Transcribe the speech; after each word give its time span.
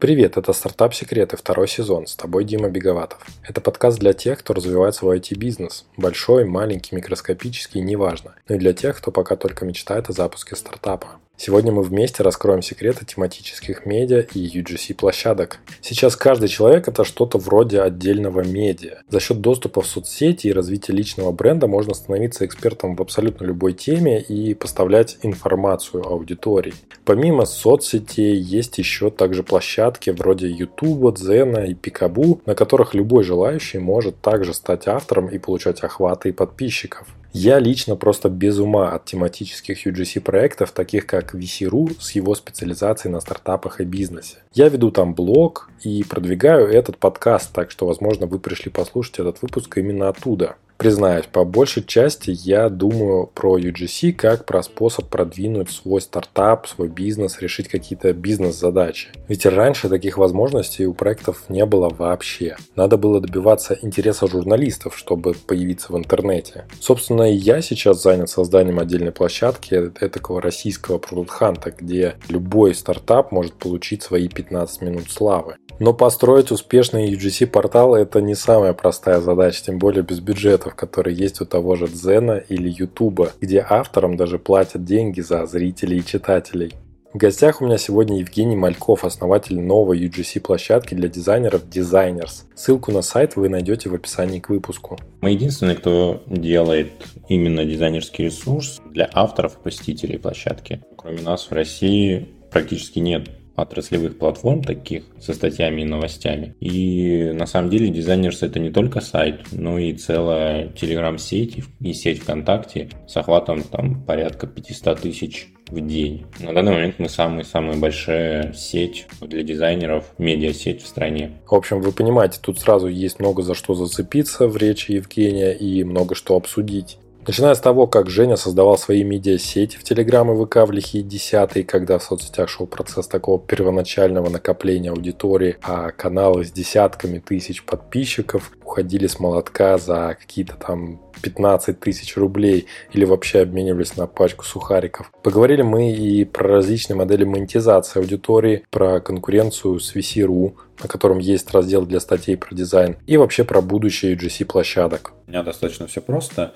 Привет, 0.00 0.38
это 0.38 0.54
«Стартап 0.54 0.94
Секреты», 0.94 1.36
второй 1.36 1.68
сезон. 1.68 2.06
С 2.06 2.16
тобой 2.16 2.44
Дима 2.44 2.70
Беговатов. 2.70 3.18
Это 3.46 3.60
подкаст 3.60 3.98
для 3.98 4.14
тех, 4.14 4.38
кто 4.38 4.54
развивает 4.54 4.94
свой 4.94 5.18
IT-бизнес. 5.18 5.84
Большой, 5.98 6.46
маленький, 6.46 6.96
микроскопический, 6.96 7.82
неважно. 7.82 8.34
Но 8.48 8.54
и 8.54 8.58
для 8.58 8.72
тех, 8.72 8.96
кто 8.96 9.10
пока 9.10 9.36
только 9.36 9.66
мечтает 9.66 10.08
о 10.08 10.14
запуске 10.14 10.56
стартапа. 10.56 11.20
Сегодня 11.42 11.72
мы 11.72 11.82
вместе 11.82 12.22
раскроем 12.22 12.60
секреты 12.60 13.06
тематических 13.06 13.86
медиа 13.86 14.26
и 14.34 14.60
UGC 14.60 14.94
площадок. 14.94 15.60
Сейчас 15.80 16.14
каждый 16.14 16.50
человек 16.50 16.86
это 16.86 17.02
что-то 17.02 17.38
вроде 17.38 17.80
отдельного 17.80 18.42
медиа. 18.42 18.98
За 19.08 19.20
счет 19.20 19.40
доступа 19.40 19.80
в 19.80 19.86
соцсети 19.86 20.48
и 20.48 20.52
развития 20.52 20.92
личного 20.92 21.32
бренда 21.32 21.66
можно 21.66 21.94
становиться 21.94 22.44
экспертом 22.44 22.94
в 22.94 23.00
абсолютно 23.00 23.46
любой 23.46 23.72
теме 23.72 24.20
и 24.20 24.52
поставлять 24.52 25.16
информацию 25.22 26.06
аудитории. 26.06 26.74
Помимо 27.06 27.46
соцсетей 27.46 28.36
есть 28.36 28.76
еще 28.76 29.08
также 29.08 29.42
площадки 29.42 30.10
вроде 30.10 30.50
YouTube, 30.50 31.14
Дзена 31.14 31.64
и 31.64 31.72
Пикабу, 31.72 32.42
на 32.44 32.54
которых 32.54 32.92
любой 32.92 33.24
желающий 33.24 33.78
может 33.78 34.20
также 34.20 34.52
стать 34.52 34.86
автором 34.86 35.28
и 35.28 35.38
получать 35.38 35.82
охваты 35.82 36.28
и 36.28 36.32
подписчиков. 36.32 37.08
Я 37.32 37.60
лично 37.60 37.94
просто 37.94 38.28
без 38.28 38.58
ума 38.58 38.90
от 38.90 39.04
тематических 39.04 39.86
UGC 39.86 40.20
проектов, 40.20 40.72
таких 40.72 41.06
как 41.06 41.34
VC.ru 41.34 41.96
с 42.00 42.10
его 42.12 42.34
специализацией 42.34 43.12
на 43.12 43.20
стартапах 43.20 43.80
и 43.80 43.84
бизнесе. 43.84 44.38
Я 44.52 44.68
веду 44.68 44.90
там 44.90 45.14
блог 45.14 45.70
и 45.82 46.02
продвигаю 46.02 46.68
этот 46.68 46.98
подкаст, 46.98 47.52
так 47.52 47.70
что, 47.70 47.86
возможно, 47.86 48.26
вы 48.26 48.40
пришли 48.40 48.70
послушать 48.70 49.20
этот 49.20 49.42
выпуск 49.42 49.78
именно 49.78 50.08
оттуда. 50.08 50.56
Признаюсь, 50.80 51.26
по 51.26 51.44
большей 51.44 51.84
части 51.84 52.30
я 52.34 52.70
думаю 52.70 53.26
про 53.26 53.58
UGC 53.58 54.14
как 54.14 54.46
про 54.46 54.62
способ 54.62 55.10
продвинуть 55.10 55.70
свой 55.70 56.00
стартап, 56.00 56.66
свой 56.66 56.88
бизнес, 56.88 57.38
решить 57.42 57.68
какие-то 57.68 58.14
бизнес-задачи. 58.14 59.08
Ведь 59.28 59.44
раньше 59.44 59.90
таких 59.90 60.16
возможностей 60.16 60.86
у 60.86 60.94
проектов 60.94 61.50
не 61.50 61.66
было 61.66 61.90
вообще. 61.90 62.56
Надо 62.76 62.96
было 62.96 63.20
добиваться 63.20 63.76
интереса 63.82 64.26
журналистов, 64.26 64.96
чтобы 64.96 65.34
появиться 65.34 65.92
в 65.92 65.98
интернете. 65.98 66.64
Собственно, 66.80 67.30
и 67.30 67.34
я 67.34 67.60
сейчас 67.60 68.02
занят 68.02 68.30
созданием 68.30 68.78
отдельной 68.78 69.12
площадки 69.12 69.90
такого 69.90 70.40
российского 70.40 70.96
продукт-ханта, 70.96 71.72
где 71.72 72.14
любой 72.30 72.74
стартап 72.74 73.32
может 73.32 73.52
получить 73.52 74.02
свои 74.02 74.28
15 74.28 74.80
минут 74.80 75.10
славы. 75.10 75.56
Но 75.80 75.94
построить 75.94 76.50
успешный 76.50 77.10
UGC-портал 77.10 77.94
это 77.94 78.20
не 78.20 78.34
самая 78.34 78.74
простая 78.74 79.20
задача, 79.20 79.64
тем 79.64 79.78
более 79.78 80.02
без 80.02 80.20
бюджетов, 80.20 80.74
которые 80.74 81.16
есть 81.16 81.40
у 81.40 81.46
того 81.46 81.74
же 81.74 81.88
Дзена 81.88 82.36
или 82.36 82.68
Ютуба, 82.68 83.32
где 83.40 83.64
авторам 83.66 84.18
даже 84.18 84.38
платят 84.38 84.84
деньги 84.84 85.22
за 85.22 85.46
зрителей 85.46 86.00
и 86.00 86.04
читателей. 86.04 86.74
В 87.14 87.16
гостях 87.16 87.62
у 87.62 87.64
меня 87.64 87.78
сегодня 87.78 88.18
Евгений 88.18 88.56
Мальков, 88.56 89.04
основатель 89.04 89.58
новой 89.58 90.06
UGC-площадки 90.06 90.94
для 90.94 91.08
дизайнеров 91.08 91.64
Designers. 91.64 92.44
Ссылку 92.54 92.92
на 92.92 93.00
сайт 93.00 93.36
вы 93.36 93.48
найдете 93.48 93.88
в 93.88 93.94
описании 93.94 94.38
к 94.38 94.50
выпуску. 94.50 94.98
Мы 95.22 95.30
единственные, 95.30 95.76
кто 95.76 96.22
делает 96.26 96.92
именно 97.28 97.64
дизайнерский 97.64 98.26
ресурс 98.26 98.82
для 98.84 99.08
авторов 99.14 99.56
и 99.56 99.62
посетителей 99.64 100.18
площадки. 100.18 100.84
Кроме 100.98 101.22
нас 101.22 101.46
в 101.50 101.52
России 101.52 102.28
практически 102.50 102.98
нет 102.98 103.39
отраслевых 103.56 104.18
платформ 104.18 104.62
таких 104.62 105.04
со 105.20 105.34
статьями 105.34 105.82
и 105.82 105.84
новостями. 105.84 106.54
И 106.60 107.32
на 107.34 107.46
самом 107.46 107.70
деле 107.70 107.90
Designers 107.90 108.38
это 108.40 108.58
не 108.58 108.70
только 108.70 109.00
сайт, 109.00 109.40
но 109.52 109.78
и 109.78 109.92
целая 109.94 110.68
телеграм-сеть 110.68 111.64
и 111.80 111.92
сеть 111.92 112.22
ВКонтакте 112.22 112.88
с 113.06 113.16
охватом 113.16 113.62
там 113.62 114.02
порядка 114.04 114.46
500 114.46 115.00
тысяч 115.00 115.48
в 115.68 115.80
день. 115.80 116.26
На 116.40 116.52
данный 116.52 116.72
момент 116.72 116.96
мы 116.98 117.08
самая-самая 117.08 117.76
большая 117.76 118.52
сеть 118.52 119.06
для 119.20 119.42
дизайнеров, 119.42 120.12
медиа-сеть 120.18 120.82
в 120.82 120.86
стране. 120.86 121.32
В 121.46 121.54
общем, 121.54 121.80
вы 121.80 121.92
понимаете, 121.92 122.40
тут 122.42 122.58
сразу 122.58 122.88
есть 122.88 123.20
много 123.20 123.42
за 123.42 123.54
что 123.54 123.74
зацепиться 123.74 124.48
в 124.48 124.56
речи 124.56 124.92
Евгения 124.92 125.52
и 125.52 125.84
много 125.84 126.14
что 126.14 126.36
обсудить. 126.36 126.98
Начиная 127.30 127.54
с 127.54 127.60
того, 127.60 127.86
как 127.86 128.10
Женя 128.10 128.34
создавал 128.34 128.76
свои 128.76 129.04
медиасети 129.04 129.76
в 129.76 129.84
Телеграм 129.84 130.32
и 130.32 130.44
ВК 130.44 130.66
в 130.66 130.72
лихие 130.72 131.04
десятые, 131.04 131.64
когда 131.64 132.00
в 132.00 132.02
соцсетях 132.02 132.48
шел 132.48 132.66
процесс 132.66 133.06
такого 133.06 133.38
первоначального 133.38 134.28
накопления 134.28 134.90
аудитории, 134.90 135.56
а 135.62 135.92
каналы 135.92 136.44
с 136.44 136.50
десятками 136.50 137.20
тысяч 137.20 137.62
подписчиков 137.62 138.50
уходили 138.64 139.06
с 139.06 139.20
молотка 139.20 139.78
за 139.78 140.16
какие-то 140.20 140.56
там 140.56 141.00
15 141.22 141.78
тысяч 141.78 142.16
рублей 142.16 142.66
или 142.92 143.04
вообще 143.04 143.42
обменивались 143.42 143.96
на 143.96 144.08
пачку 144.08 144.44
сухариков. 144.44 145.12
Поговорили 145.22 145.62
мы 145.62 145.92
и 145.92 146.24
про 146.24 146.48
различные 146.48 146.96
модели 146.96 147.22
монетизации 147.22 148.00
аудитории, 148.00 148.64
про 148.70 148.98
конкуренцию 148.98 149.78
с 149.78 149.94
VC.ru, 149.94 150.54
на 150.82 150.88
котором 150.88 151.18
есть 151.18 151.48
раздел 151.52 151.86
для 151.86 152.00
статей 152.00 152.36
про 152.36 152.56
дизайн, 152.56 152.96
и 153.06 153.16
вообще 153.16 153.44
про 153.44 153.60
будущее 153.60 154.16
UGC 154.16 154.46
площадок. 154.46 155.12
У 155.28 155.30
меня 155.30 155.44
достаточно 155.44 155.86
все 155.86 156.00
просто. 156.00 156.54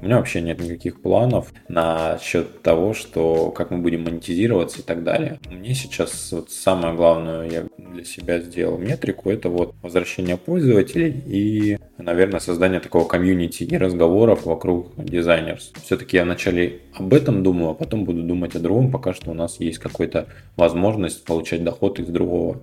У 0.00 0.04
меня 0.04 0.16
вообще 0.16 0.40
нет 0.40 0.60
никаких 0.60 1.00
планов 1.00 1.52
на 1.68 2.18
счет 2.20 2.62
того, 2.62 2.94
что 2.94 3.50
как 3.50 3.70
мы 3.70 3.78
будем 3.78 4.04
монетизироваться 4.04 4.80
и 4.80 4.82
так 4.82 5.04
далее. 5.04 5.38
Мне 5.50 5.74
сейчас 5.74 6.32
вот 6.32 6.50
самое 6.50 6.94
главное, 6.94 7.48
я 7.48 7.64
для 7.78 8.04
себя 8.04 8.40
сделал 8.40 8.78
метрику, 8.78 9.30
это 9.30 9.48
вот 9.48 9.74
возвращение 9.82 10.36
пользователей 10.36 11.22
и, 11.26 11.78
наверное, 11.98 12.40
создание 12.40 12.80
такого 12.80 13.06
комьюнити 13.06 13.64
и 13.64 13.76
разговоров 13.76 14.44
вокруг 14.46 14.92
дизайнерс. 14.96 15.72
Все-таки 15.84 16.16
я 16.16 16.24
вначале 16.24 16.80
об 16.94 17.12
этом 17.14 17.42
думаю, 17.42 17.70
а 17.70 17.74
потом 17.74 18.04
буду 18.04 18.22
думать 18.22 18.56
о 18.56 18.60
другом, 18.60 18.90
пока 18.90 19.14
что 19.14 19.30
у 19.30 19.34
нас 19.34 19.60
есть 19.60 19.78
какая-то 19.78 20.28
возможность 20.56 21.24
получать 21.24 21.62
доход 21.62 22.00
из 22.00 22.08
другого, 22.08 22.60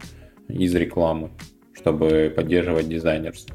из 0.48 0.74
рекламы, 0.76 1.30
чтобы 1.74 2.34
поддерживать 2.36 2.90
дизайнерс. 2.90 3.46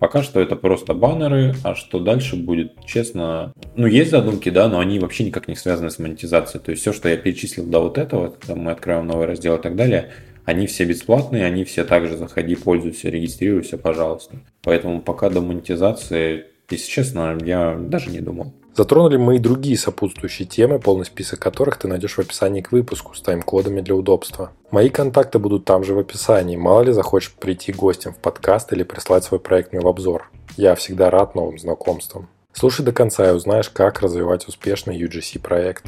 Пока 0.00 0.22
что 0.22 0.40
это 0.40 0.56
просто 0.56 0.94
баннеры, 0.94 1.54
а 1.62 1.74
что 1.74 2.00
дальше 2.00 2.34
будет, 2.34 2.72
честно, 2.86 3.52
ну 3.76 3.86
есть 3.86 4.10
задумки, 4.10 4.48
да, 4.48 4.66
но 4.66 4.80
они 4.80 4.98
вообще 4.98 5.24
никак 5.24 5.46
не 5.46 5.54
связаны 5.54 5.90
с 5.90 5.98
монетизацией. 5.98 6.64
То 6.64 6.70
есть 6.70 6.80
все, 6.80 6.94
что 6.94 7.10
я 7.10 7.18
перечислил 7.18 7.66
до 7.66 7.80
вот 7.80 7.98
этого, 7.98 8.30
когда 8.30 8.54
мы 8.54 8.72
открываем 8.72 9.06
новый 9.06 9.26
раздел 9.26 9.56
и 9.56 9.62
так 9.62 9.76
далее, 9.76 10.10
они 10.46 10.66
все 10.66 10.86
бесплатные, 10.86 11.44
они 11.44 11.64
все 11.64 11.84
также 11.84 12.16
заходи, 12.16 12.56
пользуйся, 12.56 13.10
регистрируйся, 13.10 13.76
пожалуйста. 13.76 14.36
Поэтому 14.62 15.02
пока 15.02 15.28
до 15.28 15.42
монетизации, 15.42 16.46
если 16.70 16.90
честно, 16.90 17.36
я 17.44 17.76
даже 17.78 18.08
не 18.08 18.20
думал. 18.20 18.54
Затронули 18.80 19.18
мы 19.18 19.36
и 19.36 19.38
другие 19.38 19.76
сопутствующие 19.76 20.48
темы, 20.48 20.78
полный 20.78 21.04
список 21.04 21.38
которых 21.38 21.76
ты 21.76 21.86
найдешь 21.86 22.14
в 22.14 22.18
описании 22.18 22.62
к 22.62 22.72
выпуску 22.72 23.14
с 23.14 23.20
тайм-кодами 23.20 23.82
для 23.82 23.94
удобства. 23.94 24.52
Мои 24.70 24.88
контакты 24.88 25.38
будут 25.38 25.66
там 25.66 25.84
же 25.84 25.92
в 25.92 25.98
описании, 25.98 26.56
мало 26.56 26.80
ли 26.80 26.92
захочешь 26.92 27.34
прийти 27.34 27.74
гостем 27.74 28.14
в 28.14 28.16
подкаст 28.16 28.72
или 28.72 28.82
прислать 28.82 29.22
свой 29.22 29.38
проектный 29.38 29.80
в 29.80 29.86
обзор. 29.86 30.30
Я 30.56 30.74
всегда 30.76 31.10
рад 31.10 31.34
новым 31.34 31.58
знакомствам. 31.58 32.30
Слушай 32.54 32.82
до 32.82 32.92
конца 32.92 33.28
и 33.28 33.34
узнаешь, 33.34 33.68
как 33.68 34.00
развивать 34.00 34.48
успешный 34.48 34.98
UGC 34.98 35.40
проект. 35.40 35.84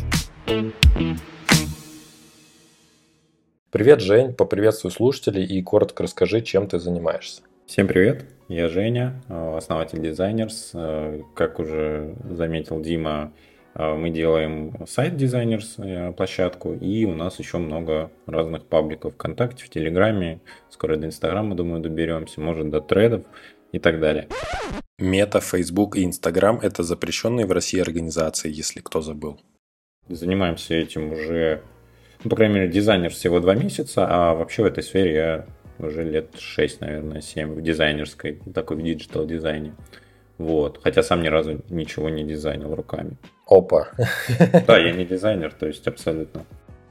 Привет, 3.71 4.01
Жень, 4.03 4.35
поприветствуй 4.35 4.91
слушателей 4.91 5.47
и 5.47 5.63
коротко 5.63 6.03
расскажи, 6.03 6.43
чем 6.43 6.67
ты 6.67 6.79
занимаешься. 6.79 7.41
Всем 7.65 7.87
привет, 7.87 8.27
я 8.53 8.69
Женя, 8.69 9.23
э, 9.29 9.57
основатель 9.57 9.99
Designers. 9.99 10.71
Э, 10.75 11.23
как 11.35 11.59
уже 11.59 12.15
заметил 12.29 12.81
Дима, 12.81 13.33
э, 13.75 13.95
мы 13.95 14.11
делаем 14.11 14.75
сайт 14.87 15.15
Designers, 15.15 16.13
площадку, 16.13 16.75
и 16.75 17.05
у 17.05 17.15
нас 17.15 17.39
еще 17.39 17.59
много 17.59 18.11
разных 18.27 18.67
пабликов 18.67 19.15
ВКонтакте, 19.15 19.65
в 19.65 19.71
Телеграме, 19.71 20.41
скоро 20.71 20.97
до 20.97 21.07
Инстаграма, 21.07 21.55
думаю, 21.55 21.81
доберемся, 21.81 22.41
может, 22.41 22.71
до 22.71 22.81
тредов 22.81 23.25
и 23.73 23.79
так 23.79 24.01
далее. 24.01 24.29
Мета, 24.99 25.41
Facebook 25.41 25.97
и 25.97 26.05
Инстаграм– 26.05 26.61
это 26.63 26.83
запрещенные 26.83 27.47
в 27.47 27.53
России 27.53 27.81
организации, 27.81 28.53
если 28.53 28.81
кто 28.81 29.01
забыл. 29.01 29.41
Занимаемся 30.09 30.75
этим 30.75 31.13
уже, 31.13 31.63
ну, 32.23 32.31
по 32.31 32.37
крайней 32.37 32.55
мере, 32.57 32.69
дизайнер 32.69 33.11
всего 33.11 33.41
два 33.41 33.55
месяца, 33.55 34.07
а 34.09 34.35
вообще 34.35 34.63
в 34.63 34.67
этой 34.67 34.83
сфере 34.83 35.15
я 35.15 35.47
уже 35.83 36.05
лет 36.05 36.37
6, 36.39 36.81
наверное, 36.81 37.21
7 37.21 37.55
в 37.55 37.63
дизайнерской, 37.63 38.41
такой 38.55 38.77
в 38.77 38.83
диджитал 38.83 39.27
дизайне. 39.27 39.75
Вот. 40.39 40.81
Хотя 40.83 41.03
сам 41.03 41.23
ни 41.23 41.29
разу 41.29 41.63
ничего 41.69 42.09
не 42.09 42.25
дизайнил 42.25 42.75
руками. 42.75 43.17
Опа. 43.47 43.89
Да, 44.67 44.79
я 44.79 44.93
не 44.93 45.05
дизайнер, 45.05 45.53
то 45.53 45.67
есть 45.67 45.87
абсолютно. 45.87 46.45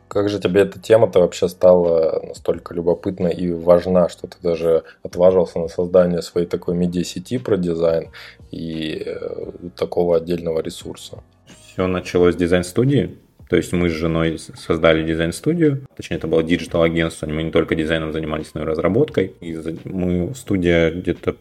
Как 0.08 0.28
же 0.28 0.40
тебе 0.40 0.62
эта 0.62 0.78
тема-то 0.78 1.22
вообще 1.22 1.48
стала 1.48 2.22
настолько 2.28 2.74
любопытна 2.74 3.28
и 3.28 3.52
важна, 3.52 4.10
что 4.10 4.28
ты 4.28 4.36
даже 4.42 4.84
отважился 5.04 5.58
на 5.58 5.70
создание 5.70 6.22
своей 6.22 6.48
такой 6.48 6.76
медиа-сети 6.76 7.38
про 7.38 7.56
дизайн 7.56 8.10
и 8.52 9.04
э, 9.06 9.52
такого 9.78 10.18
отдельного 10.18 10.60
ресурса? 10.60 11.24
Все 11.66 11.88
началось 11.88 12.36
с 12.36 12.38
дизайн-студии. 12.38 13.18
То 13.52 13.58
есть 13.58 13.74
мы 13.74 13.90
с 13.90 13.92
женой 13.92 14.40
создали 14.40 15.06
дизайн-студию, 15.06 15.86
точнее 15.98 16.16
это 16.16 16.28
было 16.28 16.42
диджитал-агентство, 16.42 17.28
мы 17.28 17.44
не 17.44 17.52
только 17.52 17.76
дизайном 17.76 18.14
занимались, 18.14 18.54
но 18.54 18.62
и 18.62 18.64
разработкой. 18.64 19.34
И 19.42 19.54
мы, 19.84 20.34
студия 20.36 20.90
где-то 20.90 21.36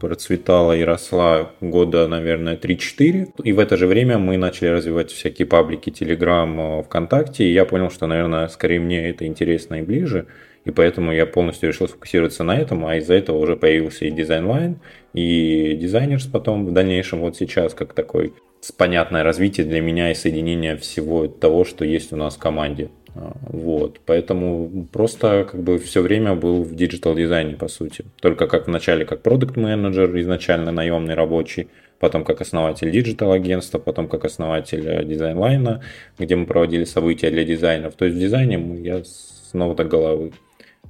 процветала 0.00 0.76
и 0.76 0.82
росла 0.82 1.52
года, 1.60 2.08
наверное, 2.08 2.56
3-4. 2.56 3.28
И 3.44 3.52
в 3.52 3.60
это 3.60 3.76
же 3.76 3.86
время 3.86 4.18
мы 4.18 4.38
начали 4.38 4.70
развивать 4.70 5.12
всякие 5.12 5.46
паблики, 5.46 5.90
Телеграм, 5.90 6.82
ВКонтакте. 6.82 7.44
И 7.44 7.52
я 7.52 7.64
понял, 7.64 7.92
что, 7.92 8.08
наверное, 8.08 8.48
скорее 8.48 8.80
мне 8.80 9.08
это 9.08 9.24
интересно 9.24 9.76
и 9.76 9.82
ближе. 9.82 10.26
И 10.64 10.72
поэтому 10.72 11.12
я 11.12 11.26
полностью 11.26 11.68
решил 11.68 11.86
сфокусироваться 11.86 12.42
на 12.42 12.58
этом, 12.58 12.84
а 12.84 12.96
из-за 12.96 13.14
этого 13.14 13.38
уже 13.38 13.54
появился 13.54 14.04
и 14.04 14.10
дизайн-лайн, 14.10 14.80
и 15.12 15.76
Dsgners 15.80 16.26
потом 16.26 16.66
в 16.66 16.72
дальнейшем 16.72 17.20
вот 17.20 17.36
сейчас 17.36 17.74
как 17.74 17.92
такой 17.92 18.32
понятное 18.76 19.22
развитие 19.22 19.66
для 19.66 19.80
меня 19.80 20.10
и 20.10 20.14
соединение 20.14 20.76
всего 20.76 21.26
того, 21.26 21.64
что 21.64 21.84
есть 21.84 22.12
у 22.12 22.16
нас 22.16 22.36
в 22.36 22.38
команде. 22.38 22.90
А, 23.14 23.32
вот, 23.48 24.00
поэтому 24.06 24.86
просто 24.92 25.46
как 25.50 25.62
бы 25.62 25.78
все 25.78 26.02
время 26.02 26.34
был 26.34 26.62
в 26.62 26.74
диджитал 26.74 27.14
дизайне, 27.14 27.54
по 27.54 27.68
сути. 27.68 28.04
Только 28.20 28.46
как 28.46 28.66
в 28.66 28.70
начале 28.70 29.04
как 29.04 29.22
продукт 29.22 29.56
менеджер 29.56 30.16
изначально 30.20 30.72
наемный 30.72 31.14
рабочий, 31.14 31.68
потом 31.98 32.24
как 32.24 32.40
основатель 32.40 32.90
диджитал 32.90 33.32
агентства, 33.32 33.78
потом 33.78 34.08
как 34.08 34.24
основатель 34.24 34.86
э, 34.86 35.04
дизайн-лайна, 35.04 35.82
где 36.18 36.36
мы 36.36 36.46
проводили 36.46 36.84
события 36.84 37.30
для 37.30 37.44
дизайнеров. 37.44 37.94
То 37.94 38.04
есть 38.04 38.16
в 38.16 38.20
дизайне 38.20 38.80
я 38.82 39.02
снова 39.04 39.74
до 39.74 39.84
головы. 39.84 40.32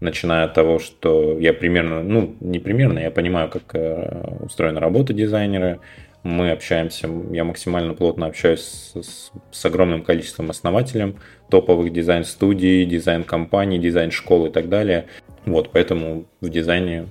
Начиная 0.01 0.45
от 0.45 0.55
того, 0.55 0.79
что 0.79 1.39
я 1.39 1.53
примерно, 1.53 2.03
ну 2.03 2.35
не 2.41 2.59
примерно, 2.59 2.99
я 2.99 3.11
понимаю, 3.11 3.51
как 3.51 3.75
э, 3.75 4.37
устроена 4.41 4.81
работа 4.81 5.13
дизайнера, 5.13 5.79
мы 6.23 6.51
общаемся, 6.51 7.09
я 7.33 7.45
максимально 7.45 7.95
плотно 7.95 8.27
общаюсь 8.27 8.61
с, 8.61 9.31
с 9.51 9.65
огромным 9.65 10.03
количеством 10.03 10.51
основателей 10.51 11.17
топовых 11.51 11.93
дизайн-студий, 11.93 12.85
дизайн-компаний, 12.85 13.79
дизайн-школ 13.79 14.47
и 14.47 14.51
так 14.51 14.69
далее. 14.69 15.07
Вот, 15.47 15.71
поэтому 15.73 16.27
в 16.41 16.49
дизайне 16.49 17.07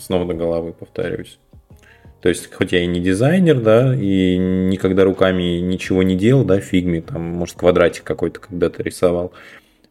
снова 0.00 0.26
до 0.26 0.34
головы 0.34 0.72
повторюсь. 0.72 1.38
То 2.20 2.28
есть, 2.28 2.52
хоть 2.52 2.72
я 2.72 2.80
и 2.80 2.86
не 2.86 3.00
дизайнер, 3.00 3.60
да, 3.60 3.94
и 3.94 4.36
никогда 4.36 5.04
руками 5.04 5.60
ничего 5.60 6.02
не 6.02 6.16
делал, 6.16 6.44
да, 6.44 6.58
фигме, 6.58 7.00
там, 7.00 7.22
может, 7.22 7.56
квадратик 7.56 8.02
какой-то 8.02 8.40
когда-то 8.40 8.82
рисовал, 8.82 9.32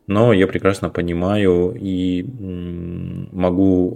но 0.07 0.31
я 0.31 0.47
прекрасно 0.47 0.89
понимаю 0.89 1.75
и 1.77 2.23
могу 3.31 3.93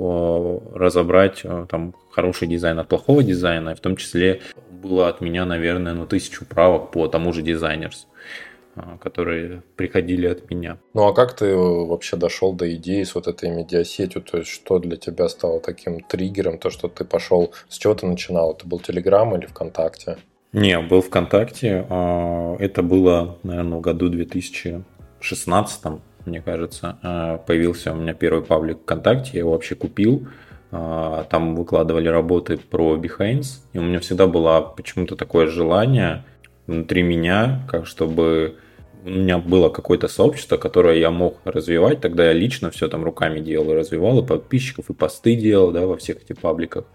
э, 0.75 0.77
разобрать 0.77 1.41
э, 1.43 1.65
там 1.69 1.95
хороший 2.11 2.49
дизайн 2.49 2.79
от 2.79 2.89
плохого 2.89 3.23
дизайна, 3.23 3.71
и 3.71 3.75
в 3.75 3.79
том 3.79 3.95
числе 3.95 4.41
было 4.69 5.07
от 5.07 5.21
меня, 5.21 5.45
наверное, 5.45 5.93
ну, 5.93 6.05
тысячу 6.05 6.45
правок 6.45 6.91
по 6.91 7.07
тому 7.07 7.31
же 7.31 7.41
дизайнерс 7.41 8.07
э, 8.75 8.81
которые 8.99 9.63
приходили 9.77 10.27
от 10.27 10.49
меня. 10.51 10.77
Ну 10.93 11.07
а 11.07 11.13
как 11.13 11.33
ты 11.33 11.55
вообще 11.55 12.17
дошел 12.17 12.51
до 12.51 12.73
идеи 12.75 13.03
с 13.03 13.15
вот 13.15 13.27
этой 13.27 13.49
медиасетью? 13.49 14.21
То 14.21 14.39
есть 14.39 14.49
что 14.49 14.79
для 14.79 14.97
тебя 14.97 15.29
стало 15.29 15.61
таким 15.61 16.01
триггером, 16.01 16.57
то, 16.57 16.69
что 16.69 16.89
ты 16.89 17.05
пошел, 17.05 17.53
с 17.69 17.77
чего 17.77 17.93
ты 17.95 18.05
начинал? 18.05 18.51
Это 18.51 18.67
был 18.67 18.79
Телеграм 18.79 19.33
или 19.37 19.45
ВКонтакте? 19.45 20.17
Не, 20.51 20.81
был 20.81 21.01
ВКонтакте. 21.01 21.85
А, 21.89 22.57
это 22.59 22.83
было, 22.83 23.37
наверное, 23.43 23.77
в 23.77 23.81
году 23.81 24.09
2000 24.09 24.83
16 25.21 26.01
мне 26.25 26.41
кажется, 26.41 26.97
э, 27.01 27.39
появился 27.45 27.93
у 27.93 27.95
меня 27.95 28.13
первый 28.13 28.43
паблик 28.43 28.81
ВКонтакте, 28.81 29.31
я 29.33 29.39
его 29.39 29.51
вообще 29.51 29.75
купил. 29.75 30.27
Э, 30.71 31.23
там 31.29 31.55
выкладывали 31.55 32.07
работы 32.07 32.57
про 32.57 32.95
Behance, 32.95 33.61
и 33.73 33.79
у 33.79 33.81
меня 33.81 33.99
всегда 33.99 34.27
было 34.27 34.61
почему-то 34.61 35.15
такое 35.15 35.47
желание 35.47 36.23
внутри 36.67 37.01
меня, 37.01 37.65
как 37.69 37.87
чтобы 37.87 38.57
у 39.03 39.09
меня 39.09 39.39
было 39.39 39.69
какое-то 39.69 40.07
сообщество, 40.07 40.57
которое 40.57 40.99
я 40.99 41.09
мог 41.09 41.39
развивать. 41.43 42.01
Тогда 42.01 42.27
я 42.27 42.33
лично 42.33 42.69
все 42.69 42.87
там 42.87 43.03
руками 43.03 43.39
делал 43.39 43.71
и 43.71 43.75
развивал, 43.75 44.19
и 44.19 44.27
подписчиков, 44.27 44.89
и 44.89 44.93
посты 44.93 45.35
делал 45.35 45.71
да, 45.71 45.87
во 45.87 45.97
всех 45.97 46.17
этих 46.21 46.37
пабликах. 46.37 46.85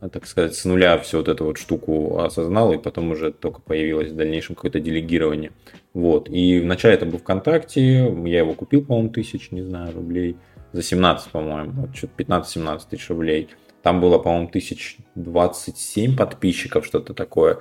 Так 0.00 0.26
сказать, 0.26 0.54
с 0.54 0.64
нуля 0.64 0.96
всю 0.98 1.18
вот 1.18 1.28
эту 1.28 1.44
вот 1.44 1.58
штуку 1.58 2.20
осознал, 2.20 2.72
и 2.72 2.78
потом 2.78 3.10
уже 3.10 3.32
только 3.32 3.60
появилось 3.60 4.12
в 4.12 4.16
дальнейшем 4.16 4.54
какое-то 4.54 4.78
делегирование. 4.78 5.50
Вот. 5.92 6.28
И 6.28 6.60
вначале 6.60 6.94
это 6.94 7.04
был 7.04 7.18
ВКонтакте, 7.18 8.14
я 8.24 8.38
его 8.38 8.54
купил, 8.54 8.84
по-моему, 8.84 9.10
тысяч, 9.10 9.50
не 9.50 9.62
знаю, 9.62 9.92
рублей, 9.94 10.36
за 10.72 10.82
17, 10.82 11.30
по-моему, 11.30 11.72
вот, 11.72 11.96
что-то 11.96 12.12
15-17 12.16 12.80
тысяч 12.90 13.08
рублей. 13.08 13.48
Там 13.82 14.00
было, 14.00 14.18
по-моему, 14.18 14.48
тысяч 14.48 14.98
27 15.16 16.16
подписчиков, 16.16 16.86
что-то 16.86 17.14
такое. 17.14 17.58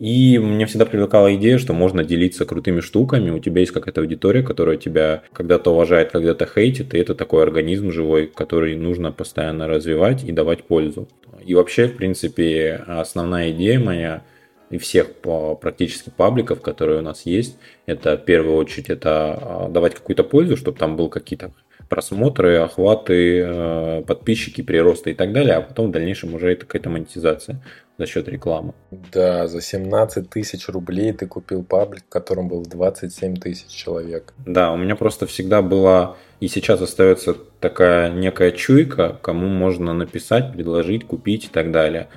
И 0.00 0.38
мне 0.38 0.64
всегда 0.64 0.86
привлекала 0.86 1.34
идея, 1.34 1.58
что 1.58 1.74
можно 1.74 2.04
делиться 2.04 2.46
крутыми 2.46 2.80
штуками. 2.80 3.30
У 3.30 3.38
тебя 3.38 3.60
есть 3.60 3.72
какая-то 3.72 4.00
аудитория, 4.00 4.42
которая 4.42 4.78
тебя 4.78 5.24
когда-то 5.34 5.72
уважает, 5.72 6.10
когда-то 6.10 6.46
хейтит, 6.46 6.94
и 6.94 6.98
это 6.98 7.14
такой 7.14 7.42
организм 7.42 7.90
живой, 7.90 8.26
который 8.26 8.76
нужно 8.76 9.12
постоянно 9.12 9.68
развивать 9.68 10.24
и 10.24 10.32
давать 10.32 10.64
пользу. 10.64 11.06
И 11.44 11.54
вообще, 11.54 11.88
в 11.88 11.96
принципе, 11.96 12.82
основная 12.86 13.50
идея 13.50 13.78
моя 13.78 14.22
и 14.70 14.78
всех 14.78 15.14
практически 15.60 16.10
пабликов, 16.10 16.62
которые 16.62 17.00
у 17.00 17.02
нас 17.02 17.26
есть, 17.26 17.58
это 17.86 18.16
в 18.16 18.24
первую 18.24 18.56
очередь 18.56 18.88
это 18.88 19.38
а, 19.40 19.68
давать 19.68 19.94
какую-то 19.94 20.22
пользу, 20.22 20.56
чтобы 20.56 20.78
там 20.78 20.96
был 20.96 21.08
какие-то 21.08 21.52
просмотры, 21.90 22.56
охваты, 22.58 23.42
э, 23.44 24.02
подписчики, 24.06 24.62
приросты 24.62 25.10
и 25.10 25.14
так 25.14 25.32
далее, 25.32 25.56
а 25.56 25.60
потом 25.60 25.88
в 25.88 25.90
дальнейшем 25.90 26.34
уже 26.34 26.52
это 26.52 26.64
какая-то 26.64 26.88
монетизация 26.88 27.60
за 27.98 28.06
счет 28.06 28.28
рекламы. 28.28 28.72
Да, 28.90 29.48
за 29.48 29.60
17 29.60 30.30
тысяч 30.30 30.68
рублей 30.68 31.12
ты 31.12 31.26
купил 31.26 31.64
паблик, 31.64 32.04
в 32.04 32.08
котором 32.08 32.48
был 32.48 32.62
27 32.62 33.36
тысяч 33.36 33.68
человек. 33.68 34.32
Да, 34.46 34.72
у 34.72 34.78
меня 34.78 34.96
просто 34.96 35.26
всегда 35.26 35.60
была 35.60 36.16
и 36.38 36.48
сейчас 36.48 36.80
остается 36.80 37.34
такая 37.60 38.10
некая 38.10 38.52
чуйка, 38.52 39.18
кому 39.20 39.48
можно 39.48 39.92
написать, 39.92 40.52
предложить, 40.52 41.06
купить 41.06 41.46
и 41.46 41.48
так 41.48 41.72
далее. 41.72 42.08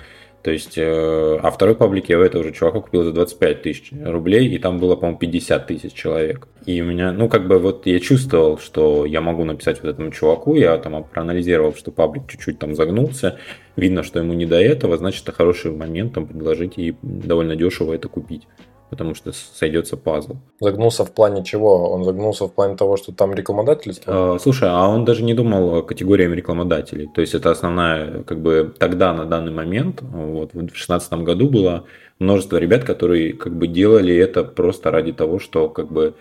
То 0.44 0.52
есть, 0.52 0.78
э, 0.78 1.40
а 1.42 1.52
второй 1.52 1.74
паблик 1.74 2.10
я 2.10 2.20
у 2.20 2.22
этого 2.22 2.44
же 2.44 2.52
чувака 2.52 2.82
купил 2.82 3.04
за 3.04 3.14
25 3.14 3.62
тысяч 3.62 3.92
рублей, 4.04 4.50
и 4.50 4.60
там 4.60 4.78
было, 4.78 4.98
по-моему, 4.98 5.18
50 5.18 5.68
тысяч 5.68 5.94
человек. 5.94 6.50
И 6.66 6.82
у 6.82 6.86
меня, 6.86 7.14
ну, 7.14 7.30
как 7.30 7.48
бы 7.48 7.60
вот 7.60 7.86
я 7.86 7.98
чувствовал, 8.02 8.58
что 8.58 9.06
я 9.06 9.22
могу 9.22 9.46
написать 9.46 9.82
вот 9.82 9.90
этому 9.90 10.12
чуваку, 10.12 10.56
я 10.56 10.78
там 10.78 11.02
проанализировал, 11.06 11.74
что 11.74 11.92
паблик 11.92 12.24
чуть-чуть 12.28 12.60
там 12.60 12.76
загнулся, 12.76 13.40
видно, 13.78 14.04
что 14.04 14.20
ему 14.20 14.34
не 14.34 14.46
до 14.46 14.62
этого, 14.62 14.98
значит, 14.98 15.24
это 15.24 15.32
хороший 15.32 15.72
момент 15.72 16.14
там 16.14 16.28
предложить 16.28 16.78
и 16.78 16.94
довольно 17.02 17.56
дешево 17.56 17.94
это 17.94 18.10
купить 18.10 18.46
потому 18.94 19.16
что 19.16 19.32
сойдется 19.34 19.98
пазл. 19.98 20.36
Загнулся 20.60 21.04
в 21.04 21.12
плане 21.12 21.44
чего? 21.44 21.90
Он 21.92 22.04
загнулся 22.04 22.46
в 22.46 22.54
плане 22.54 22.76
того, 22.76 22.96
что 22.96 23.12
там 23.12 23.34
рекламодательство? 23.34 24.36
А, 24.36 24.40
слушай, 24.40 24.70
а 24.70 24.88
он 24.88 25.04
даже 25.04 25.24
не 25.24 25.34
думал 25.34 25.82
категориями 25.82 26.36
рекламодателей. 26.36 27.10
То 27.16 27.22
есть 27.22 27.34
это 27.34 27.50
основная, 27.50 28.22
как 28.22 28.40
бы 28.40 28.72
тогда, 28.78 29.14
на 29.14 29.26
данный 29.26 29.52
момент, 29.52 30.04
вот 30.04 30.54
в 30.54 30.58
2016 30.58 31.14
году 31.14 31.50
было 31.50 31.86
множество 32.20 32.58
ребят, 32.58 32.84
которые 32.84 33.34
как 33.34 33.56
бы 33.56 33.66
делали 33.68 34.16
это 34.16 34.44
просто 34.44 34.92
ради 34.92 35.12
того, 35.12 35.40
что 35.40 35.70
как 35.70 35.92
бы 35.92 36.14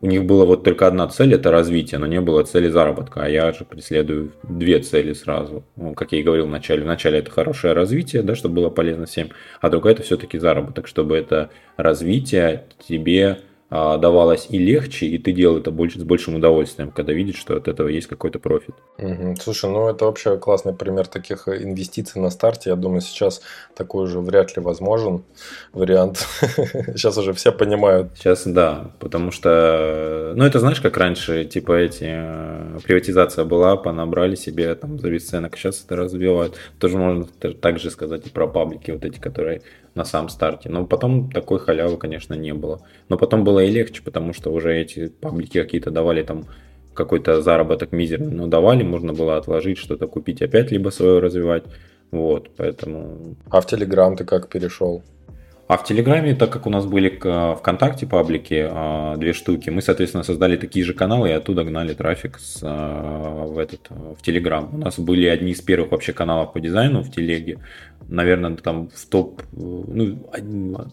у 0.00 0.06
них 0.06 0.24
была 0.24 0.44
вот 0.44 0.62
только 0.62 0.86
одна 0.86 1.08
цель– 1.08 1.34
это 1.34 1.50
развитие, 1.50 1.98
но 1.98 2.06
не 2.06 2.20
было 2.20 2.44
цели 2.44 2.68
заработка. 2.68 3.24
А 3.24 3.28
я 3.28 3.52
же 3.52 3.64
преследую 3.64 4.32
две 4.44 4.78
цели 4.78 5.12
сразу. 5.12 5.64
Ну, 5.76 5.94
как 5.94 6.12
я 6.12 6.20
и 6.20 6.22
говорил 6.22 6.46
вначале. 6.46 6.82
Вначале 6.82 7.18
это 7.18 7.30
хорошее 7.30 7.72
развитие, 7.72 8.22
да, 8.22 8.36
чтобы 8.36 8.56
было 8.56 8.70
полезно 8.70 9.06
всем, 9.06 9.30
а 9.60 9.70
другая– 9.70 9.94
это 9.94 10.02
все-таки 10.02 10.38
заработок, 10.38 10.86
чтобы 10.86 11.16
это 11.16 11.50
развитие 11.76 12.66
тебе 12.86 13.38
давалось 13.70 14.46
и 14.48 14.58
легче, 14.58 15.06
и 15.06 15.18
ты 15.18 15.32
делал 15.32 15.58
это 15.58 15.70
больше, 15.70 16.00
с 16.00 16.02
большим 16.02 16.36
удовольствием, 16.36 16.90
когда 16.90 17.12
видишь, 17.12 17.36
что 17.36 17.56
от 17.56 17.68
этого 17.68 17.88
есть 17.88 18.06
какой-то 18.06 18.38
профит. 18.38 18.74
Угу. 18.96 19.36
Слушай, 19.42 19.70
ну 19.70 19.88
это 19.88 20.06
вообще 20.06 20.38
классный 20.38 20.72
пример 20.72 21.06
таких 21.06 21.48
инвестиций 21.48 22.20
на 22.22 22.30
старте. 22.30 22.70
Я 22.70 22.76
думаю, 22.76 23.02
сейчас 23.02 23.42
такой 23.76 24.04
уже 24.04 24.20
вряд 24.20 24.56
ли 24.56 24.62
возможен 24.62 25.22
вариант. 25.72 26.26
Сейчас 26.94 27.18
уже 27.18 27.32
все 27.32 27.52
понимают. 27.52 28.12
Сейчас 28.16 28.46
да, 28.46 28.90
потому 28.98 29.30
что, 29.30 30.32
ну 30.34 30.44
это 30.44 30.60
знаешь, 30.60 30.80
как 30.80 30.96
раньше, 30.96 31.44
типа 31.44 31.72
эти, 31.72 32.06
э, 32.08 32.78
приватизация 32.84 33.44
была, 33.44 33.76
понабрали 33.76 34.34
себе 34.34 34.74
там 34.74 34.98
за 34.98 35.10
бесценок, 35.10 35.56
сейчас 35.56 35.84
это 35.84 35.96
развивают. 35.96 36.56
Тоже 36.78 36.96
можно 36.96 37.26
так 37.26 37.78
же 37.78 37.90
сказать 37.90 38.26
и 38.26 38.30
про 38.30 38.46
паблики 38.46 38.90
вот 38.90 39.04
эти, 39.04 39.18
которые 39.18 39.62
на 39.98 40.04
самом 40.04 40.30
старте. 40.30 40.70
Но 40.70 40.86
потом 40.86 41.30
такой 41.30 41.58
халявы, 41.58 41.98
конечно, 41.98 42.34
не 42.34 42.54
было. 42.54 42.80
Но 43.08 43.18
потом 43.18 43.44
было 43.44 43.60
и 43.60 43.70
легче, 43.70 44.02
потому 44.02 44.32
что 44.32 44.50
уже 44.50 44.74
эти 44.74 45.08
паблики 45.08 45.60
какие-то 45.60 45.90
давали 45.90 46.22
там 46.22 46.44
какой-то 46.94 47.42
заработок 47.42 47.92
мизерный, 47.92 48.32
но 48.32 48.46
давали, 48.46 48.82
можно 48.82 49.12
было 49.12 49.36
отложить, 49.36 49.78
что-то 49.78 50.06
купить 50.06 50.42
опять, 50.42 50.72
либо 50.72 50.90
свое 50.90 51.18
развивать. 51.18 51.64
Вот, 52.10 52.50
поэтому... 52.56 53.36
А 53.50 53.60
в 53.60 53.66
Телеграм 53.66 54.16
ты 54.16 54.24
как 54.24 54.48
перешел? 54.48 55.02
А 55.68 55.76
в 55.76 55.84
Телеграме, 55.84 56.34
так 56.34 56.50
как 56.50 56.66
у 56.66 56.70
нас 56.70 56.86
были 56.86 57.10
ВКонтакте 57.58 58.06
паблики, 58.06 58.66
а, 58.70 59.16
две 59.18 59.34
штуки, 59.34 59.68
мы, 59.68 59.82
соответственно, 59.82 60.24
создали 60.24 60.56
такие 60.56 60.82
же 60.82 60.94
каналы 60.94 61.28
и 61.28 61.32
оттуда 61.32 61.62
гнали 61.62 61.92
трафик 61.92 62.38
с, 62.38 62.60
а, 62.62 63.44
в, 63.44 63.58
этот, 63.58 63.80
в 63.90 64.22
Телеграм. 64.22 64.70
У 64.72 64.78
нас 64.78 64.98
были 64.98 65.26
одни 65.26 65.52
из 65.52 65.60
первых 65.60 65.90
вообще 65.90 66.14
каналов 66.14 66.54
по 66.54 66.60
дизайну 66.60 67.02
в 67.02 67.12
Телеге. 67.12 67.58
Наверное, 68.08 68.56
там 68.56 68.88
в 68.88 69.06
топ, 69.10 69.42
ну, 69.52 70.30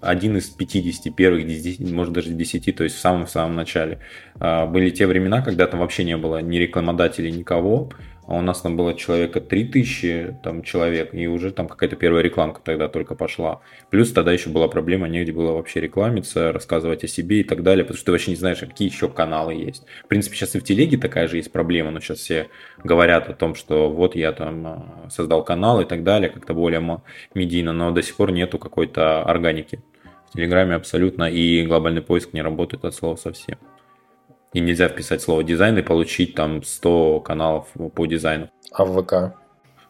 один 0.02 0.36
из 0.36 0.50
50 0.50 1.16
первых, 1.16 1.48
10, 1.48 1.80
может 1.94 2.14
даже 2.14 2.32
10, 2.32 2.76
то 2.76 2.84
есть 2.84 2.98
в 2.98 3.00
самом-самом 3.00 3.56
начале. 3.56 4.00
Были 4.38 4.90
те 4.90 5.08
времена, 5.08 5.42
когда 5.42 5.68
там 5.68 5.80
вообще 5.80 6.04
не 6.04 6.18
было 6.18 6.42
ни 6.42 6.58
рекламодателей, 6.58 7.32
никого. 7.32 7.92
А 8.28 8.36
у 8.36 8.42
нас 8.42 8.62
там 8.62 8.76
было 8.76 8.94
человека 8.96 9.40
3000 9.40 10.38
там, 10.44 10.64
человек, 10.64 11.14
и 11.14 11.28
уже 11.28 11.52
там 11.52 11.68
какая-то 11.68 11.96
первая 11.96 12.24
рекламка 12.24 12.62
тогда 12.64 12.88
только 12.88 13.16
пошла. 13.16 13.62
Плюс 13.90 14.12
тогда 14.12 14.32
еще 14.32 14.50
была 14.50 14.68
проблема, 14.68 15.08
негде 15.08 15.32
было 15.32 15.52
вообще 15.52 15.80
рекламиться, 15.80 16.52
рассказывать 16.52 17.04
о 17.04 17.08
себе 17.08 17.42
и 17.42 17.44
так 17.44 17.62
далее, 17.62 17.84
потому 17.84 17.98
что 17.98 18.08
ты 18.08 18.12
вообще 18.12 18.32
не 18.32 18.38
знаешь, 18.38 18.62
а 18.64 18.66
какие 18.66 18.90
еще 18.90 19.10
каналы 19.10 19.54
есть. 19.54 19.86
В 20.04 20.08
принципе, 20.08 20.36
сейчас 20.36 20.56
и 20.56 20.60
в 20.60 20.64
телеге 20.64 20.98
такая 20.98 21.28
же 21.28 21.38
есть 21.38 21.52
проблема, 21.52 21.92
но 21.92 22.00
сейчас 22.00 22.20
все 22.20 22.48
говорят 22.84 23.30
о 23.30 23.34
том, 23.34 23.56
что 23.56 23.90
вот 23.90 24.16
я 24.16 24.32
там 24.32 24.68
а, 24.68 25.10
создал 25.10 25.44
канал 25.44 25.82
и 25.82 25.86
так 25.86 26.04
далее, 26.04 26.30
как-то 26.30 26.54
более 26.54 27.02
медийно, 27.34 27.74
но 27.74 27.92
до 27.92 28.02
сих 28.02 28.16
пор 28.16 28.32
нету 28.32 28.58
какой-то 28.58 29.24
органики. 29.24 29.82
В 30.30 30.34
Телеграме 30.34 30.76
абсолютно, 30.76 31.30
и 31.30 31.64
глобальный 31.66 32.02
поиск 32.02 32.34
не 32.34 32.42
работает 32.42 32.84
от 32.86 32.94
слова 32.94 33.16
совсем. 33.16 33.58
И 34.56 34.62
нельзя 34.62 34.88
вписать 34.88 35.22
слово 35.22 35.44
дизайн 35.44 35.78
и 35.78 35.82
получить 35.82 36.34
там 36.34 36.64
100 36.64 37.20
каналов 37.20 37.68
по 37.94 38.06
дизайну. 38.06 38.50
А 38.72 38.86
в 38.86 39.04
ВК? 39.04 39.36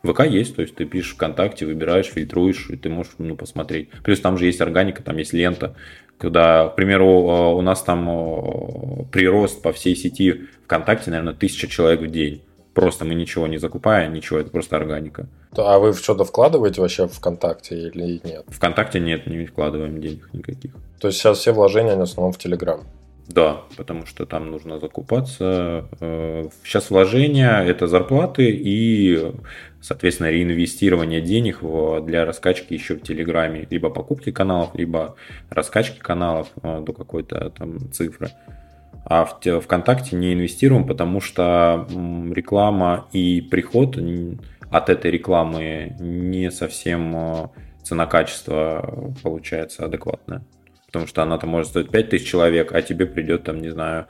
ВК 0.02 0.26
есть, 0.26 0.56
то 0.56 0.64
есть 0.64 0.74
ты 0.74 0.86
пишешь 0.86 1.14
ВКонтакте, 1.14 1.68
выбираешь, 1.68 2.08
фильтруешь, 2.08 2.72
и 2.72 2.76
ты 2.76 2.90
можешь 2.90 3.14
ну, 3.20 3.36
посмотреть. 3.36 3.92
Плюс 4.04 4.20
там 4.20 4.40
же 4.40 4.48
есть 4.48 4.62
органика, 4.62 5.04
там 5.04 5.18
есть 5.18 5.34
лента, 5.34 5.76
когда, 6.18 6.70
к 6.70 6.76
примеру, 6.76 7.06
э, 7.06 7.54
у 7.54 7.62
нас 7.62 7.84
там 7.84 8.10
э, 8.10 9.04
прирост 9.12 9.62
по 9.62 9.72
всей 9.72 9.96
сети 9.96 10.48
ВКонтакте, 10.64 11.12
наверное, 11.12 11.36
тысяча 11.36 11.68
человек 11.68 12.02
в 12.02 12.08
день. 12.08 12.42
Просто 12.74 13.06
мы 13.06 13.14
ничего 13.14 13.46
не 13.46 13.60
закупая, 13.60 14.08
ничего, 14.08 14.40
это 14.40 14.50
просто 14.50 14.78
органика. 14.78 15.28
А 15.56 15.78
вы 15.78 15.94
что-то 15.94 16.26
вкладываете 16.26 16.82
вообще 16.82 17.08
в 17.08 17.14
ВКонтакте 17.14 17.78
или 17.78 18.20
нет? 18.24 18.46
ВКонтакте 18.48 19.00
нет, 19.00 19.28
не 19.28 19.46
вкладываем 19.46 20.02
денег 20.02 20.28
никаких. 20.34 20.72
То 21.00 21.10
есть 21.10 21.20
сейчас 21.20 21.38
все 21.38 21.52
вложения 21.52 21.96
в 21.96 22.02
основном 22.02 22.34
в 22.34 22.40
Телеграм? 22.40 22.82
Да, 23.28 23.62
потому 23.76 24.06
что 24.06 24.26
там 24.26 24.52
нужно 24.52 24.80
закупаться. 24.80 25.90
Э, 26.00 26.48
сейчас 26.64 26.92
вложения– 26.92 27.64
это 27.66 27.88
зарплаты 27.88 28.52
и, 28.52 29.32
соответственно, 29.82 30.30
реинвестирование 30.30 31.22
денег 31.22 31.60
для 32.06 32.26
раскачки 32.26 32.74
еще 32.74 32.96
в 32.96 33.02
Телеграме. 33.02 33.68
Либо 33.70 33.90
покупки 33.90 34.32
каналов, 34.32 34.76
либо 34.76 35.16
раскачки 35.50 36.00
каналов 36.00 36.50
э, 36.62 36.84
до 36.86 36.94
какой-то 36.94 37.50
там 37.50 37.92
цифры. 37.92 38.30
А 39.06 39.26
в 39.26 39.62
ВКонтакте 39.62 40.16
не 40.16 40.34
инвестируем, 40.34 40.86
потому 40.86 41.20
что 41.20 41.88
реклама 42.32 43.08
и 43.12 43.42
приход 43.42 43.98
от 44.70 44.90
этой 44.90 45.12
рекламы 45.12 45.96
не 46.00 46.52
совсем 46.52 47.16
э, 47.16 47.48
цена-качество 47.84 49.14
получается 49.24 49.86
адекватное 49.86 50.44
потому 50.96 51.08
что 51.08 51.24
она 51.24 51.38
там 51.38 51.50
может 51.50 51.72
стоить 51.72 51.90
5000 51.90 52.26
человек, 52.26 52.74
а 52.74 52.82
тебе 52.82 53.06
придет 53.06 53.44
там, 53.44 53.62
не 53.62 53.70
знаю, 53.70 54.08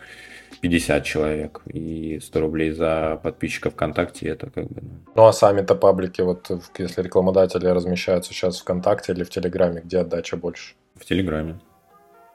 50 0.62 1.04
человек 1.04 1.62
и 1.66 2.20
100 2.22 2.40
рублей 2.40 2.72
за 2.72 3.20
подписчика 3.24 3.72
ВКонтакте, 3.72 4.28
это 4.28 4.52
как 4.52 4.68
бы... 4.68 4.82
Ну, 4.84 4.90
ну 5.16 5.26
а 5.26 5.34
сами-то 5.34 5.74
паблики, 5.74 6.22
вот 6.22 6.52
если 6.78 7.02
рекламодатели 7.02 7.66
размещаются 7.66 8.34
сейчас 8.34 8.60
ВКонтакте 8.60 9.14
или 9.14 9.24
в 9.24 9.32
Телеграме, 9.32 9.82
где 9.84 9.98
отдача 9.98 10.38
больше? 10.38 10.76
В 10.96 11.06
Телеграме. 11.06 11.60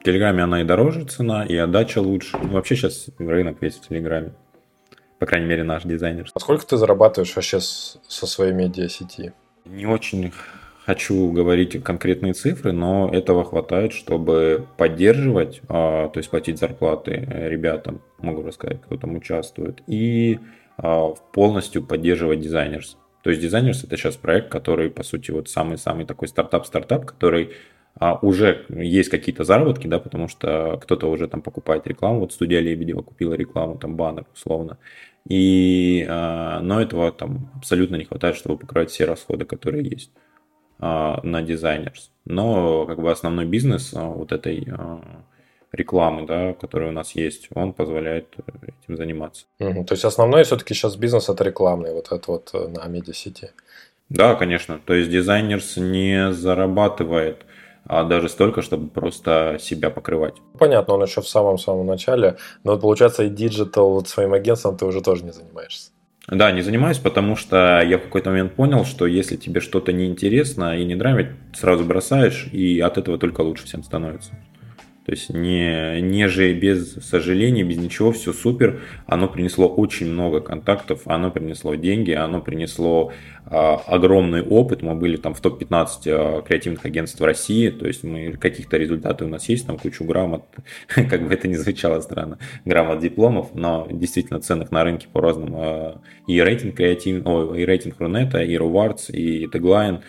В 0.01 0.03
Телеграме 0.03 0.43
она 0.43 0.59
и 0.59 0.65
дороже 0.65 1.05
цена, 1.05 1.45
и 1.45 1.55
отдача 1.55 1.99
лучше. 2.01 2.37
Ну, 2.43 2.49
вообще 2.49 2.75
сейчас 2.75 3.05
рынок 3.19 3.61
весь 3.61 3.77
в 3.77 3.87
Телеграме. 3.87 4.33
По 5.17 5.25
крайней 5.25 5.47
мере, 5.47 5.63
наш 5.63 5.83
дизайнер. 5.83 6.29
А 6.33 6.39
сколько 6.41 6.65
ты 6.65 6.75
зарабатываешь 6.75 7.33
вообще 7.37 7.61
со 7.61 8.27
своей 8.27 8.51
медиа-сети? 8.51 9.31
Не 9.63 9.85
очень 9.85 10.33
хочу 10.91 11.31
говорить 11.31 11.81
конкретные 11.83 12.33
цифры, 12.33 12.73
но 12.73 13.09
этого 13.13 13.45
хватает, 13.45 13.93
чтобы 13.93 14.67
поддерживать, 14.75 15.61
а, 15.69 16.09
то 16.09 16.19
есть 16.19 16.29
платить 16.29 16.59
зарплаты 16.59 17.11
ребятам, 17.49 18.01
могу 18.19 18.43
рассказать, 18.43 18.81
кто 18.81 18.97
там 18.97 19.15
участвует, 19.15 19.81
и 19.87 20.39
а, 20.77 21.13
полностью 21.31 21.81
поддерживать 21.81 22.41
Dsgners. 22.41 22.97
То 23.23 23.29
есть 23.29 23.41
Dsgners 23.41 23.85
это 23.85 23.95
сейчас 23.95 24.17
проект, 24.17 24.49
который, 24.49 24.89
по 24.89 25.03
сути, 25.03 25.31
вот 25.31 25.47
самый-самый 25.47 26.05
такой 26.05 26.27
стартап-стартап, 26.27 27.05
который 27.05 27.51
а, 27.95 28.19
уже 28.21 28.65
есть 28.67 29.09
какие-то 29.09 29.45
заработки, 29.45 29.87
да, 29.87 29.97
потому 29.97 30.27
что 30.27 30.77
кто-то 30.83 31.09
уже 31.09 31.29
там 31.29 31.41
покупает 31.41 31.87
рекламу, 31.87 32.19
вот 32.19 32.33
студия 32.33 32.59
Лебедева 32.59 33.01
купила 33.01 33.33
рекламу, 33.33 33.77
там 33.77 33.95
баннер 33.95 34.25
условно, 34.35 34.77
и, 35.29 36.05
но 36.07 36.81
этого 36.81 37.13
там 37.13 37.49
абсолютно 37.55 37.95
не 37.95 38.03
хватает, 38.03 38.35
чтобы 38.35 38.57
покрывать 38.57 38.89
все 38.89 39.05
расходы, 39.05 39.45
которые 39.45 39.87
есть. 39.87 40.11
А, 40.83 41.19
на 41.21 41.43
дизайнерс. 41.43 42.09
Но 42.25 42.87
как 42.87 42.99
бы 42.99 43.11
основной 43.11 43.45
бизнес 43.45 43.93
а, 43.93 44.07
вот 44.07 44.31
этой 44.31 44.67
а, 44.71 44.99
рекламы, 45.71 46.25
да, 46.25 46.53
которая 46.53 46.89
у 46.89 46.91
нас 46.91 47.11
есть, 47.11 47.49
он 47.53 47.73
позволяет 47.73 48.35
этим 48.63 48.97
заниматься. 48.97 49.45
Угу. 49.59 49.85
То 49.85 49.93
есть 49.93 50.05
основной 50.05 50.43
все-таки 50.43 50.73
сейчас 50.73 50.95
бизнес 50.95 51.29
это 51.29 51.43
рекламный, 51.43 51.93
вот 51.93 52.11
это 52.11 52.31
вот 52.31 52.49
э, 52.53 52.67
на 52.67 52.87
медиасети. 52.87 53.51
Да, 54.09 54.33
конечно. 54.33 54.79
То 54.83 54.95
есть 54.95 55.11
дизайнерс 55.11 55.77
не 55.77 56.33
зарабатывает 56.33 57.45
а 57.85 58.03
даже 58.03 58.29
столько, 58.29 58.61
чтобы 58.61 58.89
просто 58.89 59.57
себя 59.59 59.89
покрывать. 59.89 60.35
Понятно, 60.59 60.93
он 60.93 61.03
еще 61.03 61.21
в 61.21 61.27
самом-самом 61.27 61.87
начале. 61.87 62.37
Но 62.63 62.77
получается 62.77 63.23
и 63.23 63.29
диджитал 63.29 63.93
вот 63.93 64.07
своим 64.07 64.33
агентством 64.33 64.77
ты 64.77 64.85
уже 64.85 65.01
тоже 65.01 65.23
не 65.23 65.31
занимаешься. 65.31 65.91
Да, 66.27 66.51
не 66.51 66.61
занимаюсь, 66.61 66.99
потому 66.99 67.35
что 67.35 67.81
я 67.81 67.97
в 67.97 68.03
какой-то 68.03 68.29
момент 68.29 68.53
понял, 68.53 68.85
что 68.85 69.07
если 69.07 69.35
тебе 69.35 69.59
что-то 69.59 69.91
неинтересно 69.91 70.77
и 70.77 70.85
не 70.85 70.95
нравится, 70.95 71.33
сразу 71.53 71.83
бросаешь, 71.83 72.47
и 72.51 72.79
от 72.79 72.97
этого 72.97 73.17
только 73.17 73.41
лучше 73.41 73.65
всем 73.65 73.83
становится. 73.83 74.33
То 75.05 75.13
есть 75.13 75.33
не, 75.33 75.99
не 76.01 76.27
же 76.27 76.53
без 76.53 76.93
сожалений, 77.03 77.63
без 77.63 77.77
ничего, 77.77 78.11
все 78.11 78.33
супер. 78.33 78.81
Оно 79.07 79.27
принесло 79.27 79.67
очень 79.67 80.11
много 80.11 80.41
контактов, 80.41 81.01
оно 81.05 81.31
принесло 81.31 81.73
деньги, 81.73 82.11
оно 82.11 82.39
принесло 82.39 83.11
э, 83.45 83.49
огромный 83.49 84.43
опыт. 84.43 84.83
Мы 84.83 84.93
были 84.93 85.17
там 85.17 85.33
в 85.33 85.41
топ-15 85.41 85.87
э, 86.05 86.11
а, 86.11 86.41
креативных 86.43 86.85
агентств 86.85 87.19
России, 87.19 87.69
то 87.69 87.87
есть 87.87 88.03
мы 88.03 88.33
каких-то 88.33 88.77
результаты 88.77 89.25
у 89.25 89.27
нас 89.27 89.49
есть, 89.49 89.65
там 89.65 89.79
кучу 89.79 90.03
грамот, 90.03 90.45
как 90.87 91.27
бы 91.27 91.33
это 91.33 91.47
ни 91.47 91.55
звучало 91.55 91.99
странно, 92.01 92.37
грамот 92.65 92.99
дипломов, 92.99 93.55
но 93.55 93.87
действительно 93.89 94.39
ценных 94.39 94.69
на 94.69 94.83
рынке 94.83 95.07
по 95.11 95.19
разным 95.19 95.55
э, 95.55 95.95
и 96.27 96.39
рейтинг 96.39 96.75
креатив, 96.75 97.25
о, 97.25 97.55
и 97.55 97.65
рейтинг 97.65 97.95
Рунета, 97.99 98.43
и 98.43 98.55
Rewards, 98.55 99.11
и 99.11 99.47
Tagline, 99.47 100.01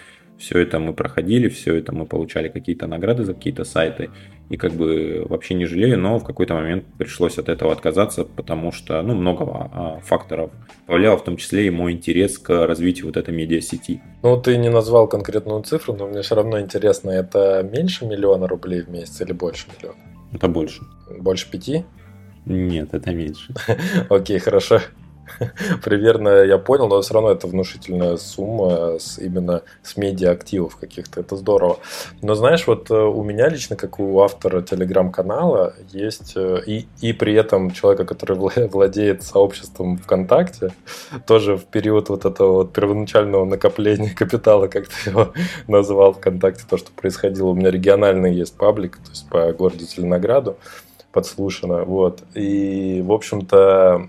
все 0.42 0.58
это 0.58 0.80
мы 0.80 0.92
проходили, 0.92 1.48
все 1.48 1.76
это 1.76 1.94
мы 1.94 2.04
получали 2.04 2.48
какие-то 2.48 2.88
награды 2.88 3.24
за 3.24 3.32
какие-то 3.32 3.64
сайты 3.64 4.10
и 4.50 4.56
как 4.56 4.72
бы 4.72 5.24
вообще 5.28 5.54
не 5.54 5.66
жалею, 5.66 5.98
но 5.98 6.18
в 6.18 6.24
какой-то 6.24 6.54
момент 6.54 6.84
пришлось 6.98 7.38
от 7.38 7.48
этого 7.48 7.72
отказаться, 7.72 8.24
потому 8.24 8.72
что, 8.72 9.00
ну, 9.02 9.14
много 9.14 9.44
а, 9.44 10.00
факторов 10.02 10.50
повлияло, 10.86 11.16
в 11.16 11.24
том 11.24 11.36
числе 11.36 11.68
и 11.68 11.70
мой 11.70 11.92
интерес 11.92 12.38
к 12.38 12.66
развитию 12.66 13.06
вот 13.06 13.16
этой 13.16 13.32
медиасети. 13.32 14.02
Ну, 14.22 14.36
ты 14.36 14.56
не 14.56 14.68
назвал 14.68 15.06
конкретную 15.06 15.62
цифру, 15.62 15.94
но 15.94 16.08
мне 16.08 16.22
все 16.22 16.34
равно 16.34 16.60
интересно, 16.60 17.10
это 17.10 17.62
меньше 17.62 18.04
миллиона 18.04 18.48
рублей 18.48 18.82
в 18.82 18.90
месяц 18.90 19.20
или 19.20 19.32
больше 19.32 19.66
миллиона? 19.78 19.98
Это 20.32 20.48
больше. 20.48 20.82
Больше 21.18 21.48
пяти? 21.50 21.84
Нет, 22.44 22.88
это 22.92 23.14
меньше. 23.14 23.54
Окей, 24.10 24.40
хорошо. 24.40 24.80
примерно 25.84 26.44
я 26.44 26.58
понял, 26.58 26.88
но 26.88 27.00
все 27.00 27.14
равно 27.14 27.30
это 27.30 27.46
внушительная 27.46 28.16
сумма 28.16 28.98
с, 28.98 29.18
именно 29.18 29.62
с 29.82 29.96
медиа-активов 29.96 30.76
каких-то. 30.76 31.20
Это 31.20 31.36
здорово. 31.36 31.78
Но 32.20 32.34
знаешь, 32.34 32.66
вот 32.66 32.90
э, 32.90 32.94
у 32.94 33.22
меня 33.22 33.48
лично, 33.48 33.76
как 33.76 33.98
у 33.98 34.20
автора 34.20 34.62
телеграм-канала, 34.62 35.74
есть 35.90 36.32
э, 36.36 36.62
и, 36.66 36.86
и 37.00 37.12
при 37.12 37.34
этом 37.34 37.70
человека, 37.70 38.04
который 38.04 38.36
владеет 38.68 39.22
сообществом 39.22 39.98
ВКонтакте, 39.98 40.72
тоже 41.26 41.56
в 41.56 41.64
период 41.64 42.08
вот 42.08 42.24
этого 42.24 42.52
вот 42.52 42.72
первоначального 42.72 43.44
накопления 43.44 44.10
капитала, 44.16 44.68
как 44.68 44.88
ты 44.88 45.10
его 45.10 45.32
назвал 45.66 46.12
ВКонтакте, 46.14 46.64
то, 46.68 46.76
что 46.76 46.90
происходило. 46.92 47.48
У 47.48 47.54
меня 47.54 47.70
региональный 47.70 48.34
есть 48.34 48.56
паблик, 48.56 48.96
то 48.96 49.10
есть 49.10 49.28
по 49.28 49.52
городу 49.52 49.84
Зеленограду 49.84 50.56
подслушано. 51.12 51.84
Вот. 51.84 52.22
И, 52.34 53.02
в 53.04 53.12
общем-то, 53.12 54.08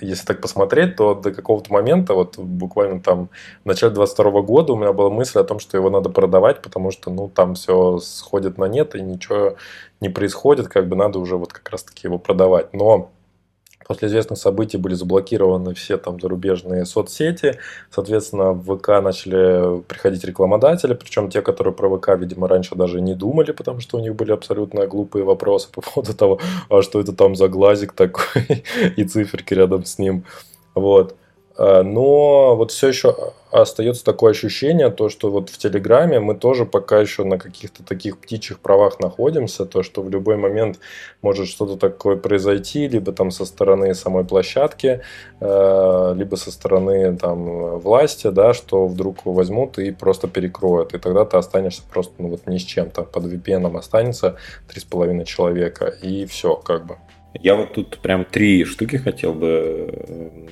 если 0.00 0.26
так 0.26 0.40
посмотреть, 0.40 0.96
то 0.96 1.14
до 1.14 1.32
какого-то 1.32 1.72
момента, 1.72 2.14
вот 2.14 2.38
буквально 2.38 3.00
там 3.00 3.28
в 3.64 3.66
начале 3.66 3.92
22 3.92 4.42
года 4.42 4.72
у 4.72 4.76
меня 4.76 4.92
была 4.92 5.10
мысль 5.10 5.38
о 5.38 5.44
том, 5.44 5.58
что 5.58 5.76
его 5.76 5.90
надо 5.90 6.10
продавать, 6.10 6.62
потому 6.62 6.90
что, 6.90 7.10
ну, 7.10 7.28
там 7.28 7.54
все 7.54 7.98
сходит 7.98 8.58
на 8.58 8.64
нет 8.64 8.94
и 8.94 9.02
ничего 9.02 9.56
не 10.00 10.08
происходит, 10.08 10.68
как 10.68 10.88
бы 10.88 10.96
надо 10.96 11.18
уже 11.18 11.36
вот 11.36 11.52
как 11.52 11.68
раз-таки 11.70 12.06
его 12.06 12.18
продавать. 12.18 12.72
Но 12.72 13.10
После 13.90 14.06
известных 14.06 14.38
событий 14.38 14.76
были 14.76 14.94
заблокированы 14.94 15.74
все 15.74 15.96
там 15.96 16.20
зарубежные 16.20 16.86
соцсети. 16.86 17.58
Соответственно, 17.90 18.52
в 18.52 18.76
ВК 18.76 19.02
начали 19.02 19.80
приходить 19.80 20.22
рекламодатели, 20.22 20.94
причем 20.94 21.28
те, 21.28 21.42
которые 21.42 21.74
про 21.74 21.98
ВК, 21.98 22.10
видимо, 22.16 22.46
раньше 22.46 22.76
даже 22.76 23.00
не 23.00 23.16
думали, 23.16 23.50
потому 23.50 23.80
что 23.80 23.98
у 23.98 24.00
них 24.00 24.14
были 24.14 24.30
абсолютно 24.30 24.86
глупые 24.86 25.24
вопросы 25.24 25.68
по 25.72 25.80
поводу 25.80 26.14
того, 26.16 26.38
а 26.68 26.82
что 26.82 27.00
это 27.00 27.12
там 27.12 27.34
за 27.34 27.48
глазик 27.48 27.92
такой 27.92 28.62
и 28.96 29.02
циферки 29.02 29.54
рядом 29.54 29.84
с 29.84 29.98
ним. 29.98 30.24
Вот. 30.76 31.16
А, 31.60 31.82
но 31.82 32.56
вот 32.56 32.70
все 32.70 32.88
еще 32.88 33.14
остается 33.50 34.02
такое 34.02 34.30
ощущение, 34.30 34.90
то, 34.90 35.10
что 35.10 35.30
вот 35.30 35.50
в 35.50 35.58
Телеграме 35.58 36.18
мы 36.18 36.34
тоже 36.34 36.64
пока 36.64 37.00
еще 37.00 37.22
на 37.24 37.38
каких-то 37.38 37.82
таких 37.82 38.16
птичьих 38.18 38.60
правах 38.60 38.98
находимся, 38.98 39.66
то, 39.66 39.82
что 39.82 40.00
в 40.00 40.08
любой 40.08 40.36
момент 40.36 40.78
может 41.20 41.48
что-то 41.48 41.76
такое 41.76 42.16
произойти, 42.16 42.88
либо 42.88 43.12
там 43.12 43.30
со 43.30 43.44
стороны 43.44 43.94
самой 43.94 44.24
площадки, 44.24 45.02
э, 45.40 46.14
либо 46.16 46.36
со 46.36 46.50
стороны 46.50 47.14
там 47.18 47.78
власти, 47.78 48.30
да, 48.30 48.54
что 48.54 48.86
вдруг 48.86 49.26
возьмут 49.26 49.78
и 49.78 49.90
просто 49.90 50.28
перекроют, 50.28 50.94
и 50.94 50.98
тогда 50.98 51.26
ты 51.26 51.36
останешься 51.36 51.82
просто 51.92 52.14
ну, 52.16 52.28
вот 52.28 52.46
ни 52.46 52.56
с 52.56 52.62
чем, 52.62 52.88
там 52.88 53.04
под 53.04 53.24
VPN 53.24 53.76
останется 53.76 54.36
3,5 54.74 55.24
человека, 55.26 55.86
и 56.02 56.24
все, 56.24 56.56
как 56.56 56.86
бы. 56.86 56.96
Я 57.34 57.54
вот 57.54 57.74
тут 57.74 57.98
прям 57.98 58.24
три 58.24 58.64
штуки 58.64 58.96
хотел 58.96 59.34
бы 59.34 60.48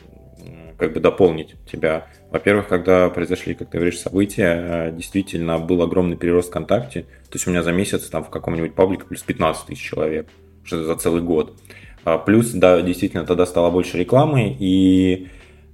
как 0.78 0.92
бы 0.92 1.00
дополнить 1.00 1.56
тебя. 1.70 2.06
Во-первых, 2.30 2.68
когда 2.68 3.10
произошли, 3.10 3.54
как 3.54 3.70
ты 3.70 3.78
говоришь, 3.78 3.98
события, 3.98 4.90
действительно 4.92 5.58
был 5.58 5.82
огромный 5.82 6.16
прирост 6.16 6.50
ВКонтакте. 6.50 7.02
То 7.02 7.34
есть 7.34 7.46
у 7.46 7.50
меня 7.50 7.62
за 7.62 7.72
месяц 7.72 8.08
там 8.08 8.24
в 8.24 8.30
каком-нибудь 8.30 8.74
паблике 8.74 9.04
плюс 9.04 9.22
15 9.22 9.66
тысяч 9.66 9.82
человек, 9.82 10.28
что 10.64 10.84
за 10.84 10.94
целый 10.96 11.22
год. 11.22 11.58
А 12.04 12.18
плюс, 12.18 12.52
да, 12.52 12.80
действительно, 12.80 13.26
тогда 13.26 13.44
стало 13.44 13.70
больше 13.70 13.98
рекламы, 13.98 14.56
и 14.58 15.28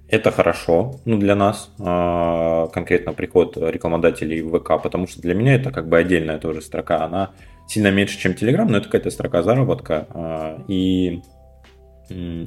это 0.08 0.30
хорошо 0.30 1.00
ну, 1.04 1.18
для 1.18 1.34
нас, 1.34 1.70
а, 1.78 2.68
конкретно 2.68 3.12
приход 3.12 3.56
рекламодателей 3.56 4.42
в 4.42 4.58
ВК, 4.58 4.82
потому 4.82 5.06
что 5.06 5.20
для 5.20 5.34
меня 5.34 5.54
это 5.54 5.70
как 5.70 5.88
бы 5.88 5.98
отдельная 5.98 6.38
тоже 6.38 6.62
строка. 6.62 7.04
Она 7.04 7.32
сильно 7.68 7.90
меньше, 7.90 8.18
чем 8.18 8.32
Telegram, 8.32 8.64
но 8.64 8.78
это 8.78 8.86
какая-то 8.86 9.10
строка 9.10 9.42
заработка. 9.42 10.06
А, 10.10 10.64
и 10.66 11.20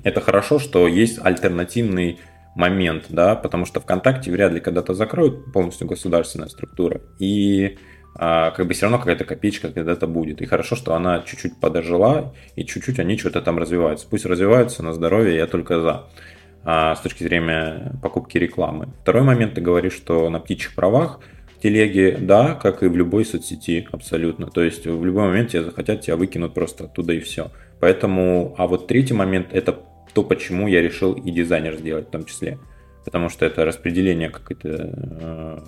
это 0.03 0.21
хорошо, 0.21 0.59
что 0.59 0.87
есть 0.87 1.19
альтернативный 1.23 2.19
момент, 2.57 3.05
да, 3.09 3.35
потому 3.35 3.65
что 3.65 3.79
ВКонтакте 3.79 4.31
вряд 4.31 4.51
ли 4.51 4.59
когда-то 4.59 4.93
закроют 4.93 5.51
полностью 5.53 5.87
государственная 5.87 6.49
структура, 6.49 7.01
и 7.19 7.77
а, 8.15 8.49
как 8.51 8.67
бы 8.67 8.73
все 8.73 8.87
равно 8.87 8.97
какая-то 8.97 9.25
копеечка 9.25 9.71
когда-то 9.71 10.07
будет. 10.07 10.41
И 10.41 10.45
хорошо, 10.45 10.75
что 10.75 10.95
она 10.95 11.21
чуть-чуть 11.21 11.59
подожила, 11.59 12.33
и 12.55 12.65
чуть-чуть 12.65 12.99
они 12.99 13.17
что-то 13.17 13.41
там 13.41 13.59
развиваются. 13.59 14.07
Пусть 14.09 14.25
развиваются 14.25 14.83
на 14.83 14.93
здоровье, 14.93 15.35
я 15.35 15.45
только 15.45 15.79
за 15.79 16.07
а, 16.63 16.95
с 16.95 17.01
точки 17.01 17.23
зрения 17.23 17.93
покупки 18.01 18.39
рекламы. 18.39 18.89
Второй 19.03 19.21
момент, 19.21 19.53
ты 19.53 19.61
говоришь, 19.61 19.93
что 19.93 20.27
на 20.29 20.39
птичьих 20.39 20.73
правах 20.73 21.19
в 21.55 21.61
телеге, 21.61 22.17
да, 22.19 22.55
как 22.55 22.81
и 22.81 22.87
в 22.87 22.97
любой 22.97 23.23
соцсети, 23.23 23.87
абсолютно. 23.91 24.47
То 24.47 24.63
есть 24.63 24.87
в 24.87 25.05
любой 25.05 25.27
момент 25.27 25.51
тебя 25.51 25.63
захотят, 25.63 26.01
тебя 26.01 26.17
выкинут 26.17 26.55
просто 26.55 26.85
оттуда 26.85 27.13
и 27.13 27.19
все. 27.19 27.51
Поэтому, 27.79 28.55
а 28.57 28.65
вот 28.65 28.87
третий 28.87 29.13
момент, 29.13 29.49
это 29.51 29.79
то, 30.17 30.23
почему 30.23 30.67
я 30.67 30.81
решил 30.81 31.13
и 31.13 31.29
дизайнер 31.29 31.75
сделать 31.75 32.07
в 32.07 32.09
том 32.09 32.25
числе. 32.25 32.57
Потому 33.05 33.29
что 33.29 33.45
это 33.45 33.65
распределение 33.65 34.31
какой-то 34.31 34.69
э, 34.91 35.59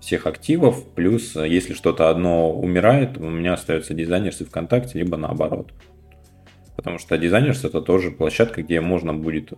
всех 0.00 0.26
активов, 0.26 0.88
плюс 0.94 1.36
э, 1.36 1.46
если 1.46 1.74
что-то 1.74 2.08
одно 2.08 2.58
умирает, 2.58 3.18
у 3.18 3.28
меня 3.28 3.52
остается 3.52 3.92
дизайнерс 3.92 4.40
и 4.40 4.44
ВКонтакте, 4.46 4.98
либо 4.98 5.18
наоборот. 5.18 5.74
Потому 6.74 6.98
что 6.98 7.18
дизайнерс 7.18 7.64
это 7.66 7.82
тоже 7.82 8.10
площадка, 8.10 8.62
где 8.62 8.80
можно 8.80 9.12
будет, 9.12 9.52
э, 9.52 9.56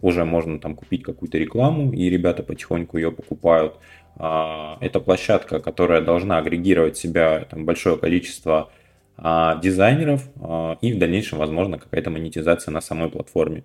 уже 0.00 0.24
можно 0.24 0.60
там 0.60 0.76
купить 0.76 1.02
какую-то 1.02 1.38
рекламу, 1.38 1.92
и 1.92 2.08
ребята 2.08 2.44
потихоньку 2.44 2.98
ее 2.98 3.10
покупают. 3.10 3.80
А, 4.14 4.78
это 4.80 5.00
площадка, 5.00 5.58
которая 5.58 6.02
должна 6.02 6.38
агрегировать 6.38 6.96
в 6.96 7.00
себя 7.00 7.48
там, 7.50 7.64
большое 7.64 7.96
количество 7.98 8.70
а, 9.16 9.56
дизайнеров 9.60 10.28
а, 10.40 10.78
и 10.80 10.92
в 10.92 10.98
дальнейшем, 10.98 11.38
возможно, 11.38 11.78
какая-то 11.78 12.10
монетизация 12.10 12.72
на 12.72 12.80
самой 12.80 13.10
платформе. 13.10 13.64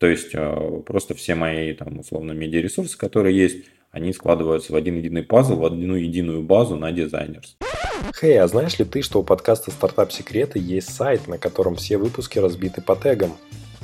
То 0.00 0.06
есть 0.06 0.30
а, 0.34 0.80
просто 0.80 1.14
все 1.14 1.34
мои, 1.34 1.74
там, 1.74 1.98
условно, 1.98 2.32
медиаресурсы, 2.32 2.96
которые 2.96 3.36
есть, 3.36 3.66
они 3.90 4.14
складываются 4.14 4.72
в 4.72 4.76
один 4.76 4.96
единый 4.96 5.22
пазл, 5.22 5.56
в 5.56 5.64
одну 5.64 5.94
единую 5.94 6.42
базу 6.42 6.76
на 6.76 6.90
дизайнерс. 6.90 7.58
Хей, 8.18 8.40
а 8.40 8.48
знаешь 8.48 8.78
ли 8.78 8.86
ты, 8.86 9.02
что 9.02 9.20
у 9.20 9.22
подкаста 9.22 9.70
«Стартап 9.70 10.10
Секреты» 10.10 10.58
есть 10.58 10.94
сайт, 10.94 11.28
на 11.28 11.36
котором 11.36 11.76
все 11.76 11.98
выпуски 11.98 12.38
разбиты 12.38 12.80
по 12.80 12.96
тегам? 12.96 13.36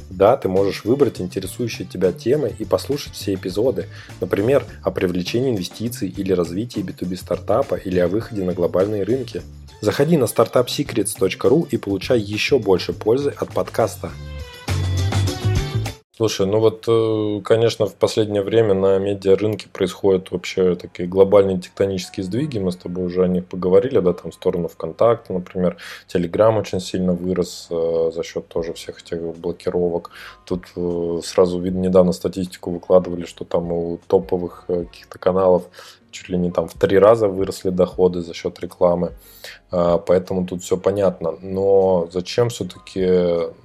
Да, 0.09 0.39
ты 0.39 0.49
можешь 0.49 0.85
выбрать 0.85 1.21
интересующие 1.21 1.87
тебя 1.87 2.13
темы 2.13 2.51
и 2.59 2.65
послушать 2.65 3.13
все 3.13 3.35
эпизоды, 3.35 3.87
например, 4.21 4.65
о 4.83 4.91
привлечении 4.91 5.51
инвестиций 5.51 6.09
или 6.09 6.33
развитии 6.33 6.81
B2B 6.81 7.17
стартапа 7.17 7.75
или 7.75 7.99
о 7.99 8.09
выходе 8.09 8.43
на 8.43 8.55
глобальные 8.55 9.03
рынки– 9.03 9.43
Заходи 9.81 10.17
на 10.17 10.25
startupsecrets.ru 10.25 11.69
и 11.71 11.77
получай 11.77 12.19
еще 12.19 12.59
больше 12.59 12.93
пользы 12.93 13.31
от 13.37 13.53
подкаста. 13.53 14.11
Слушай, 16.17 16.47
ну 16.47 16.61
вот, 16.61 16.87
э, 16.89 17.43
конечно, 17.45 17.85
в 17.85 17.95
последнее 17.95 18.41
время 18.41 18.73
на 18.73 18.99
медиарынке 18.99 19.69
происходят 19.69 20.31
вообще 20.31 20.75
такие 20.75 21.07
глобальные 21.07 21.59
тектонические 21.59 22.25
сдвиги. 22.25 22.59
Мы 22.59 22.73
с 22.73 22.77
тобой 22.77 23.05
уже 23.05 23.23
о 23.23 23.29
них 23.29 23.45
поговорили, 23.45 23.99
да, 23.99 24.15
там 24.15 24.31
в 24.31 24.35
сторону 24.35 24.69
ВКонтакта, 24.69 25.35
например. 25.35 25.77
Телеграм 26.07 26.57
очень 26.57 26.81
сильно 26.81 27.13
вырос 27.13 27.69
э, 27.71 28.13
за 28.15 28.23
счет 28.23 28.49
тоже 28.49 28.73
всех 28.73 29.03
этих 29.03 29.21
блокировок. 29.37 30.11
Тут 30.47 30.65
э, 30.75 31.21
сразу 31.23 31.61
видно, 31.61 31.81
недавно 31.81 32.13
статистику 32.13 32.71
выкладывали, 32.71 33.27
что 33.27 33.45
там 33.45 33.71
у 33.71 34.01
топовых 34.09 34.65
каких-то 34.69 35.19
каналов 35.19 35.65
чуть 36.17 36.29
ли 36.29 36.39
не 36.39 36.51
там 36.51 36.69
в 36.69 36.75
три 36.75 36.99
раза 36.99 37.29
выросли 37.29 37.71
доходы 37.71 38.23
за 38.23 38.33
счет 38.35 38.59
рекламы. 38.61 39.13
А, 39.71 39.99
поэтому 39.99 40.47
тут 40.47 40.63
все 40.63 40.77
понятно. 40.77 41.35
Но 41.43 42.09
зачем 42.13 42.49
все-таки 42.49 43.07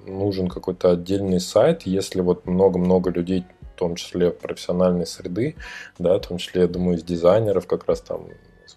нужен 0.09 0.49
какой-то 0.49 0.91
отдельный 0.91 1.39
сайт, 1.39 1.83
если 1.83 2.21
вот 2.21 2.45
много-много 2.45 3.09
людей 3.09 3.45
в 3.61 3.79
том 3.79 3.95
числе 3.95 4.31
профессиональной 4.31 5.07
среды, 5.07 5.55
да, 5.97 6.17
в 6.17 6.27
том 6.27 6.37
числе, 6.37 6.61
я 6.61 6.67
думаю, 6.67 6.97
из 6.97 7.03
дизайнеров, 7.03 7.65
как 7.65 7.87
раз 7.87 8.01
там 8.01 8.27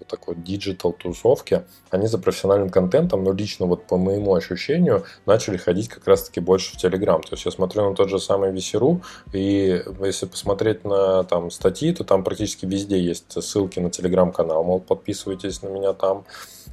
такой 0.09 0.35
диджитал 0.37 0.93
тусовки, 0.93 1.65
они 1.91 2.07
за 2.07 2.19
профессиональным 2.19 2.71
контентом, 2.71 3.25
но 3.25 3.33
лично 3.33 3.67
вот 3.67 3.87
по 3.87 3.97
моему 3.97 4.35
ощущению, 4.35 5.05
начали 5.27 5.57
ходить 5.57 5.89
как 5.89 6.07
раз-таки 6.07 6.41
больше 6.41 6.75
в 6.75 6.79
Телеграм. 6.79 7.23
То 7.23 7.31
есть 7.33 7.45
я 7.45 7.51
смотрю 7.51 7.89
на 7.89 7.95
тот 7.95 8.09
же 8.09 8.19
самый 8.19 8.53
VC.ru, 8.53 9.03
и 9.33 9.83
если 10.01 10.27
посмотреть 10.27 10.85
на 10.85 11.25
там 11.25 11.51
статьи, 11.51 11.93
то 11.93 12.05
там 12.05 12.25
практически 12.25 12.67
везде 12.67 13.01
есть 13.01 13.33
ссылки 13.43 13.81
на 13.81 13.91
Телеграм-канал, 13.91 14.65
мол, 14.65 14.81
подписывайтесь 14.81 15.63
на 15.63 15.69
меня 15.69 15.93
там, 15.93 16.25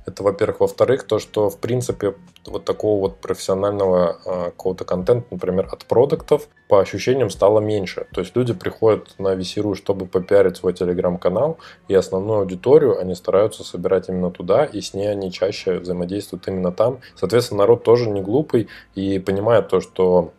это, 0.05 0.23
во-первых. 0.23 0.61
Во-вторых, 0.61 1.03
то, 1.03 1.19
что, 1.19 1.49
в 1.49 1.57
принципе, 1.59 2.15
вот 2.45 2.65
такого 2.65 3.01
вот 3.01 3.17
профессионального 3.17 4.17
э, 4.25 4.45
какого-то 4.45 4.85
контента, 4.85 5.27
например, 5.31 5.67
от 5.71 5.85
продуктов, 5.85 6.47
по 6.67 6.79
ощущениям 6.79 7.29
стало 7.29 7.59
меньше. 7.59 8.07
То 8.13 8.21
есть 8.21 8.35
люди 8.35 8.53
приходят 8.53 9.13
на 9.19 9.35
VC.ru, 9.35 9.75
чтобы 9.75 10.05
попиарить 10.05 10.57
свой 10.57 10.73
телеграм-канал, 10.73 11.57
и 11.87 11.93
основную 11.93 12.39
аудиторию 12.39 12.99
они 12.99 13.15
стараются 13.15 13.63
собирать 13.63 14.09
именно 14.09 14.31
туда, 14.31 14.65
и 14.65 14.81
с 14.81 14.93
ней 14.93 15.11
они 15.11 15.31
чаще 15.31 15.79
взаимодействуют 15.79 16.47
именно 16.47 16.71
там. 16.71 16.99
Соответственно, 17.15 17.59
народ 17.59 17.83
тоже 17.83 18.09
не 18.09 18.21
глупый 18.21 18.67
и 18.95 19.19
понимает 19.19 19.67
то, 19.67 19.81
что 19.81 20.33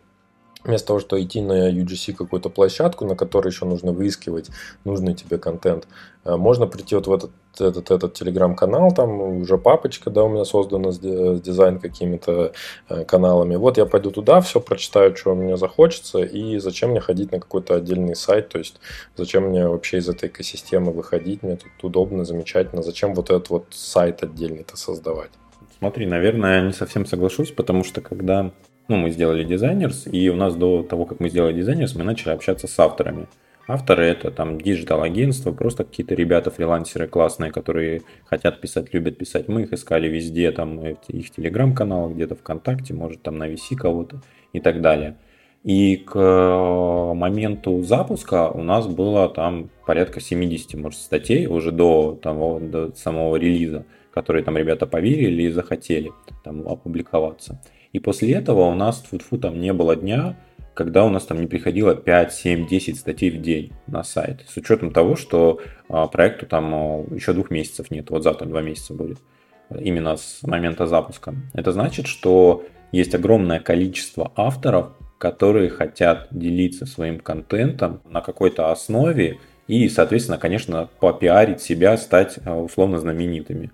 Вместо 0.64 0.88
того, 0.88 1.00
что 1.00 1.20
идти 1.20 1.40
на 1.40 1.70
UGC 1.70 2.14
какую-то 2.14 2.48
площадку, 2.48 3.04
на 3.04 3.16
которой 3.16 3.48
еще 3.48 3.64
нужно 3.64 3.92
выискивать 3.92 4.50
нужный 4.84 5.14
тебе 5.14 5.38
контент, 5.38 5.88
э, 6.24 6.36
можно 6.36 6.66
прийти 6.66 6.94
вот 6.94 7.06
в 7.08 7.12
этот, 7.12 7.30
этот, 7.58 7.90
этот 7.90 8.14
телеграм-канал, 8.14 8.92
там 8.94 9.40
уже 9.40 9.58
папочка, 9.58 10.10
да, 10.10 10.22
у 10.22 10.28
меня 10.28 10.44
создана 10.44 10.92
с, 10.92 10.98
дизайн 10.98 11.80
какими-то 11.80 12.52
э, 12.88 13.04
каналами. 13.04 13.56
Вот 13.56 13.76
я 13.76 13.86
пойду 13.86 14.12
туда, 14.12 14.40
все 14.40 14.60
прочитаю, 14.60 15.16
что 15.16 15.34
мне 15.34 15.56
захочется, 15.56 16.20
и 16.20 16.58
зачем 16.58 16.90
мне 16.90 17.00
ходить 17.00 17.32
на 17.32 17.40
какой-то 17.40 17.74
отдельный 17.74 18.14
сайт, 18.14 18.50
то 18.50 18.58
есть 18.58 18.76
зачем 19.16 19.48
мне 19.48 19.66
вообще 19.66 19.98
из 19.98 20.08
этой 20.08 20.28
экосистемы 20.28 20.92
выходить, 20.92 21.42
мне 21.42 21.56
тут 21.56 21.72
удобно, 21.82 22.24
замечательно, 22.24 22.82
зачем 22.82 23.14
вот 23.14 23.30
этот 23.30 23.50
вот 23.50 23.66
сайт 23.70 24.22
отдельный-то 24.22 24.76
создавать? 24.76 25.30
Смотри, 25.78 26.06
наверное, 26.06 26.60
я 26.60 26.66
не 26.66 26.72
совсем 26.72 27.04
соглашусь, 27.04 27.50
потому 27.50 27.82
что 27.82 28.00
когда 28.00 28.52
ну, 28.88 28.96
мы 28.96 29.10
сделали 29.10 29.44
Dsgners, 29.44 30.06
и 30.10 30.28
у 30.30 30.36
нас 30.36 30.54
до 30.54 30.82
того, 30.82 31.04
как 31.04 31.20
мы 31.20 31.28
сделали 31.28 31.54
Dsgners, 31.54 31.94
мы 31.94 32.04
начали 32.04 32.32
общаться 32.32 32.66
с 32.66 32.78
авторами. 32.78 33.26
Авторы 33.68 34.06
это 34.06 34.30
там 34.32 34.60
диджитал-агентство, 34.60 35.52
просто 35.52 35.84
какие-то 35.84 36.14
ребята, 36.14 36.50
фрилансеры 36.50 37.06
классные, 37.06 37.52
которые 37.52 38.02
хотят 38.24 38.60
писать, 38.60 38.92
любят 38.92 39.16
писать. 39.16 39.48
Мы 39.48 39.62
их 39.62 39.72
искали 39.72 40.08
везде, 40.08 40.50
там 40.50 40.84
их 40.84 41.30
телеграм-канал, 41.30 42.10
где-то 42.10 42.34
ВКонтакте, 42.34 42.92
может 42.92 43.22
там 43.22 43.38
на 43.38 43.48
VC 43.48 43.76
кого-то 43.76 44.20
и 44.52 44.60
так 44.60 44.80
далее. 44.80 45.16
И 45.62 45.96
к 45.96 46.18
моменту 47.14 47.82
запуска 47.82 48.50
у 48.50 48.64
нас 48.64 48.88
было 48.88 49.28
там 49.28 49.70
порядка 49.86 50.20
70, 50.20 50.74
может, 50.74 50.98
статей 50.98 51.46
уже 51.46 51.70
до, 51.70 52.18
того, 52.20 52.58
до 52.58 52.92
самого 52.96 53.36
релиза, 53.36 53.84
которые 54.12 54.42
там 54.42 54.56
ребята 54.56 54.86
поверили 54.88 55.44
и 55.44 55.50
захотели 55.50 56.10
там 56.42 56.66
опубликоваться. 56.66 57.60
И 57.92 57.98
после 57.98 58.32
этого 58.32 58.62
у 58.62 58.74
нас 58.74 59.00
тфу 59.00 59.38
там 59.38 59.60
не 59.60 59.72
было 59.72 59.96
дня, 59.96 60.36
когда 60.74 61.04
у 61.04 61.10
нас 61.10 61.24
там 61.24 61.40
не 61.40 61.46
приходило 61.46 61.94
5, 61.94 62.32
7, 62.32 62.66
10 62.66 62.98
статей 62.98 63.30
в 63.30 63.40
день 63.40 63.72
на 63.86 64.02
сайт. 64.02 64.44
С 64.48 64.56
учетом 64.56 64.90
того, 64.90 65.16
что 65.16 65.60
а, 65.88 66.06
проекту 66.06 66.46
там 66.46 66.74
а, 66.74 67.04
еще 67.14 67.34
двух 67.34 67.50
месяцев 67.50 67.90
нет. 67.90 68.10
Вот 68.10 68.22
завтра 68.22 68.46
два 68.46 68.62
месяца 68.62 68.94
будет. 68.94 69.18
Именно 69.70 70.16
с 70.16 70.42
момента 70.42 70.86
запуска. 70.86 71.34
Это 71.52 71.72
значит, 71.72 72.06
что 72.06 72.64
есть 72.90 73.14
огромное 73.14 73.60
количество 73.60 74.32
авторов, 74.36 74.92
которые 75.18 75.70
хотят 75.70 76.28
делиться 76.30 76.86
своим 76.86 77.20
контентом 77.20 78.00
на 78.08 78.22
какой-то 78.22 78.72
основе 78.72 79.38
и, 79.68 79.88
соответственно, 79.88 80.38
конечно, 80.38 80.88
попиарить 81.00 81.60
себя, 81.60 81.96
стать 81.98 82.38
а, 82.44 82.56
условно 82.56 82.98
знаменитыми. 82.98 83.70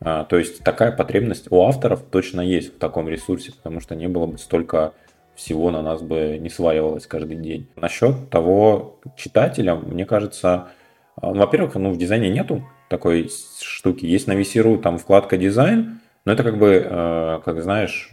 А, 0.00 0.24
то 0.24 0.36
есть 0.36 0.62
такая 0.62 0.92
потребность 0.92 1.50
у 1.50 1.62
авторов 1.62 2.02
точно 2.10 2.40
есть 2.40 2.74
в 2.74 2.78
таком 2.78 3.08
ресурсе, 3.08 3.52
потому 3.52 3.80
что 3.80 3.94
не 3.94 4.08
было 4.08 4.26
бы 4.26 4.38
столько 4.38 4.92
всего 5.34 5.70
на 5.70 5.82
нас 5.82 6.02
бы 6.02 6.38
не 6.38 6.50
сваливалось 6.50 7.06
каждый 7.06 7.36
день. 7.36 7.68
Насчет 7.76 8.30
того 8.30 9.00
читателя, 9.16 9.74
мне 9.74 10.04
кажется, 10.04 10.68
а, 11.16 11.32
во-первых, 11.32 11.74
ну, 11.74 11.90
в 11.90 11.98
дизайне 11.98 12.30
нету 12.30 12.64
такой 12.88 13.30
штуки. 13.60 14.06
Есть 14.06 14.26
на 14.26 14.32
VC.ru 14.32 14.80
там 14.80 14.98
вкладка 14.98 15.36
дизайн, 15.36 16.00
но 16.24 16.32
это 16.32 16.42
как 16.42 16.58
бы, 16.58 17.40
как 17.44 17.62
знаешь, 17.62 18.10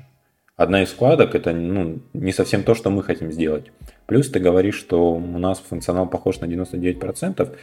одна 0.56 0.84
из 0.84 0.90
вкладок 0.90 1.36
это 1.36 1.54
ну, 1.54 2.00
не 2.14 2.32
совсем 2.32 2.64
то, 2.64 2.76
что 2.76 2.90
мы 2.90 3.04
хотим 3.04 3.32
сделать. 3.32 3.72
Плюс 4.06 4.30
ты 4.30 4.40
говоришь, 4.40 4.76
что 4.76 5.14
у 5.14 5.38
нас 5.38 5.60
функционал 5.60 6.08
похож 6.08 6.40
на 6.40 6.46
99%. 6.46 7.58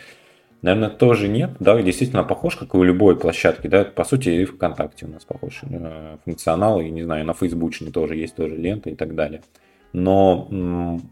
Наверное, 0.63 0.91
тоже 0.91 1.27
нет. 1.27 1.51
Да, 1.59 1.81
действительно 1.83 2.23
похож, 2.23 2.57
как 2.57 2.75
и 2.75 2.77
у 2.77 2.85
любой 2.85 3.17
площадки. 3.17 3.67
Да, 3.67 3.85
по 3.85 4.05
сути, 4.05 4.29
и 4.29 4.45
ВКонтакте 4.45 5.07
у 5.07 5.09
нас 5.09 5.25
похож 5.25 5.61
э, 5.63 6.17
функционал. 6.25 6.81
И, 6.81 6.89
не 6.89 7.03
знаю, 7.03 7.27
на 7.27 7.35
Фейсбуче 7.35 7.91
тоже 7.91 8.15
есть 8.15 8.37
тоже 8.37 8.57
лента 8.57 8.89
и 8.89 8.95
так 8.95 9.15
далее. 9.17 9.43
Но 9.93 10.49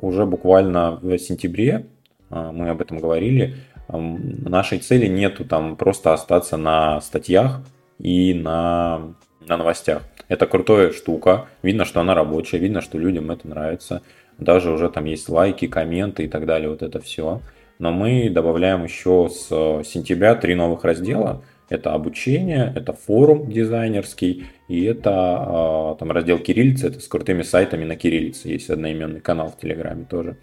уже 0.01 0.25
буквально 0.25 1.01
в 1.03 1.19
сентябре, 1.19 1.87
э, 2.31 2.51
мы 2.53 2.71
об 2.71 2.81
этом 2.81 2.99
говорили, 2.99 3.57
нашей 3.89 4.79
цели 4.79 5.07
нету 5.07 5.45
там 5.45 5.77
просто 5.77 6.13
остаться 6.13 6.57
на 6.57 7.01
статьях 7.01 7.61
и 7.99 8.35
на, 8.35 9.15
на 9.47 9.57
новостях. 9.57 10.03
Это 10.29 10.47
крутая 10.47 10.93
штука. 10.93 11.47
Видно, 11.63 11.85
что 11.85 12.01
она 12.01 12.15
рабочая, 12.15 12.59
видно, 12.59 12.81
что 12.81 12.99
людям 12.99 13.33
это 13.33 13.49
нравится. 13.49 14.03
Даже 14.39 14.71
уже 14.71 14.89
там 14.89 15.07
есть 15.07 15.29
лайки, 15.29 15.67
комменты 15.67 16.25
и 16.25 16.29
так 16.29 16.47
далее, 16.47 16.71
вот 16.71 16.83
это 16.83 17.01
все. 17.01 17.41
Но 17.81 17.93
мы 17.93 18.29
добавляем 18.29 18.85
еще 18.85 19.31
с 19.31 19.49
сентября 19.85 20.35
три 20.35 20.55
новых 20.55 20.85
раздела. 20.85 21.43
Это 21.71 21.95
обучение, 21.95 22.71
это 22.77 22.93
форум 22.93 23.51
дизайнерский, 23.51 24.45
и 24.69 24.85
это 24.85 25.13
а, 25.15 25.95
там 25.95 26.11
раздел 26.11 26.39
кириллицы, 26.39 26.89
это 26.89 27.01
с 27.01 27.09
крутыми 27.09 27.43
сайтами 27.43 27.85
на 27.85 27.97
кириллице. 27.97 28.49
Есть 28.49 28.69
одноименный 28.69 29.21
канал 29.21 29.49
в 29.49 29.59
Телеграме 29.59 30.05
тоже. 30.05 30.37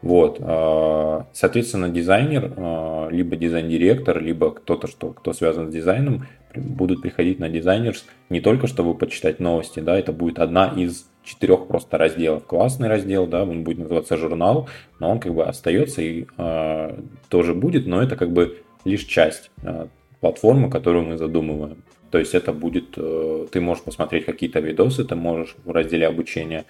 Вот, 0.00 0.36
а, 0.40 1.26
соответственно, 1.32 1.88
дизайнер, 1.88 2.52
а, 2.56 3.08
либо 3.08 3.34
дизайн-директор, 3.34 4.22
либо 4.22 4.52
кто-то, 4.52 4.86
что, 4.86 5.08
кто 5.12 5.32
связан 5.32 5.70
с 5.70 5.74
дизайном, 5.74 6.26
будут 6.54 7.02
приходить 7.02 7.40
на 7.40 7.48
дизайнерс 7.48 8.04
не 8.30 8.40
только 8.40 8.68
чтобы 8.68 8.94
почитать 8.94 9.40
новости, 9.40 9.80
да, 9.80 9.98
это 9.98 10.12
будет 10.12 10.38
одна 10.38 10.72
из 10.76 11.08
четырех 11.26 11.66
просто 11.66 11.98
разделов. 11.98 12.46
Классный 12.46 12.88
раздел, 12.88 13.26
да, 13.26 13.42
он 13.42 13.64
будет 13.64 13.78
называться 13.78 14.16
журнал, 14.16 14.68
но 15.00 15.10
он 15.10 15.20
как 15.20 15.34
бы 15.34 15.44
остается 15.44 16.00
и 16.00 16.26
э, 16.38 17.00
тоже 17.28 17.54
будет, 17.54 17.86
но 17.86 18.02
это 18.02 18.16
как 18.16 18.30
бы 18.30 18.58
лишь 18.84 19.04
часть 19.04 19.50
э, 19.62 19.88
платформы, 20.20 20.70
которую 20.70 21.04
мы 21.04 21.18
задумываем. 21.18 21.82
То 22.10 22.18
есть 22.18 22.34
это 22.34 22.52
будет, 22.52 22.94
э, 22.96 23.46
ты 23.50 23.60
можешь 23.60 23.84
посмотреть 23.84 24.24
какие-то 24.24 24.60
видосы, 24.60 25.04
ты 25.04 25.16
можешь 25.16 25.56
в 25.64 25.70
разделе 25.70 26.06
обучения 26.06 26.64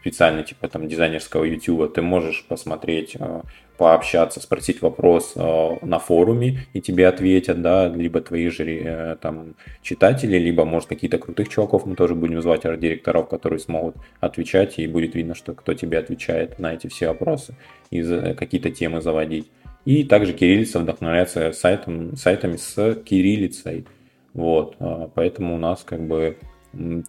специально 0.00 0.42
типа 0.42 0.68
там 0.68 0.88
дизайнерского 0.88 1.44
YouTube, 1.44 1.92
ты 1.92 2.02
можешь 2.02 2.44
посмотреть, 2.46 3.16
э, 3.18 3.42
пообщаться, 3.78 4.40
спросить 4.40 4.82
вопрос 4.82 5.32
э, 5.34 5.76
на 5.82 5.98
форуме, 5.98 6.66
и 6.72 6.80
тебе 6.80 7.08
ответят, 7.08 7.62
да, 7.62 7.88
либо 7.88 8.20
твои 8.20 8.48
же 8.48 8.64
э, 8.64 9.16
там 9.20 9.54
читатели, 9.82 10.36
либо, 10.36 10.64
может, 10.64 10.88
какие-то 10.88 11.18
крутых 11.18 11.48
чуваков 11.48 11.86
мы 11.86 11.96
тоже 11.96 12.14
будем 12.14 12.42
звать, 12.42 12.62
директоров, 12.62 13.28
которые 13.28 13.58
смогут 13.58 13.96
отвечать, 14.20 14.78
и 14.78 14.86
будет 14.86 15.14
видно, 15.14 15.34
что 15.34 15.54
кто 15.54 15.74
тебе 15.74 15.98
отвечает 15.98 16.58
на 16.58 16.74
эти 16.74 16.86
все 16.86 17.08
вопросы, 17.08 17.54
и 17.90 18.02
какие-то 18.34 18.70
темы 18.70 19.00
заводить. 19.00 19.50
И 19.84 20.04
также 20.04 20.32
кириллица 20.32 20.78
вдохновляется 20.78 21.52
сайтом, 21.52 22.16
сайтами 22.16 22.56
с 22.56 22.94
кириллицей. 23.04 23.86
Вот, 24.32 24.76
поэтому 25.14 25.56
у 25.56 25.58
нас 25.58 25.82
как 25.82 26.06
бы 26.06 26.38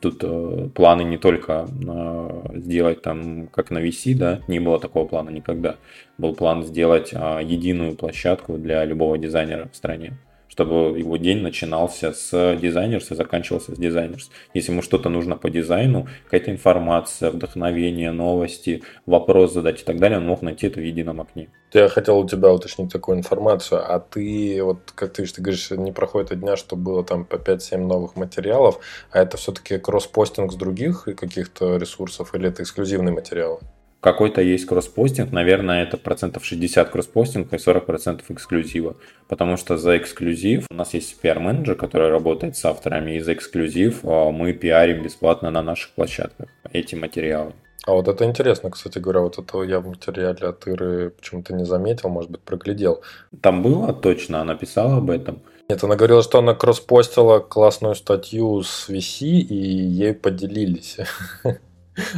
Тут 0.01 0.23
э, 0.23 0.69
планы 0.75 1.03
не 1.03 1.17
только 1.17 1.67
э, 1.67 2.59
сделать 2.59 3.01
там, 3.01 3.47
как 3.47 3.71
на 3.71 3.79
VC, 3.79 4.13
да, 4.13 4.41
не 4.47 4.59
было 4.59 4.79
такого 4.79 5.07
плана 5.07 5.29
никогда. 5.29 5.77
Был 6.17 6.35
план 6.35 6.63
сделать 6.63 7.13
э, 7.13 7.39
единую 7.43 7.95
площадку 7.95 8.57
для 8.57 8.83
любого 8.83 9.17
дизайнера 9.17 9.69
в 9.71 9.75
стране 9.75 10.17
чтобы 10.53 10.99
его 10.99 11.17
день 11.17 11.41
начинался 11.41 12.13
с 12.13 12.55
дизайнерс 12.57 13.09
и 13.09 13.15
заканчивался 13.15 13.73
с 13.73 13.77
дизайнерс. 13.79 14.29
Если 14.53 14.71
ему 14.71 14.83
что-то 14.83 15.09
нужно 15.09 15.35
по 15.35 15.49
дизайну, 15.49 16.07
какая-то 16.25 16.51
информация, 16.51 17.31
вдохновение, 17.31 18.11
новости, 18.11 18.83
вопрос 19.07 19.53
задать 19.53 19.81
и 19.81 19.83
так 19.83 19.99
далее, 19.99 20.19
он 20.19 20.27
мог 20.27 20.43
найти 20.43 20.67
это 20.67 20.79
в 20.79 20.83
едином 20.83 21.21
окне. 21.21 21.49
Я 21.73 21.89
хотел 21.89 22.19
у 22.19 22.27
тебя 22.27 22.53
уточнить 22.53 22.91
такую 22.91 23.17
информацию, 23.17 23.81
а 23.83 23.99
ты, 23.99 24.61
вот 24.61 24.91
как 24.93 25.13
ты, 25.13 25.25
ты 25.25 25.41
говоришь, 25.41 25.71
не 25.71 25.91
проходит 25.91 26.31
и 26.31 26.35
дня, 26.35 26.55
что 26.55 26.75
было 26.75 27.03
там 27.03 27.25
по 27.25 27.37
5-7 27.37 27.77
новых 27.77 28.15
материалов, 28.15 28.79
а 29.09 29.23
это 29.23 29.37
все-таки 29.37 29.79
кросс-постинг 29.79 30.51
с 30.51 30.55
других 30.55 31.05
каких-то 31.05 31.77
ресурсов 31.77 32.35
или 32.35 32.49
это 32.49 32.61
эксклюзивные 32.61 33.11
материалы? 33.11 33.57
Какой-то 34.03 34.41
есть 34.41 34.65
кросспостинг, 34.65 35.31
наверное, 35.31 35.83
это 35.83 35.97
процентов 35.97 36.43
60 36.43 36.89
кросспостинг 36.89 37.53
и 37.53 37.57
40 37.57 37.85
процентов 37.85 38.29
эксклюзива. 38.29 38.97
Потому 39.29 39.55
что 39.55 39.77
за 39.77 39.97
эксклюзив 39.97 40.65
у 40.69 40.73
нас 40.73 40.93
есть 40.93 41.19
пиар-менеджер, 41.21 41.75
который 41.75 42.09
работает 42.09 42.57
с 42.57 42.65
авторами, 42.65 43.15
и 43.15 43.21
за 43.21 43.33
эксклюзив 43.33 44.01
а, 44.03 44.29
мы 44.31 44.51
пиарим 44.51 45.03
бесплатно 45.03 45.51
на 45.51 45.63
наших 45.63 45.91
площадках 45.91 46.49
эти 46.73 46.95
материалы. 46.95 47.53
А 47.85 47.93
вот 47.93 48.09
это 48.09 48.25
интересно, 48.25 48.71
кстати 48.71 48.99
говоря, 48.99 49.21
вот 49.21 49.39
это 49.39 49.63
я 49.63 49.79
в 49.79 49.87
материале 49.87 50.47
от 50.49 50.67
Иры 50.67 51.11
почему-то 51.11 51.53
не 51.53 51.65
заметил, 51.65 52.09
может 52.09 52.29
быть, 52.29 52.41
проглядел. 52.41 53.01
Там 53.41 53.63
было 53.63 53.93
точно, 53.93 54.41
она 54.41 54.55
писала 54.55 54.97
об 54.97 55.09
этом. 55.11 55.41
Нет, 55.69 55.81
она 55.81 55.95
говорила, 55.95 56.21
что 56.21 56.39
она 56.39 56.53
кросспостила 56.53 57.39
классную 57.39 57.95
статью 57.95 58.63
с 58.63 58.89
VC, 58.89 59.27
и 59.27 59.55
ей 59.55 60.13
поделились. 60.13 60.97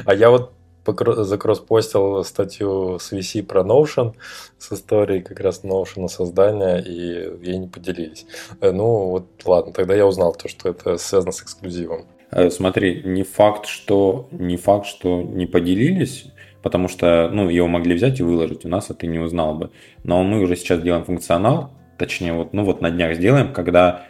А 0.05 0.15
я 0.15 0.29
вот 0.29 0.54
закросспостил 0.85 2.23
статью 2.23 2.99
с 2.99 3.11
VC 3.11 3.43
про 3.43 3.61
Notion 3.61 4.13
с 4.57 4.71
историей 4.71 5.21
как 5.21 5.39
раз 5.39 5.63
Notion 5.63 6.07
создания, 6.07 6.77
и 6.77 7.45
ей 7.45 7.57
не 7.57 7.67
поделились. 7.67 8.25
Э, 8.61 8.71
ну, 8.71 9.09
вот 9.09 9.25
ладно, 9.45 9.73
тогда 9.73 9.95
я 9.95 10.05
узнал 10.05 10.33
то, 10.33 10.47
что 10.47 10.69
это 10.69 10.97
связано 10.97 11.31
с 11.31 11.41
эксклюзивом. 11.41 12.05
Э, 12.31 12.49
смотри, 12.49 13.01
не 13.05 13.23
факт, 13.23 13.65
что 13.65 14.27
не 14.31 14.57
факт, 14.57 14.85
что 14.85 15.21
не 15.21 15.45
поделились, 15.45 16.25
потому 16.61 16.87
что, 16.87 17.29
ну, 17.31 17.49
его 17.49 17.67
могли 17.67 17.95
взять 17.95 18.19
и 18.19 18.23
выложить, 18.23 18.65
у 18.65 18.69
нас 18.69 18.89
это 18.89 19.07
не 19.07 19.19
узнал 19.19 19.55
бы. 19.55 19.71
Но 20.03 20.23
мы 20.23 20.41
уже 20.41 20.55
сейчас 20.55 20.81
делаем 20.81 21.05
функционал, 21.05 21.71
точнее, 21.97 22.33
вот, 22.33 22.53
ну 22.53 22.63
вот 22.65 22.81
на 22.81 22.89
днях 22.89 23.15
сделаем, 23.15 23.53
когда 23.53 24.05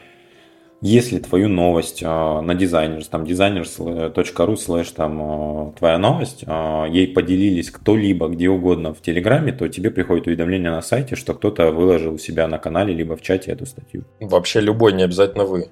если 0.81 1.19
твою 1.19 1.49
новость 1.49 2.03
э, 2.03 2.05
на 2.07 2.53
дизайнерс, 2.55 3.07
там 3.07 3.23
designers.ru 3.23 4.55
слэш 4.55 4.91
там 4.91 5.69
э, 5.69 5.71
твоя 5.77 5.97
новость, 5.97 6.43
э, 6.45 6.85
ей 6.89 7.07
поделились 7.07 7.71
кто-либо 7.71 8.27
где 8.27 8.49
угодно 8.49 8.93
в 8.93 9.01
Телеграме, 9.01 9.51
то 9.51 9.67
тебе 9.67 9.91
приходит 9.91 10.27
уведомление 10.27 10.71
на 10.71 10.81
сайте, 10.81 11.15
что 11.15 11.33
кто-то 11.33 11.71
выложил 11.71 12.13
у 12.13 12.17
себя 12.17 12.47
на 12.47 12.57
канале 12.57 12.93
либо 12.93 13.15
в 13.15 13.21
чате 13.21 13.51
эту 13.51 13.65
статью. 13.65 14.03
Вообще 14.19 14.61
любой, 14.61 14.93
не 14.93 15.03
обязательно 15.03 15.45
вы. 15.45 15.69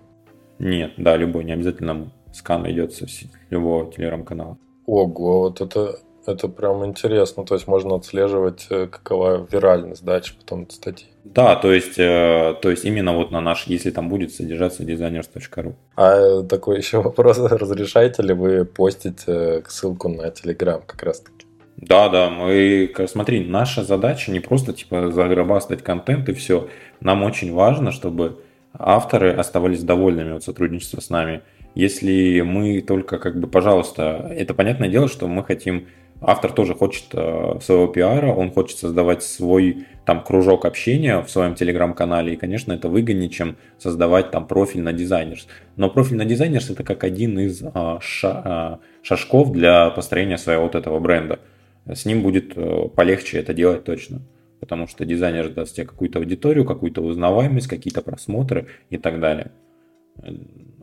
Нет, 0.60 0.94
да, 0.98 1.18
любой, 1.18 1.44
не 1.44 1.54
обязательно 1.54 2.12
скан 2.34 2.70
идет 2.70 2.94
с 2.94 3.02
любого 3.50 3.92
телеграм-канала. 3.92 4.58
Ого, 4.86 5.44
вот 5.44 5.62
это 5.62 6.00
это 6.26 6.48
прям 6.48 6.86
интересно. 6.86 7.46
То 7.46 7.56
есть 7.56 7.68
можно 7.68 7.96
отслеживать, 7.96 8.68
э, 8.70 8.88
какова 8.88 9.46
виральность 9.50 10.04
дальше 10.04 10.36
потом 10.38 10.70
статьи. 10.70 11.08
Да, 11.24 11.56
то 11.56 11.72
есть, 11.72 11.98
э, 11.98 12.56
то 12.62 12.70
есть 12.70 12.86
именно 12.86 13.14
вот 13.14 13.32
на 13.32 13.42
наш, 13.42 13.66
если 13.68 13.92
там 13.92 14.10
будет 14.10 14.34
содержаться 14.34 14.84
designers.ru. 14.84 15.74
А 15.96 16.16
э, 16.16 16.44
такой 16.44 16.78
еще 16.84 17.02
вопрос, 17.02 17.40
разрешаете 17.40 18.24
ли 18.24 18.34
вы 18.34 18.66
постить 18.66 19.22
ссылку 19.68 20.10
на 20.10 20.28
Telegram 20.28 20.82
как 20.86 21.04
раз 21.04 21.22
таки? 21.22 21.48
Да, 21.78 22.08
да, 22.10 22.30
мы, 22.30 22.94
смотри, 23.08 23.44
наша 23.46 23.84
задача 23.84 24.32
не 24.32 24.40
просто 24.40 24.74
типа 24.74 25.12
загробастать 25.12 25.82
контент 25.82 26.30
и 26.30 26.34
все. 26.34 26.70
Нам 27.00 27.24
очень 27.24 27.54
важно, 27.54 27.92
чтобы 27.92 28.40
авторы 28.74 29.34
оставались 29.34 29.84
довольными 29.84 30.36
от 30.36 30.44
сотрудничества 30.44 31.02
с 31.02 31.10
нами. 31.10 31.42
Если 31.76 32.42
мы 32.42 32.82
только 32.82 33.18
как 33.18 33.40
бы, 33.40 33.48
пожалуйста, 33.48 34.32
это 34.36 34.54
понятное 34.54 34.90
дело, 34.90 35.08
что 35.08 35.28
мы 35.28 35.44
хотим 35.44 35.88
автор 36.26 36.52
тоже 36.52 36.76
хочет 36.76 37.06
э, 37.14 37.60
своего 37.62 37.88
пиара, 37.88 38.34
он 38.34 38.52
хочет 38.52 38.78
создавать 38.78 39.24
свой 39.24 39.86
там 40.06 40.24
кружок 40.24 40.66
общения 40.66 41.22
в 41.22 41.30
своем 41.30 41.56
телеграм-канале, 41.56 42.34
и, 42.34 42.36
конечно, 42.36 42.74
это 42.74 42.90
выгоднее, 42.90 43.30
чем 43.30 43.58
создавать 43.78 44.32
там 44.32 44.48
профиль 44.48 44.82
на 44.82 44.94
дизайнерс. 44.94 45.48
Но 45.76 45.90
профиль 45.90 46.18
на 46.18 46.26
дизайнерс 46.26 46.70
это 46.70 46.84
как 46.84 47.04
один 47.04 47.40
из 47.40 47.62
ша, 48.02 48.42
а, 48.46 48.80
шажков 49.02 49.52
для 49.52 49.90
построения 49.90 50.38
своего 50.38 50.64
вот 50.64 50.76
этого 50.76 51.00
бренда. 51.00 51.40
С 51.86 52.06
ним 52.06 52.22
будет 52.22 52.54
э, 52.56 52.90
полегче 52.96 53.40
это 53.40 53.54
делать 53.54 53.84
точно. 53.84 54.22
Потому 54.60 54.88
что 54.88 55.04
дизайнер 55.04 55.50
даст 55.50 55.76
тебе 55.76 55.86
какую-то 55.86 56.20
аудиторию, 56.20 56.64
какую-то 56.64 57.02
узнаваемость, 57.02 57.68
какие-то 57.68 58.02
просмотры 58.02 58.68
и 58.90 58.98
так 58.98 59.20
далее. 59.20 59.52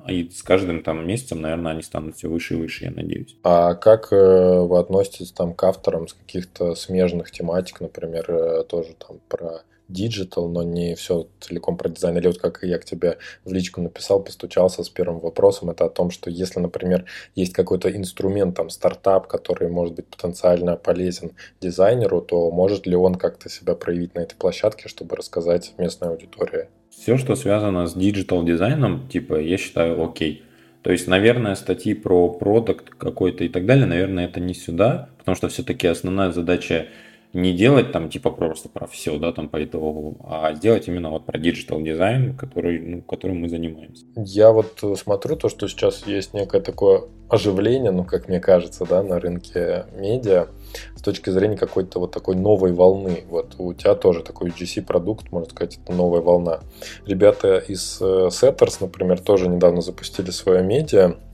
И 0.08 0.28
с 0.30 0.42
каждым 0.42 0.82
там 0.82 1.06
месяцем, 1.06 1.40
наверное, 1.40 1.72
они 1.72 1.82
станут 1.82 2.16
все 2.16 2.28
выше 2.28 2.54
и 2.54 2.56
выше, 2.56 2.84
я 2.84 2.90
надеюсь. 2.90 3.36
А 3.42 3.74
как 3.74 4.12
э, 4.12 4.60
вы 4.60 4.78
относитесь 4.78 5.32
там 5.32 5.54
к 5.54 5.64
авторам 5.64 6.08
с 6.08 6.14
каких-то 6.14 6.74
смежных 6.74 7.30
тематик, 7.30 7.80
например, 7.80 8.30
э, 8.30 8.64
тоже 8.64 8.94
там 8.94 9.18
про 9.28 9.62
диджитал, 9.92 10.48
но 10.48 10.62
не 10.62 10.94
все 10.94 11.26
целиком 11.40 11.76
про 11.76 11.88
дизайн. 11.88 12.16
Или 12.18 12.26
вот 12.28 12.38
как 12.38 12.62
я 12.62 12.78
к 12.78 12.84
тебе 12.84 13.18
в 13.44 13.52
личку 13.52 13.80
написал, 13.80 14.22
постучался 14.22 14.82
с 14.82 14.88
первым 14.88 15.20
вопросом, 15.20 15.70
это 15.70 15.84
о 15.84 15.90
том, 15.90 16.10
что 16.10 16.30
если, 16.30 16.60
например, 16.60 17.04
есть 17.34 17.52
какой-то 17.52 17.90
инструмент, 17.94 18.56
там, 18.56 18.70
стартап, 18.70 19.26
который 19.26 19.68
может 19.68 19.94
быть 19.94 20.06
потенциально 20.06 20.76
полезен 20.76 21.32
дизайнеру, 21.60 22.20
то 22.20 22.50
может 22.50 22.86
ли 22.86 22.96
он 22.96 23.14
как-то 23.16 23.48
себя 23.48 23.74
проявить 23.74 24.14
на 24.14 24.20
этой 24.20 24.36
площадке, 24.36 24.88
чтобы 24.88 25.16
рассказать 25.16 25.74
местной 25.78 26.08
аудитории? 26.08 26.68
Все, 26.90 27.16
что 27.16 27.36
связано 27.36 27.86
с 27.86 27.94
диджитал 27.94 28.44
дизайном, 28.44 29.08
типа, 29.08 29.40
я 29.40 29.56
считаю 29.56 30.02
окей. 30.04 30.44
То 30.82 30.90
есть, 30.90 31.06
наверное, 31.06 31.54
статьи 31.56 31.94
про 31.94 32.30
продукт 32.30 32.90
какой-то 32.90 33.44
и 33.44 33.48
так 33.48 33.66
далее, 33.66 33.86
наверное, 33.86 34.24
это 34.24 34.40
не 34.40 34.54
сюда, 34.54 35.10
потому 35.18 35.36
что 35.36 35.48
все-таки 35.48 35.86
основная 35.86 36.32
задача 36.32 36.86
не 37.32 37.52
делать 37.52 37.92
там 37.92 38.08
типа 38.08 38.30
просто 38.30 38.68
про 38.68 38.86
все, 38.86 39.18
да, 39.18 39.32
там 39.32 39.48
по 39.48 39.62
итогу, 39.62 40.16
а 40.24 40.52
сделать 40.54 40.88
именно 40.88 41.10
вот 41.10 41.26
про 41.26 41.38
диджитал 41.38 41.80
дизайн, 41.80 42.36
который, 42.36 42.80
ну, 42.80 43.02
которым 43.02 43.40
мы 43.40 43.48
занимаемся. 43.48 44.04
Я 44.16 44.50
вот 44.50 44.82
смотрю 44.98 45.36
то, 45.36 45.48
что 45.48 45.68
сейчас 45.68 46.06
есть 46.06 46.34
некое 46.34 46.60
такое 46.60 47.04
оживление, 47.28 47.92
ну, 47.92 48.04
как 48.04 48.28
мне 48.28 48.40
кажется, 48.40 48.84
да, 48.84 49.02
на 49.02 49.20
рынке 49.20 49.86
медиа 49.94 50.48
с 50.96 51.02
точки 51.02 51.30
зрения 51.30 51.56
какой-то 51.56 52.00
вот 52.00 52.10
такой 52.10 52.34
новой 52.34 52.72
волны. 52.72 53.24
Вот 53.28 53.54
у 53.58 53.72
тебя 53.74 53.94
тоже 53.94 54.22
такой 54.22 54.50
UGC 54.50 54.82
продукт, 54.82 55.30
можно 55.30 55.48
сказать, 55.48 55.78
это 55.82 55.92
новая 55.92 56.20
волна. 56.20 56.60
Ребята 57.06 57.58
из 57.58 57.98
э, 58.00 58.28
Setters, 58.28 58.78
например, 58.80 59.20
тоже 59.20 59.48
недавно 59.48 59.80
запустили 59.80 60.30
свое 60.30 60.62
медиа, 60.62 61.10
э, 61.10 61.29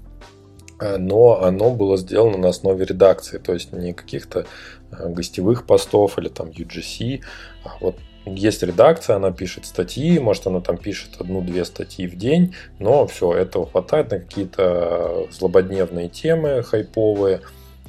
но 0.80 1.42
оно 1.42 1.70
было 1.70 1.96
сделано 1.96 2.38
на 2.38 2.48
основе 2.48 2.84
редакции, 2.84 3.38
то 3.38 3.52
есть 3.52 3.72
не 3.72 3.92
каких-то 3.92 4.46
Э, 4.92 5.08
гостевых 5.08 5.66
постов 5.66 6.18
или 6.18 6.28
там 6.28 6.48
UGC. 6.48 7.20
А 7.64 7.70
вот 7.80 7.96
есть 8.24 8.62
редакция, 8.62 9.16
она 9.16 9.30
пишет 9.30 9.66
статьи, 9.66 10.18
может 10.18 10.46
она 10.46 10.60
там 10.60 10.76
пишет 10.76 11.20
одну-две 11.20 11.64
статьи 11.64 12.06
в 12.06 12.16
день, 12.16 12.54
но 12.78 13.06
все, 13.06 13.32
этого 13.32 13.66
хватает 13.66 14.10
на 14.10 14.18
какие-то 14.20 15.26
злободневные 15.30 16.08
темы 16.08 16.62
хайповые. 16.62 17.40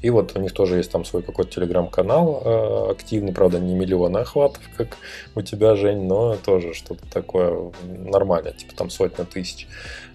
И 0.02 0.10
вот 0.10 0.36
у 0.36 0.40
них 0.40 0.54
тоже 0.54 0.78
есть 0.78 0.92
там 0.92 1.06
свой 1.06 1.24
какой-то 1.24 1.52
телеграм-канал 1.52 2.42
э, 2.44 2.92
активный, 2.92 3.34
правда, 3.34 3.60
не 3.60 3.74
миллион 3.74 4.18
охватов, 4.18 4.62
как 4.78 4.98
у 5.36 5.42
тебя, 5.42 5.76
Жень, 5.76 6.06
но 6.06 6.36
тоже 6.36 6.74
что-то 6.74 7.10
такое 7.12 7.72
нормальное, 7.84 8.54
типа 8.54 8.76
там 8.76 8.90
сотня 8.90 9.26
тысяч. 9.26 9.68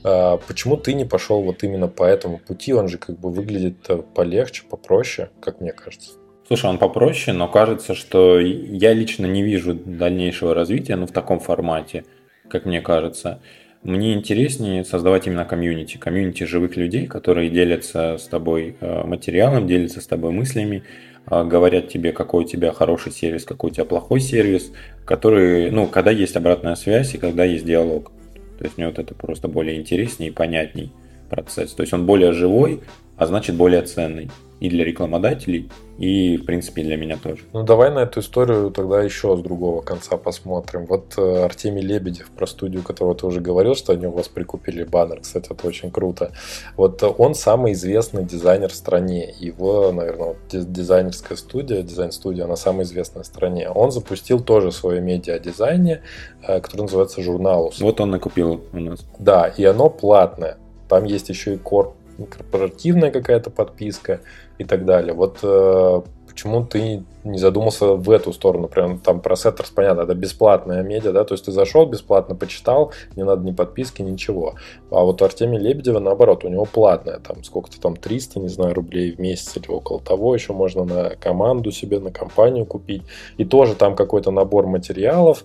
Э, 0.05 0.39
почему 0.47 0.77
ты 0.77 0.95
не 0.95 1.05
пошел 1.05 1.43
вот 1.43 1.63
именно 1.63 1.89
по 1.89 2.05
этому 2.05 2.39
пути? 2.39 2.73
Он 2.73 2.89
же 2.89 2.99
как 2.99 3.19
бы 3.19 3.31
выглядит 3.31 3.89
полегче, 4.15 4.63
попроще, 4.69 5.31
как 5.41 5.61
мне 5.61 5.73
кажется. 5.73 6.13
Слушай, 6.47 6.71
он 6.71 6.79
попроще, 6.79 7.37
но 7.37 7.49
кажется, 7.49 7.95
что 7.95 8.39
я 8.39 8.93
лично 8.93 9.27
не 9.27 9.43
вижу 9.43 9.75
дальнейшего 9.75 10.55
развития, 10.55 10.97
ну, 10.97 11.07
в 11.07 11.13
таком 11.13 11.41
формате, 11.41 12.05
как 12.49 12.67
мне 12.67 12.81
кажется. 12.81 13.41
Мне 13.83 14.15
интереснее 14.15 14.85
создавать 14.85 15.27
именно 15.27 15.45
комьюнити, 15.45 15.97
комьюнити 15.97 16.45
живых 16.45 16.77
людей, 16.77 17.09
которые 17.09 17.51
делятся 17.51 18.17
с 18.17 18.29
тобой 18.29 18.77
э, 18.81 19.05
материалом, 19.05 19.67
делятся 19.67 20.01
с 20.01 20.07
тобой 20.07 20.31
мыслями, 20.31 20.85
э, 21.29 21.45
говорят 21.45 21.89
тебе, 21.89 22.13
какой 22.13 22.45
у 22.45 22.47
тебя 22.47 22.73
хороший 22.73 23.11
сервис, 23.11 23.45
какой 23.45 23.71
у 23.71 23.75
тебя 23.75 23.85
плохой 23.85 24.21
сервис, 24.21 24.73
который, 25.05 25.73
ну, 25.73 25.89
когда 25.89 26.13
есть 26.13 26.37
обратная 26.37 26.77
связь 26.77 27.15
и 27.15 27.19
когда 27.19 27.45
есть 27.45 27.65
диалог. 27.65 28.13
То 28.59 28.65
есть 28.65 28.79
мне 28.79 28.87
вот 28.87 29.01
это 29.01 29.17
просто 29.17 29.49
более 29.49 29.77
интереснее 29.77 30.31
и 30.31 30.33
понятней 30.33 30.93
процесс. 31.33 31.73
То 31.73 31.83
есть 31.83 31.93
он 31.95 32.07
более 32.07 32.33
живой, 32.33 32.81
а 33.17 33.27
значит 33.27 33.57
более 33.57 33.83
ценный 33.83 34.31
и 34.61 34.69
для 34.69 34.85
рекламодателей, 34.85 35.71
и, 35.99 36.37
в 36.37 36.45
принципе, 36.45 36.85
для 36.85 36.97
меня 36.97 37.17
тоже. 37.17 37.43
Ну, 37.53 37.65
давай 37.65 37.91
на 37.91 38.01
эту 38.01 38.21
историю 38.21 38.71
тогда 38.71 39.03
еще 39.03 39.37
с 39.37 39.41
другого 39.41 39.83
конца 39.83 40.17
посмотрим. 40.17 40.87
Вот 40.87 41.15
э, 41.17 41.45
Артемий 41.45 41.83
Лебедев 41.83 42.31
про 42.31 42.47
студию, 42.47 42.85
которого 42.85 43.17
ты 43.17 43.27
уже 43.27 43.41
говорил, 43.41 43.75
что 43.75 43.93
они 43.93 44.07
у 44.07 44.13
вас 44.13 44.29
прикупили 44.29 44.85
баннер. 44.85 45.21
Кстати, 45.21 45.51
это 45.51 45.67
очень 45.67 45.91
круто. 45.91 46.31
Вот 46.77 47.03
он 47.03 47.35
самый 47.35 47.73
известный 47.73 48.25
дизайнер 48.25 48.69
в 48.69 48.75
стране. 48.75 49.35
Его, 49.41 49.91
наверное, 49.91 50.29
вот 50.29 50.73
дизайнерская 50.73 51.37
студия, 51.37 51.83
дизайн-студия, 51.83 52.45
она 52.45 52.55
самая 52.55 52.85
известная 52.85 53.25
в 53.25 53.27
стране. 53.27 53.69
Он 53.69 53.91
запустил 53.91 54.39
тоже 54.39 54.71
свое 54.71 55.01
медиа-дизайне, 55.01 56.03
э, 56.47 56.61
которое 56.61 56.85
называется 56.85 57.21
«Журналус». 57.21 57.81
Вот 57.81 58.01
он 58.01 58.11
накупил 58.11 58.63
у 58.73 58.79
нас. 58.79 59.01
Да, 59.19 59.49
и 59.49 59.65
оно 59.65 59.91
платное. 59.91 60.59
Там 60.93 61.05
есть 61.05 61.31
еще 61.31 61.55
и 61.55 61.57
корп 61.57 61.95
корпоративная 62.29 63.11
какая-то 63.11 63.49
подписка 63.49 64.21
и 64.59 64.65
так 64.65 64.85
далее. 64.85 65.15
Вот 65.15 65.39
э, 65.43 66.03
почему 66.29 66.65
ты 66.67 67.05
не 67.25 67.39
задумался 67.39 67.95
в 67.95 68.11
эту 68.11 68.35
сторону? 68.35 68.69
Прям 68.69 68.99
там 68.99 69.21
про 69.21 69.35
Setters 69.35 69.73
понятно, 69.75 70.03
это 70.03 70.15
бесплатная 70.15 70.83
медиа, 70.83 71.13
да, 71.13 71.25
то 71.25 71.33
есть 71.33 71.47
ты 71.47 71.53
зашел 71.53 71.87
бесплатно, 71.87 72.35
почитал, 72.35 72.93
не 73.17 73.23
надо 73.23 73.43
ни 73.43 73.53
подписки, 73.53 74.03
ничего. 74.03 74.55
А 74.91 75.03
вот 75.03 75.23
Артемий 75.23 75.59
Лебедева 75.59 75.99
наоборот, 75.99 76.45
у 76.45 76.49
него 76.49 76.67
платная, 76.67 77.19
там 77.19 77.43
сколько-то 77.45 77.81
там 77.81 77.97
300, 77.97 78.41
не 78.41 78.49
знаю, 78.49 78.75
рублей 78.75 79.13
в 79.13 79.19
месяц 79.19 79.57
или 79.57 79.69
около 79.69 79.99
того, 79.99 80.35
еще 80.35 80.53
можно 80.53 80.85
на 80.85 81.11
команду 81.17 81.71
себе, 81.71 82.01
на 82.01 82.11
компанию 82.11 82.67
купить. 82.67 83.03
И 83.39 83.47
тоже 83.47 83.75
там 83.75 83.97
какой-то 83.97 84.31
набор 84.31 84.67
материалов, 84.67 85.45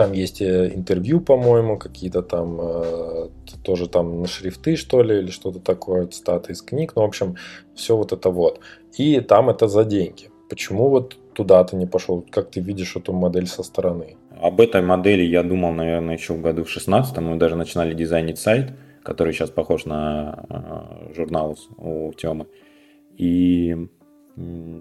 там 0.00 0.12
есть 0.12 0.40
э, 0.40 0.72
интервью, 0.74 1.20
по-моему, 1.20 1.76
какие-то 1.76 2.22
там 2.22 2.58
э, 2.58 3.28
тоже 3.62 3.86
там 3.86 4.22
на 4.22 4.26
шрифты, 4.26 4.76
что 4.76 5.02
ли, 5.02 5.18
или 5.18 5.30
что-то 5.30 5.58
такое, 5.58 6.06
цитаты 6.06 6.52
из 6.52 6.62
книг. 6.62 6.92
Ну, 6.96 7.02
в 7.02 7.04
общем, 7.04 7.36
все 7.74 7.94
вот 7.94 8.12
это 8.12 8.30
вот. 8.30 8.60
И 8.96 9.20
там 9.20 9.50
это 9.50 9.68
за 9.68 9.84
деньги. 9.84 10.30
Почему 10.48 10.88
вот 10.88 11.18
туда 11.34 11.62
ты 11.64 11.76
не 11.76 11.86
пошел? 11.86 12.24
Как 12.30 12.50
ты 12.50 12.60
видишь 12.60 12.96
эту 12.96 13.12
модель 13.12 13.46
со 13.46 13.62
стороны? 13.62 14.16
Об 14.40 14.62
этой 14.62 14.80
модели 14.80 15.22
я 15.22 15.42
думал, 15.42 15.72
наверное, 15.72 16.16
еще 16.16 16.32
в 16.32 16.40
году 16.40 16.64
в 16.64 16.70
16 16.70 17.18
Мы 17.18 17.36
даже 17.36 17.56
начинали 17.56 17.92
дизайнить 17.92 18.38
сайт, 18.38 18.72
который 19.02 19.34
сейчас 19.34 19.50
похож 19.50 19.84
на 19.84 20.46
э, 20.48 21.14
журнал 21.14 21.58
у 21.76 22.10
Тёмы. 22.14 22.46
И 23.18 23.76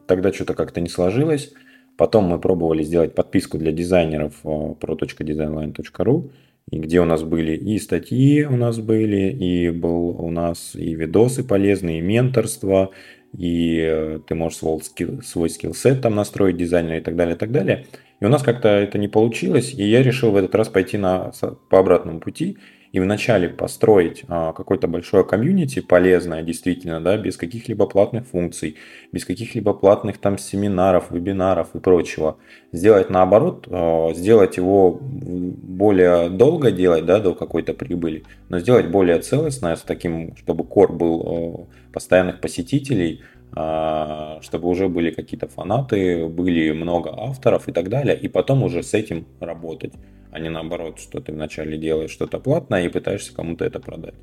тогда 0.08 0.32
что-то 0.32 0.54
как-то 0.54 0.80
не 0.80 0.88
сложилось. 0.88 1.52
Потом 2.00 2.24
мы 2.24 2.40
пробовали 2.40 2.82
сделать 2.82 3.14
подписку 3.14 3.58
для 3.58 3.74
дизайнеров 3.74 4.34
э, 4.46 4.48
pro.designline.ru, 4.48 6.32
и 6.72 6.80
где 6.80 7.02
у 7.02 7.06
нас 7.06 7.24
были 7.24 7.58
и 7.58 7.78
статьи 7.78 8.46
у 8.46 8.56
нас 8.56 8.80
были, 8.80 9.30
и 9.34 9.70
был 9.70 10.12
у 10.12 10.32
нас 10.32 10.76
и 10.76 10.96
видосы 10.96 11.44
полезные, 11.44 12.00
и 12.00 12.02
менторство, 12.02 12.92
и 13.38 13.82
э, 13.82 14.20
ты 14.26 14.34
можешь 14.34 14.60
свой, 14.60 14.80
скилл, 14.82 15.22
свой 15.24 15.50
скиллсет 15.50 16.02
там 16.02 16.16
настроить 16.16 16.56
дизайнера 16.56 17.00
и 17.00 17.02
так 17.02 17.18
далее, 17.18 17.36
и 17.36 17.38
так 17.38 17.52
далее. 17.52 17.86
И 18.22 18.26
у 18.26 18.30
нас 18.30 18.44
как-то 18.44 18.70
это 18.70 18.98
не 18.98 19.10
получилось, 19.10 19.74
и 19.74 19.84
я 19.84 20.02
решил 20.02 20.32
в 20.32 20.38
этот 20.38 20.56
раз 20.56 20.70
пойти 20.70 20.98
на, 20.98 21.34
по 21.70 21.80
обратному 21.80 22.22
пути 22.22 22.60
и 22.91 22.99
вначале 22.99 23.49
построить 23.49 24.23
а, 24.28 24.54
какое-то 24.54 24.88
большое 24.88 25.23
комьюнити 25.23 25.80
полезное 25.80 26.41
действительно, 26.41 26.99
да, 26.99 27.17
без 27.17 27.38
каких-либо 27.38 27.86
платных 27.86 28.28
функций, 28.28 28.78
без 29.12 29.25
каких-либо 29.25 29.73
платных 29.73 30.17
там 30.17 30.38
семинаров, 30.38 31.12
вебинаров 31.12 31.75
и 31.75 31.80
прочего. 31.80 32.38
Сделать 32.71 33.10
наоборот, 33.10 33.67
а, 33.69 34.13
сделать 34.13 34.58
его 34.58 34.99
более 35.02 36.30
долго 36.30 36.71
делать, 36.71 37.06
да, 37.06 37.19
до 37.19 37.36
какой-то 37.36 37.73
прибыли, 37.73 38.23
но 38.49 38.60
сделать 38.60 38.88
более 38.88 39.19
целостное, 39.19 39.75
с 39.75 39.82
таким, 39.82 40.36
чтобы 40.38 40.63
кор 40.63 40.91
был 40.91 41.23
а, 41.25 41.93
постоянных 41.93 42.41
посетителей, 42.41 43.21
чтобы 43.52 44.68
уже 44.68 44.88
были 44.90 45.12
какие-то 45.12 45.48
фанаты, 45.48 46.28
были 46.28 46.72
много 46.72 47.12
авторов 47.18 47.68
и 47.68 47.72
так 47.72 47.90
далее, 47.90 48.16
и 48.18 48.28
потом 48.28 48.64
уже 48.64 48.84
с 48.84 48.94
этим 48.94 49.26
работать 49.40 49.94
а 50.32 50.40
не 50.40 50.50
наоборот, 50.50 51.00
что 51.00 51.20
ты 51.20 51.32
вначале 51.32 51.78
делаешь 51.78 52.12
что-то 52.12 52.40
платное 52.40 52.86
и 52.86 52.90
пытаешься 52.90 53.34
кому-то 53.34 53.66
это 53.66 53.80
продать. 53.80 54.16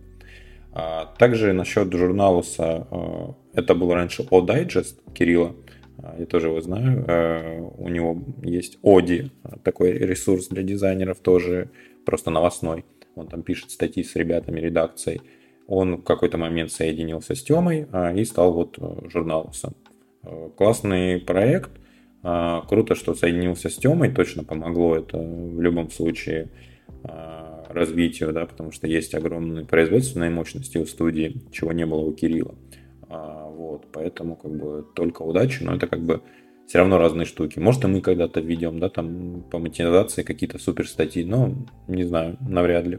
А, 0.73 1.07
также 1.19 1.53
насчет 1.53 1.93
журналуса, 1.93 2.87
а, 2.91 3.35
это 3.55 3.75
был 3.75 3.93
раньше 3.93 4.27
О 4.31 4.45
Digest 4.45 4.99
Кирилла, 5.15 5.57
а, 5.99 6.17
я 6.19 6.27
тоже 6.27 6.49
его 6.49 6.61
знаю. 6.61 7.73
У 7.79 7.89
него 7.89 8.23
есть 8.43 8.79
Оди, 8.83 9.31
такой 9.63 9.93
ресурс 9.93 10.49
для 10.49 10.63
дизайнеров, 10.63 11.19
тоже 11.21 11.71
просто 12.05 12.31
новостной. 12.31 12.85
Он 13.15 13.27
там 13.29 13.43
пишет 13.43 13.71
статьи 13.71 14.05
с 14.05 14.15
ребятами 14.15 14.61
редакцией. 14.61 15.23
Он 15.67 15.97
в 15.97 16.03
какой-то 16.03 16.39
момент 16.39 16.71
соединился 16.71 17.35
с 17.35 17.43
Темой 17.43 17.87
и 18.15 18.25
стал 18.25 18.53
вот 18.53 18.79
журналусом. 19.11 19.75
Классный 20.57 21.21
проект– 21.21 21.71
а, 22.29 22.63
круто, 22.63 22.97
что 22.97 23.15
соединился 23.15 23.69
с 23.69 23.77
Темой, 23.77 24.11
точно 24.11 24.43
помогло 24.43 24.97
это 24.97 25.17
в 25.17 25.61
любом 25.61 25.93
случае 25.93 26.49
а, 27.05 27.65
развитию, 27.69 28.33
да, 28.33 28.47
потому 28.47 28.73
что 28.73 28.89
есть 28.89 29.15
огромные 29.15 29.65
производственные 29.65 30.31
мощности 30.31 30.77
у 30.77 30.87
студии, 30.87 31.41
чего 31.53 31.71
не 31.71 31.87
было 31.87 32.01
у 32.01 32.13
Кирилла. 32.13 32.57
А, 33.09 33.49
вот, 33.49 33.87
поэтому 33.93 34.35
как 34.35 34.51
бы 34.51 34.85
только 34.97 35.23
удачи, 35.23 35.63
но 35.63 35.77
это 35.77 35.87
как 35.87 36.01
бы 36.01 36.21
все 36.67 36.79
равно 36.79 36.99
разные 36.99 37.27
штуки. 37.27 37.61
Может, 37.61 37.85
и 37.85 37.87
мы 37.87 38.01
когда-то 38.01 38.41
ведем, 38.41 38.81
да, 38.81 38.89
там 38.89 39.45
по 39.49 39.61
монетизации 39.61 40.25
какие-то 40.25 40.59
супер 40.59 40.89
статьи, 40.89 41.25
но 41.25 41.55
не 41.87 42.03
знаю, 42.03 42.39
навряд 42.41 42.89
ли. 42.89 42.99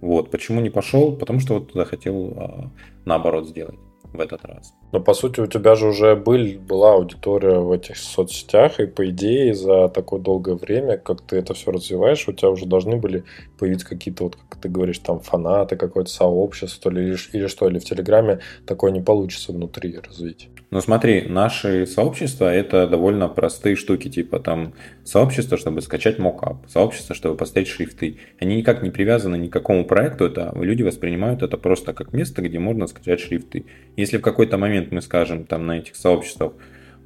Вот, 0.00 0.30
почему 0.30 0.60
не 0.60 0.70
пошел? 0.70 1.16
Потому 1.16 1.40
что 1.40 1.54
вот 1.54 1.72
туда 1.72 1.84
хотел 1.84 2.34
а, 2.36 2.70
наоборот 3.04 3.48
сделать 3.48 3.78
в 4.04 4.20
этот 4.20 4.44
раз. 4.44 4.74
Но 4.94 5.00
по 5.00 5.12
сути 5.12 5.40
у 5.40 5.48
тебя 5.48 5.74
же 5.74 5.88
уже 5.88 6.14
был, 6.14 6.52
была 6.60 6.92
аудитория 6.92 7.58
в 7.58 7.72
этих 7.72 7.96
соцсетях, 7.96 8.78
и 8.78 8.86
по 8.86 9.10
идее 9.10 9.52
за 9.52 9.88
такое 9.88 10.20
долгое 10.20 10.54
время, 10.54 10.98
как 10.98 11.20
ты 11.20 11.34
это 11.34 11.52
все 11.52 11.72
развиваешь, 11.72 12.28
у 12.28 12.32
тебя 12.32 12.50
уже 12.50 12.64
должны 12.64 12.96
были 12.96 13.24
появиться 13.58 13.88
какие-то, 13.88 14.22
вот 14.22 14.36
как 14.48 14.60
ты 14.60 14.68
говоришь, 14.68 15.00
там 15.00 15.18
фанаты, 15.18 15.74
какое-то 15.74 16.10
сообщество 16.10 16.90
или, 16.90 17.16
или 17.32 17.48
что, 17.48 17.68
или 17.68 17.80
в 17.80 17.84
Телеграме 17.84 18.38
такое 18.66 18.92
не 18.92 19.00
получится 19.00 19.50
внутри 19.50 19.98
развить. 19.98 20.48
Ну 20.74 20.80
смотри, 20.80 21.26
наши 21.28 21.86
сообщества 21.86 22.52
это 22.52 22.88
довольно 22.88 23.28
простые 23.28 23.76
штуки, 23.76 24.08
типа 24.08 24.40
там 24.40 24.74
сообщество, 25.04 25.56
чтобы 25.56 25.80
скачать 25.82 26.18
мокап, 26.18 26.66
сообщество, 26.68 27.14
чтобы 27.14 27.36
поставить 27.36 27.68
шрифты. 27.68 28.18
Они 28.40 28.56
никак 28.56 28.82
не 28.82 28.90
привязаны 28.90 29.36
ни 29.36 29.46
к 29.46 29.52
какому 29.52 29.84
проекту, 29.84 30.24
это 30.24 30.52
люди 30.56 30.82
воспринимают 30.82 31.42
это 31.42 31.58
просто 31.58 31.92
как 31.92 32.12
место, 32.12 32.42
где 32.42 32.58
можно 32.58 32.88
скачать 32.88 33.20
шрифты. 33.20 33.66
Если 33.96 34.16
в 34.16 34.22
какой-то 34.22 34.58
момент 34.58 34.83
мы 34.92 35.02
скажем 35.02 35.44
там 35.44 35.66
на 35.66 35.78
этих 35.78 35.96
сообществах, 35.96 36.52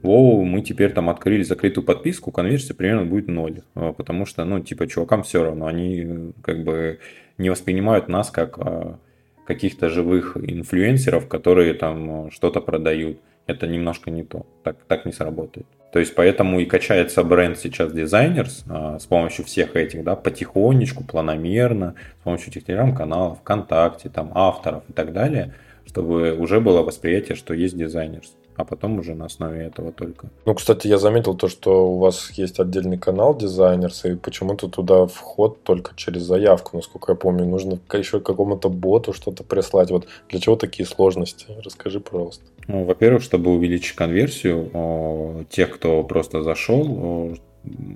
Воу, 0.02 0.44
мы 0.44 0.62
теперь 0.62 0.92
там 0.92 1.10
открыли 1.10 1.42
закрытую 1.42 1.84
подписку, 1.84 2.30
конверсия 2.30 2.72
примерно 2.72 3.04
будет 3.04 3.26
ноль. 3.26 3.62
А, 3.74 3.92
потому 3.92 4.26
что, 4.26 4.44
ну, 4.44 4.60
типа, 4.60 4.86
чувакам 4.86 5.24
все 5.24 5.42
равно, 5.42 5.66
они 5.66 6.32
как 6.40 6.62
бы 6.62 7.00
не 7.36 7.50
воспринимают 7.50 8.08
нас 8.08 8.30
как 8.30 8.58
а, 8.58 8.98
каких-то 9.44 9.88
живых 9.88 10.36
инфлюенсеров, 10.36 11.26
которые 11.26 11.74
там 11.74 12.30
что-то 12.30 12.60
продают 12.60 13.18
это 13.48 13.66
немножко 13.66 14.10
не 14.10 14.22
то. 14.22 14.46
Так, 14.62 14.76
так 14.86 15.06
не 15.06 15.12
сработает. 15.12 15.66
То 15.90 15.98
есть 15.98 16.14
поэтому 16.14 16.60
и 16.60 16.66
качается 16.66 17.24
бренд 17.24 17.58
сейчас 17.58 17.92
дизайнерс 17.92 18.64
а, 18.68 18.98
с 18.98 19.06
помощью 19.06 19.46
всех 19.46 19.74
этих, 19.74 20.04
да, 20.04 20.14
потихонечку, 20.16 21.02
планомерно, 21.02 21.94
с 22.20 22.24
помощью 22.24 22.50
этих 22.50 22.66
телеграм-каналов, 22.66 23.38
ВКонтакте, 23.38 24.10
там, 24.10 24.30
авторов 24.34 24.84
и 24.88 24.92
так 24.92 25.14
далее, 25.14 25.54
чтобы 25.98 26.32
уже 26.34 26.60
было 26.60 26.82
восприятие, 26.82 27.36
что 27.36 27.54
есть 27.54 27.76
дизайнерс 27.76 28.34
а 28.56 28.64
потом 28.64 28.98
уже 28.98 29.14
на 29.14 29.26
основе 29.26 29.66
этого 29.66 29.92
только. 29.92 30.30
Ну, 30.44 30.52
кстати, 30.52 30.88
я 30.88 30.98
заметил 30.98 31.36
то, 31.36 31.46
что 31.46 31.88
у 31.92 31.98
вас 31.98 32.32
есть 32.32 32.58
отдельный 32.58 32.98
канал 32.98 33.38
дизайнерс, 33.38 34.04
и 34.04 34.16
почему-то 34.16 34.66
туда 34.66 35.06
вход 35.06 35.62
только 35.62 35.92
через 35.94 36.22
заявку, 36.22 36.76
насколько 36.76 37.12
я 37.12 37.16
помню. 37.16 37.46
Нужно 37.46 37.78
еще 37.92 38.18
какому-то 38.18 38.68
боту 38.68 39.12
что-то 39.12 39.44
прислать. 39.44 39.92
Вот 39.92 40.08
для 40.28 40.40
чего 40.40 40.56
такие 40.56 40.86
сложности? 40.86 41.46
Расскажи, 41.64 42.00
пожалуйста. 42.00 42.46
Ну, 42.66 42.82
во-первых, 42.84 43.22
чтобы 43.22 43.52
увеличить 43.52 43.94
конверсию 43.94 45.46
тех, 45.50 45.70
кто 45.70 46.02
просто 46.02 46.42
зашел, 46.42 47.38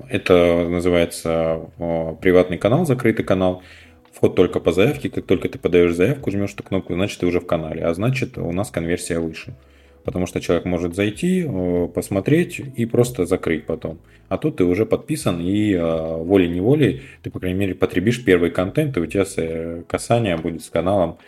это 0.09 0.69
называется 0.69 1.61
приватный 2.21 2.59
канал, 2.59 2.87
закрытый 2.87 3.25
канал. 3.25 3.63
Вход 4.23 4.37
только 4.37 4.61
по 4.61 4.71
заявке. 4.71 5.11
Как 5.11 5.27
только 5.27 5.49
ты 5.49 5.59
подаешь 5.59 5.97
заявку, 5.97 6.31
жмешь 6.31 6.55
эту 6.55 6.63
кнопку, 6.63 6.95
значит, 6.95 7.19
ты 7.19 7.27
уже 7.27 7.41
в 7.41 7.47
канале. 7.47 7.85
А 7.85 7.93
значит, 7.93 8.39
у 8.39 8.53
нас 8.53 8.71
конверсия 8.71 9.19
выше 9.19 9.57
потому 10.05 10.27
что 10.27 10.41
человек 10.41 10.65
может 10.65 10.97
зайти, 10.97 11.45
э, 11.47 11.89
посмотреть 11.95 12.61
и 12.77 12.87
просто 12.87 13.25
закрыть 13.25 13.67
потом. 13.67 14.01
А 14.29 14.37
тут 14.37 14.57
ты 14.57 14.65
уже 14.65 14.85
подписан, 14.85 15.41
и 15.41 15.75
э, 15.75 16.17
волей-неволей 16.17 17.03
ты, 17.23 17.31
по 17.31 17.39
крайней 17.39 17.59
мере, 17.59 17.75
потребишь 17.77 18.25
первый 18.25 18.51
контент, 18.51 18.97
и 18.97 19.01
у 19.01 19.07
тебя 19.07 19.25
э, 19.37 19.83
касание 19.87 20.37
будет 20.37 20.65
с 20.65 20.71
каналом 20.71 21.19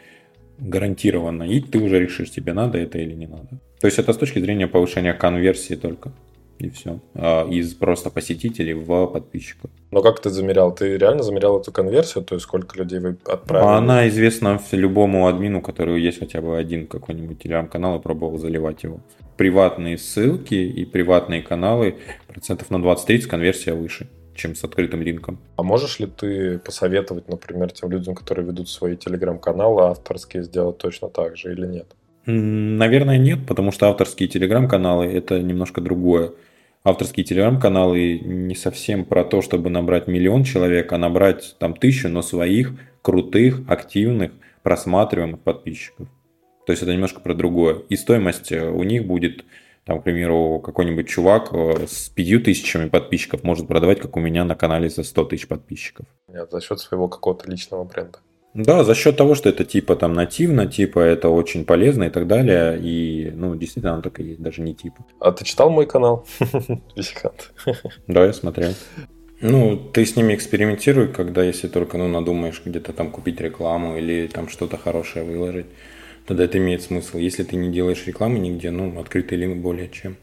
гарантированно, 0.59 1.45
и 1.45 1.61
ты 1.61 1.79
уже 1.79 2.01
решишь, 2.01 2.33
тебе 2.33 2.53
надо 2.53 2.79
это 2.79 2.99
или 2.99 3.15
не 3.15 3.29
надо. 3.29 3.61
То 3.81 3.87
есть 3.87 4.01
это 4.01 4.13
с 4.13 4.17
точки 4.17 4.41
зрения 4.41 4.67
повышения 4.67 5.15
конверсии 5.15 5.75
только 5.75 6.13
и 6.59 6.71
все. 6.71 7.01
А, 7.15 7.49
из 7.49 7.75
просто 7.75 8.11
посетителей 8.11 8.75
в 8.75 9.07
подписчиков. 9.07 9.71
Но 9.91 10.03
как 10.03 10.21
ты 10.21 10.31
замерял? 10.31 10.75
Ты 10.75 10.97
реально 10.97 11.23
замерял 11.23 11.61
эту 11.61 11.73
конверсию? 11.73 12.25
То 12.25 12.35
есть 12.35 12.45
сколько 12.45 12.79
людей 12.79 13.01
вы 13.01 13.17
отправили? 13.27 13.69
Она 13.69 14.09
известна 14.09 14.61
любому 14.73 15.27
админу, 15.27 15.61
который 15.61 16.01
есть 16.01 16.19
хотя 16.19 16.41
бы 16.41 16.57
один 16.57 16.87
какой-нибудь 16.87 17.43
телеграм-канал 17.43 17.99
и 17.99 18.03
пробовал 18.03 18.39
заливать 18.39 18.83
его. 18.83 19.01
Приватные 19.37 19.99
ссылки 19.99 20.55
и 20.55 20.85
приватные 20.85 21.43
каналы 21.43 21.97
процентов 22.29 22.71
на 22.71 22.77
20-30 22.77 23.27
конверсия 23.27 23.75
выше 23.75 24.09
чем 24.35 24.57
с 24.57 24.65
открытым 24.65 25.01
линком. 25.01 25.39
А 25.57 25.63
можешь 25.63 26.01
ли 26.01 26.07
ты 26.07 26.59
посоветовать, 26.59 27.29
например, 27.29 27.71
тем 27.71 27.91
людям, 27.91 28.17
которые 28.17 28.45
ведут 28.45 28.69
свои 28.69 28.97
телеграм-каналы 28.97 29.83
авторские, 29.85 30.43
сделать 30.43 30.79
точно 30.79 31.09
так 31.09 31.37
же 31.37 31.53
или 31.53 31.67
нет? 31.67 31.87
Наверное, 32.27 33.19
нет, 33.19 33.47
потому 33.47 33.71
что 33.71 33.89
авторские 33.89 34.29
телеграм-каналы 34.29 35.07
это 35.07 35.41
немножко 35.41 35.81
другое. 35.81 36.33
Авторские 36.83 37.25
телеграм-каналы 37.25 38.19
не 38.19 38.55
совсем 38.55 39.05
про 39.05 39.25
то, 39.25 39.41
чтобы 39.41 39.71
набрать 39.71 40.07
миллион 40.07 40.45
человек, 40.45 40.93
а 40.93 40.99
набрать 40.99 41.57
там 41.59 41.75
тысячу, 41.75 42.09
но 42.09 42.23
своих 42.23 42.73
крутых, 43.03 43.63
активных, 43.69 44.33
просматриваемых 44.63 45.41
подписчиков. 45.41 46.09
То 46.67 46.73
есть 46.73 46.83
это 46.83 46.93
немножко 46.93 47.21
про 47.21 47.35
другое. 47.35 47.83
И 47.89 47.97
стоимость 47.97 48.51
э, 48.53 48.71
у 48.71 48.83
них 48.83 49.07
будет, 49.07 49.45
там, 49.85 50.01
к 50.01 50.05
примеру, 50.05 50.61
какой-нибудь 50.61 51.09
чувак 51.09 51.51
э, 51.53 51.87
с 51.87 52.09
пятью 52.09 52.41
тысячами 52.41 52.89
подписчиков 52.89 53.45
может 53.45 53.69
продавать, 53.69 54.01
как 54.01 54.17
у 54.17 54.21
меня 54.21 54.45
на 54.45 54.55
канале 54.55 54.89
за 54.89 55.03
100 55.03 55.25
тысяч 55.25 55.47
подписчиков. 55.47 56.07
Нет, 56.29 56.51
за 56.51 56.61
счет 56.63 56.81
своего 56.81 57.09
какого-то 57.09 57.51
личного 57.51 57.85
бренда. 57.85 58.21
Да, 58.55 58.85
за 58.85 58.95
счет 58.95 59.17
того, 59.17 59.35
что 59.35 59.49
это 59.49 59.65
типа 59.65 59.97
там 59.97 60.13
нативно, 60.13 60.67
типа 60.67 61.01
это 61.01 61.29
очень 61.29 61.65
полезно 61.65 62.05
и 62.05 62.11
так 62.11 62.29
далее. 62.29 62.79
И, 62.81 63.33
ну, 63.35 63.57
действительно, 63.57 63.95
оно 63.95 64.03
так 64.03 64.21
и 64.21 64.25
есть, 64.25 64.41
даже 64.41 64.63
не 64.63 64.75
типа. 64.75 65.05
А 65.19 65.33
ты 65.33 65.45
читал 65.45 65.71
мой 65.71 65.87
канал? 65.87 66.25
Висикант. 66.97 67.53
Да, 68.07 68.25
я 68.25 68.33
смотрел. 68.33 68.73
Ну, 69.41 69.77
ты 69.77 70.07
с 70.07 70.15
ними 70.15 70.35
экспериментируй, 70.35 71.09
когда 71.09 71.43
если 71.43 71.67
только, 71.67 71.99
ну, 71.99 72.07
надумаешь 72.07 72.63
где-то 72.65 72.93
там 72.93 73.11
купить 73.11 73.41
рекламу 73.41 73.99
или 73.99 74.29
там 74.29 74.49
что-то 74.49 74.77
хорошее 74.77 75.25
выложить, 75.25 75.67
тогда 76.25 76.45
это 76.45 76.59
имеет 76.59 76.83
смысл. 76.83 77.19
Если 77.19 77.43
ты 77.43 77.57
не 77.57 77.73
делаешь 77.73 78.07
рекламы 78.07 78.39
нигде, 78.39 78.71
ну, 78.71 79.01
открытый 79.01 79.37
линк 79.37 79.61
более 79.63 79.89
чем. 79.89 80.17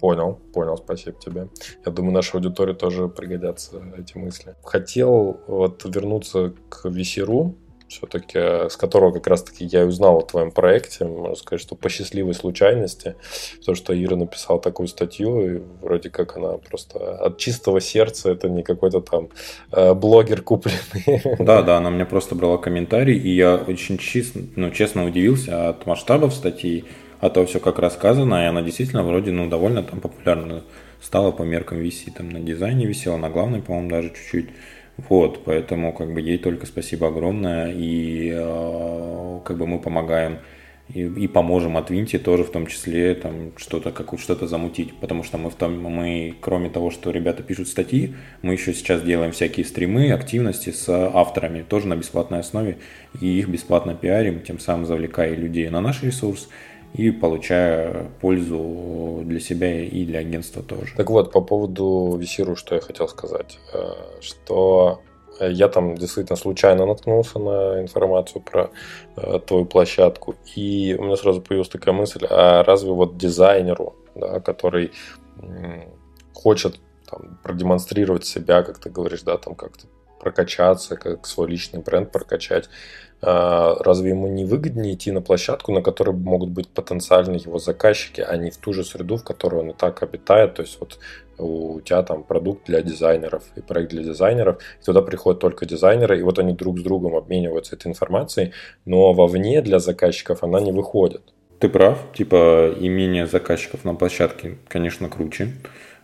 Понял, 0.00 0.40
понял, 0.52 0.76
спасибо 0.76 1.16
тебе. 1.18 1.48
Я 1.84 1.92
думаю, 1.92 2.12
нашей 2.12 2.36
аудитории 2.36 2.74
тоже 2.74 3.08
пригодятся 3.08 3.82
эти 3.96 4.16
мысли. 4.16 4.54
Хотел 4.64 5.40
вот 5.46 5.84
вернуться 5.84 6.54
к 6.68 6.88
Весеру, 6.88 7.56
все-таки, 7.92 8.68
с 8.68 8.76
которого 8.76 9.12
как 9.12 9.26
раз-таки 9.26 9.64
я 9.64 9.82
и 9.82 9.86
узнал 9.86 10.18
о 10.18 10.22
твоем 10.22 10.50
проекте, 10.50 11.04
можно 11.04 11.36
сказать, 11.36 11.60
что 11.60 11.74
по 11.74 11.88
счастливой 11.88 12.34
случайности, 12.34 13.14
потому 13.60 13.76
что 13.76 13.92
Ира 13.92 14.16
написала 14.16 14.60
такую 14.60 14.88
статью, 14.88 15.56
и 15.56 15.62
вроде 15.80 16.10
как 16.10 16.36
она 16.36 16.58
просто 16.58 17.16
от 17.16 17.38
чистого 17.38 17.80
сердца, 17.80 18.30
это 18.30 18.48
не 18.48 18.62
какой-то 18.62 19.00
там 19.00 19.28
э, 19.70 19.94
блогер 19.94 20.42
купленный. 20.42 21.36
Да, 21.38 21.62
да, 21.62 21.76
она 21.76 21.90
мне 21.90 22.04
просто 22.04 22.34
брала 22.34 22.56
комментарий, 22.58 23.18
и 23.18 23.34
я 23.34 23.56
очень 23.56 23.98
честно, 23.98 24.42
ну, 24.56 24.70
честно 24.70 25.06
удивился 25.06 25.68
от 25.68 25.86
масштабов 25.86 26.34
статьи, 26.34 26.84
а 27.20 27.30
то 27.30 27.44
все 27.46 27.60
как 27.60 27.78
рассказано, 27.78 28.42
и 28.42 28.46
она 28.46 28.62
действительно 28.62 29.04
вроде, 29.04 29.30
ну, 29.30 29.48
довольно 29.48 29.82
там 29.82 30.00
популярна 30.00 30.62
стала 31.00 31.32
по 31.32 31.42
меркам 31.42 31.78
VC, 31.78 32.12
там 32.16 32.30
на 32.30 32.40
дизайне 32.40 32.86
висела, 32.86 33.16
на 33.16 33.28
главной, 33.28 33.60
по-моему, 33.60 33.90
даже 33.90 34.10
чуть-чуть. 34.10 34.50
Вот, 34.96 35.44
поэтому 35.44 35.92
как 35.92 36.12
бы 36.12 36.20
ей 36.20 36.38
только 36.38 36.66
спасибо 36.66 37.08
огромное, 37.08 37.72
и 37.72 38.30
э, 38.34 39.40
как 39.44 39.56
бы 39.56 39.66
мы 39.66 39.78
помогаем 39.78 40.38
и, 40.94 41.04
и 41.04 41.26
поможем 41.28 41.76
от 41.76 41.90
Винти 41.90 42.18
тоже 42.18 42.44
в 42.44 42.50
том 42.50 42.66
числе 42.66 43.14
там 43.14 43.52
что-то 43.56 43.90
как 43.90 44.18
что-то 44.18 44.46
замутить, 44.46 44.94
потому 45.00 45.22
что 45.22 45.38
мы 45.38 45.48
в 45.48 45.54
том 45.54 45.80
мы 45.80 46.34
кроме 46.40 46.68
того, 46.68 46.90
что 46.90 47.10
ребята 47.10 47.42
пишут 47.42 47.68
статьи, 47.68 48.14
мы 48.42 48.52
еще 48.52 48.74
сейчас 48.74 49.02
делаем 49.02 49.32
всякие 49.32 49.64
стримы, 49.64 50.12
активности 50.12 50.70
с 50.70 50.88
авторами 50.88 51.62
тоже 51.62 51.86
на 51.88 51.96
бесплатной 51.96 52.40
основе 52.40 52.78
и 53.20 53.26
их 53.26 53.48
бесплатно 53.48 53.94
пиарим, 53.94 54.40
тем 54.40 54.58
самым 54.58 54.84
завлекая 54.84 55.34
людей 55.34 55.68
на 55.70 55.80
наш 55.80 56.02
ресурс 56.02 56.48
и 56.94 57.10
получая 57.10 58.10
пользу 58.20 59.22
для 59.24 59.40
себя 59.40 59.84
и 59.84 60.04
для 60.04 60.20
агентства 60.20 60.62
тоже. 60.62 60.94
Так 60.96 61.10
вот, 61.10 61.32
по 61.32 61.40
поводу 61.40 62.16
Весиру, 62.20 62.56
что 62.56 62.74
я 62.74 62.80
хотел 62.80 63.08
сказать, 63.08 63.58
э, 63.72 63.92
что 64.20 65.00
я 65.40 65.68
там 65.68 65.96
действительно 65.96 66.36
случайно 66.36 66.86
наткнулся 66.86 67.38
на 67.38 67.80
информацию 67.80 68.42
про 68.42 68.70
э, 69.16 69.40
твою 69.46 69.64
площадку, 69.64 70.36
и 70.54 70.96
у 70.98 71.04
меня 71.04 71.16
сразу 71.16 71.40
появилась 71.40 71.70
такая 71.70 71.94
мысль, 71.94 72.26
а 72.28 72.62
разве 72.62 72.92
вот 72.92 73.16
дизайнеру, 73.16 73.96
да, 74.14 74.40
который 74.40 74.92
хочет 76.34 76.78
там, 77.10 77.38
продемонстрировать 77.42 78.26
себя, 78.26 78.62
как 78.62 78.78
ты 78.78 78.90
говоришь, 78.90 79.22
да, 79.22 79.36
там 79.38 79.54
как-то 79.54 79.86
прокачаться, 80.20 80.96
как 80.96 81.26
свой 81.26 81.48
личный 81.48 81.80
бренд 81.80 82.12
прокачать, 82.12 82.68
разве 83.22 84.10
ему 84.10 84.26
не 84.26 84.44
выгоднее 84.44 84.94
идти 84.94 85.12
на 85.12 85.22
площадку, 85.22 85.72
на 85.72 85.80
которой 85.80 86.10
могут 86.10 86.50
быть 86.50 86.68
потенциальные 86.68 87.40
его 87.40 87.58
заказчики, 87.58 88.20
а 88.20 88.36
не 88.36 88.50
в 88.50 88.56
ту 88.56 88.72
же 88.72 88.82
среду, 88.82 89.16
в 89.16 89.24
которой 89.24 89.60
он 89.60 89.70
и 89.70 89.74
так 89.74 90.02
обитает? 90.02 90.54
То 90.54 90.62
есть 90.62 90.78
вот 90.80 90.98
у 91.38 91.80
тебя 91.80 92.02
там 92.02 92.24
продукт 92.24 92.66
для 92.66 92.82
дизайнеров 92.82 93.44
и 93.56 93.60
проект 93.60 93.90
для 93.90 94.02
дизайнеров, 94.02 94.60
и 94.80 94.84
туда 94.84 95.02
приходят 95.02 95.40
только 95.40 95.66
дизайнеры, 95.66 96.18
и 96.18 96.22
вот 96.22 96.38
они 96.38 96.52
друг 96.52 96.78
с 96.78 96.82
другом 96.82 97.14
обмениваются 97.14 97.76
этой 97.76 97.88
информацией, 97.88 98.52
но 98.84 99.12
вовне 99.12 99.62
для 99.62 99.78
заказчиков 99.78 100.42
она 100.42 100.60
не 100.60 100.72
выходит. 100.72 101.22
Ты 101.58 101.68
прав, 101.68 101.98
типа 102.14 102.74
имение 102.78 103.26
заказчиков 103.26 103.84
на 103.84 103.94
площадке, 103.94 104.58
конечно, 104.66 105.08
круче 105.08 105.52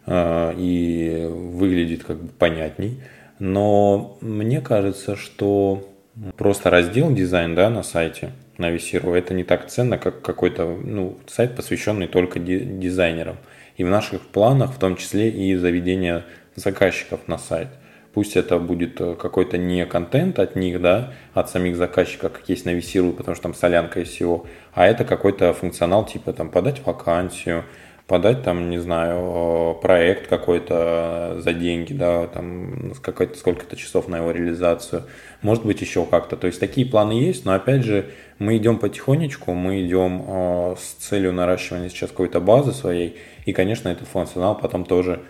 а, 0.06 0.54
и 0.56 1.26
выглядит 1.28 2.04
как 2.04 2.22
бы 2.22 2.28
понятней, 2.28 3.00
но 3.38 4.18
мне 4.20 4.60
кажется, 4.60 5.16
что 5.16 5.87
Просто 6.36 6.70
раздел 6.70 7.12
дизайн, 7.12 7.54
да, 7.54 7.70
на 7.70 7.82
сайте, 7.82 8.32
на 8.56 8.74
VC.ru, 8.74 9.14
это 9.16 9.34
не 9.34 9.44
так 9.44 9.68
ценно, 9.68 9.98
как 9.98 10.22
какой-то, 10.22 10.66
ну, 10.66 11.18
сайт, 11.26 11.54
посвященный 11.54 12.08
только 12.08 12.40
дизайнерам. 12.40 13.36
И 13.76 13.84
в 13.84 13.88
наших 13.88 14.22
планах, 14.22 14.72
в 14.72 14.78
том 14.78 14.96
числе 14.96 15.30
и 15.30 15.54
заведение 15.54 16.24
заказчиков 16.56 17.20
на 17.28 17.38
сайт. 17.38 17.68
Пусть 18.12 18.36
это 18.36 18.58
будет 18.58 19.00
э, 19.00 19.14
какой-то 19.14 19.58
не 19.58 19.86
контент 19.86 20.40
от 20.40 20.56
них, 20.56 20.80
да, 20.80 21.12
от 21.34 21.50
самих 21.50 21.76
заказчиков, 21.76 22.32
как 22.32 22.48
есть 22.48 22.64
на 22.64 22.70
VC.ru, 22.70 23.12
потому 23.12 23.36
что 23.36 23.44
там 23.44 23.54
солянка 23.54 24.00
SEO, 24.00 24.46
а 24.72 24.86
это 24.86 25.04
какой-то 25.04 25.52
функционал 25.52 26.04
типа 26.04 26.32
там 26.32 26.50
подать 26.50 26.84
вакансию, 26.84 27.64
подать 28.08 28.42
там, 28.42 28.70
не 28.70 28.78
знаю, 28.78 29.78
проект 29.82 30.28
какой-то 30.28 31.36
за 31.40 31.52
деньги, 31.52 31.92
да, 31.92 32.26
там 32.26 32.94
сколько-то 32.94 33.76
часов 33.76 34.08
на 34.08 34.16
его 34.16 34.30
реализацию, 34.30 35.04
может 35.42 35.64
быть 35.64 35.82
еще 35.82 36.06
как-то. 36.06 36.36
То 36.36 36.46
есть 36.46 36.58
такие 36.58 36.86
планы 36.86 37.12
есть, 37.12 37.44
но 37.44 37.52
опять 37.52 37.84
же 37.84 38.10
мы 38.38 38.56
идем 38.56 38.78
потихонечку, 38.78 39.52
мы 39.52 39.86
идем 39.86 40.24
э, 40.26 40.76
с 40.78 40.94
целью 41.04 41.34
наращивания 41.34 41.90
сейчас 41.90 42.10
какой-то 42.10 42.40
базы 42.40 42.72
своей, 42.72 43.18
и, 43.44 43.52
конечно, 43.52 43.90
этот 43.90 44.08
функционал 44.08 44.56
потом 44.58 44.84
тоже 44.84 45.20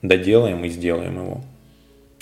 доделаем 0.00 0.64
и 0.64 0.68
сделаем 0.68 1.16
его. 1.16 1.40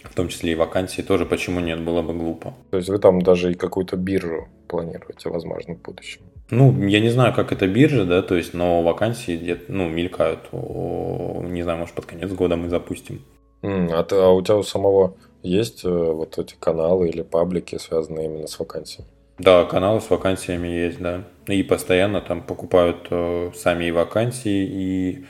В 0.03 0.15
том 0.15 0.29
числе 0.29 0.53
и 0.53 0.55
вакансии 0.55 1.03
тоже, 1.03 1.27
почему 1.27 1.61
нет, 1.61 1.79
было 1.85 2.01
бы 2.01 2.15
глупо. 2.15 2.55
То 2.71 2.79
есть 2.79 2.89
вы 2.89 2.99
там 2.99 3.21
даже 3.21 3.53
и 3.53 3.55
какую-то 3.55 3.97
биржу 3.97 4.49
планируете, 4.67 5.29
возможно, 5.29 5.75
в 5.75 5.83
будущем? 5.83 6.23
Ну, 6.51 6.87
я 6.87 7.01
не 7.01 7.11
знаю, 7.11 7.33
как 7.35 7.53
это 7.53 7.67
биржа, 7.67 8.05
да, 8.05 8.23
то 8.23 8.35
есть, 8.35 8.55
но 8.55 8.83
вакансии 8.83 9.37
где-то, 9.37 9.73
ну, 9.73 9.89
мелькают. 9.89 10.53
Не 10.53 11.63
знаю, 11.63 11.79
может, 11.79 11.95
под 11.95 12.07
конец 12.07 12.31
года 12.33 12.57
мы 12.57 12.69
запустим. 12.69 13.25
Mm, 13.63 13.93
а, 13.93 14.03
ты, 14.03 14.17
а 14.17 14.31
у 14.31 14.43
тебя 14.43 14.57
у 14.57 14.63
самого 14.63 15.15
есть 15.43 15.85
э, 15.85 15.89
вот 15.89 16.39
эти 16.39 16.55
каналы 16.59 17.09
или 17.09 17.23
паблики, 17.23 17.79
связанные 17.79 18.27
именно 18.27 18.47
с 18.47 18.59
вакансиями? 18.59 19.09
Да, 19.39 19.65
каналы 19.65 20.01
с 20.01 20.11
вакансиями 20.11 20.69
есть, 20.69 21.01
да. 21.01 21.25
И 21.47 21.63
постоянно 21.63 22.21
там 22.21 22.43
покупают 22.43 23.07
э, 23.11 23.51
сами 23.55 23.87
и 23.87 23.91
вакансии, 23.91 24.65
и 24.67 25.25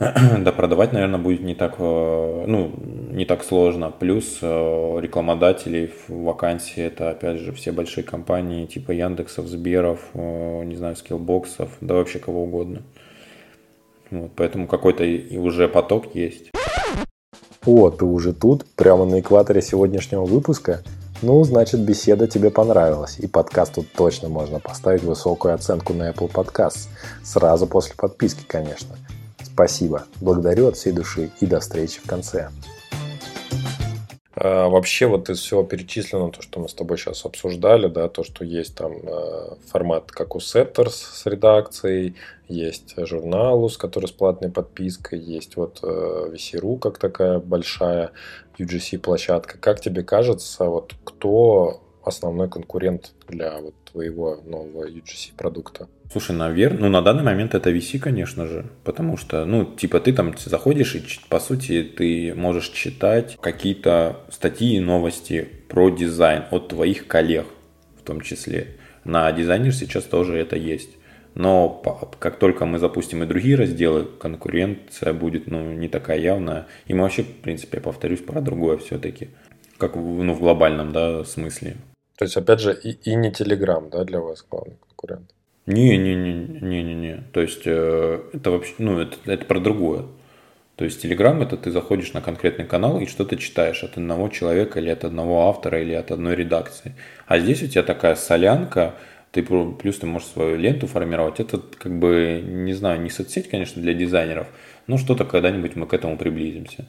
да, 0.38 0.50
продавать, 0.52 0.94
наверное, 0.94 1.20
будет 1.20 1.42
не 1.42 1.54
так, 1.54 1.74
э, 1.78 2.44
ну, 2.46 2.72
не 3.10 3.26
так 3.26 3.44
сложно. 3.44 3.90
Плюс 3.90 4.38
э, 4.40 4.46
рекламодатели 4.98 5.92
в 6.08 6.24
вакансии 6.24 6.82
это, 6.82 7.10
опять 7.10 7.36
же, 7.36 7.52
все 7.52 7.70
большие 7.70 8.02
компании 8.02 8.64
типа 8.64 8.92
Яндексов, 8.92 9.46
Сберов, 9.46 10.00
э, 10.14 10.64
не 10.64 10.76
знаю, 10.76 10.96
скиллбоксов, 10.96 11.76
да 11.82 11.94
вообще 11.96 12.18
кого 12.18 12.44
угодно. 12.44 12.80
Вот, 14.10 14.30
поэтому 14.36 14.66
какой-то 14.66 15.04
уже 15.38 15.68
поток 15.68 16.14
есть. 16.14 16.50
О, 17.66 17.90
ты 17.90 18.06
уже 18.06 18.32
тут, 18.32 18.64
прямо 18.76 19.04
на 19.04 19.20
экваторе 19.20 19.60
сегодняшнего 19.60 20.24
выпуска? 20.24 20.82
Ну, 21.20 21.44
значит, 21.44 21.80
беседа 21.80 22.26
тебе 22.26 22.50
понравилась, 22.50 23.18
и 23.18 23.26
подкаст 23.26 23.74
тут 23.74 23.92
точно 23.92 24.30
можно 24.30 24.60
поставить 24.60 25.02
высокую 25.02 25.52
оценку 25.52 25.92
на 25.92 26.10
Apple 26.10 26.32
Podcasts. 26.32 26.88
Сразу 27.22 27.66
после 27.66 27.94
подписки, 27.96 28.44
конечно. 28.46 28.96
Спасибо. 29.52 30.04
Благодарю 30.20 30.68
от 30.68 30.76
всей 30.76 30.92
души 30.92 31.30
и 31.40 31.46
до 31.46 31.60
встречи 31.60 32.00
в 32.00 32.06
конце. 32.06 32.50
А, 34.42 34.68
вообще 34.68 35.06
вот 35.06 35.28
из 35.28 35.38
всего 35.40 35.64
перечисленного, 35.64 36.32
то, 36.32 36.40
что 36.40 36.60
мы 36.60 36.68
с 36.68 36.74
тобой 36.74 36.96
сейчас 36.96 37.26
обсуждали, 37.26 37.88
да, 37.88 38.08
то, 38.08 38.24
что 38.24 38.42
есть 38.42 38.74
там 38.74 38.94
а, 39.04 39.58
формат, 39.68 40.10
как 40.12 40.34
у 40.34 40.38
Setters 40.38 40.92
с 40.92 41.26
редакцией, 41.26 42.16
есть 42.48 42.94
журналус, 42.96 43.76
который 43.76 44.06
с 44.06 44.12
платной 44.12 44.50
подпиской, 44.50 45.18
есть 45.18 45.56
вот 45.56 45.80
э, 45.82 46.30
VC.ru 46.32 46.78
как 46.80 46.98
такая 46.98 47.38
большая 47.38 48.10
UGC-площадка. 48.58 49.58
Как 49.58 49.80
тебе 49.80 50.02
кажется, 50.02 50.64
вот 50.64 50.94
кто 51.04 51.80
основной 52.02 52.48
конкурент 52.48 53.12
для 53.28 53.60
вот 53.60 53.74
твоего 53.92 54.40
нового 54.46 54.88
UGC 54.88 55.32
продукта? 55.36 55.88
Слушай, 56.10 56.36
наверное, 56.36 56.80
ну 56.80 56.88
на 56.88 57.02
данный 57.02 57.22
момент 57.22 57.54
это 57.54 57.70
VC, 57.70 57.98
конечно 57.98 58.46
же, 58.46 58.66
потому 58.84 59.16
что, 59.16 59.44
ну, 59.44 59.64
типа 59.64 60.00
ты 60.00 60.12
там 60.12 60.34
заходишь 60.36 60.96
и, 60.96 61.02
по 61.28 61.38
сути, 61.38 61.82
ты 61.82 62.34
можешь 62.34 62.70
читать 62.70 63.38
какие-то 63.40 64.20
статьи 64.30 64.76
и 64.76 64.80
новости 64.80 65.48
про 65.68 65.90
дизайн 65.90 66.44
от 66.50 66.68
твоих 66.68 67.06
коллег 67.06 67.46
в 68.00 68.02
том 68.02 68.20
числе. 68.20 68.76
На 69.04 69.30
дизайнер 69.32 69.72
сейчас 69.74 70.04
тоже 70.04 70.36
это 70.36 70.56
есть. 70.56 70.90
Но 71.34 71.82
как 72.18 72.38
только 72.38 72.66
мы 72.66 72.78
запустим 72.78 73.22
и 73.22 73.26
другие 73.26 73.56
разделы, 73.56 74.04
конкуренция 74.04 75.12
будет 75.12 75.46
ну, 75.46 75.72
не 75.72 75.88
такая 75.88 76.18
явная. 76.18 76.66
И 76.86 76.94
мы 76.94 77.02
вообще, 77.02 77.22
в 77.22 77.40
принципе, 77.40 77.78
я 77.78 77.82
повторюсь, 77.82 78.20
про 78.20 78.40
другое 78.40 78.78
все-таки. 78.78 79.28
Как 79.78 79.94
ну, 79.94 80.34
в 80.34 80.40
глобальном 80.40 80.92
да, 80.92 81.24
смысле. 81.24 81.76
То 82.20 82.24
есть, 82.24 82.36
опять 82.36 82.60
же, 82.60 82.74
и, 82.74 82.90
и 82.90 83.14
не 83.14 83.30
Telegram, 83.30 83.88
да, 83.90 84.04
для 84.04 84.20
вас 84.20 84.44
главный 84.50 84.76
конкурент? 84.86 85.30
Не-не-не-не-не-не. 85.64 87.24
То 87.32 87.40
есть, 87.40 87.62
э, 87.64 88.20
это 88.34 88.50
вообще, 88.50 88.74
ну, 88.76 88.98
это, 89.00 89.16
это 89.24 89.46
про 89.46 89.58
другое. 89.58 90.04
То 90.76 90.84
есть, 90.84 91.02
Telegram 91.02 91.42
это 91.42 91.56
ты 91.56 91.70
заходишь 91.70 92.12
на 92.12 92.20
конкретный 92.20 92.66
канал 92.66 93.00
и 93.00 93.06
что-то 93.06 93.38
читаешь 93.38 93.82
от 93.84 93.96
одного 93.96 94.28
человека 94.28 94.80
или 94.80 94.90
от 94.90 95.04
одного 95.04 95.48
автора 95.48 95.80
или 95.80 95.94
от 95.94 96.10
одной 96.10 96.36
редакции. 96.36 96.94
А 97.26 97.38
здесь 97.38 97.62
у 97.62 97.68
тебя 97.68 97.82
такая 97.82 98.16
солянка, 98.16 98.96
ты 99.30 99.42
плюс 99.42 99.96
ты 99.96 100.04
можешь 100.04 100.28
свою 100.28 100.58
ленту 100.58 100.86
формировать. 100.86 101.40
Это 101.40 101.56
как 101.78 101.98
бы, 101.98 102.42
не 102.44 102.74
знаю, 102.74 103.00
не 103.00 103.08
соцсеть, 103.08 103.48
конечно, 103.48 103.80
для 103.80 103.94
дизайнеров, 103.94 104.46
но 104.86 104.98
что-то 104.98 105.24
когда-нибудь 105.24 105.74
мы 105.74 105.86
к 105.86 105.94
этому 105.94 106.18
приблизимся 106.18 106.84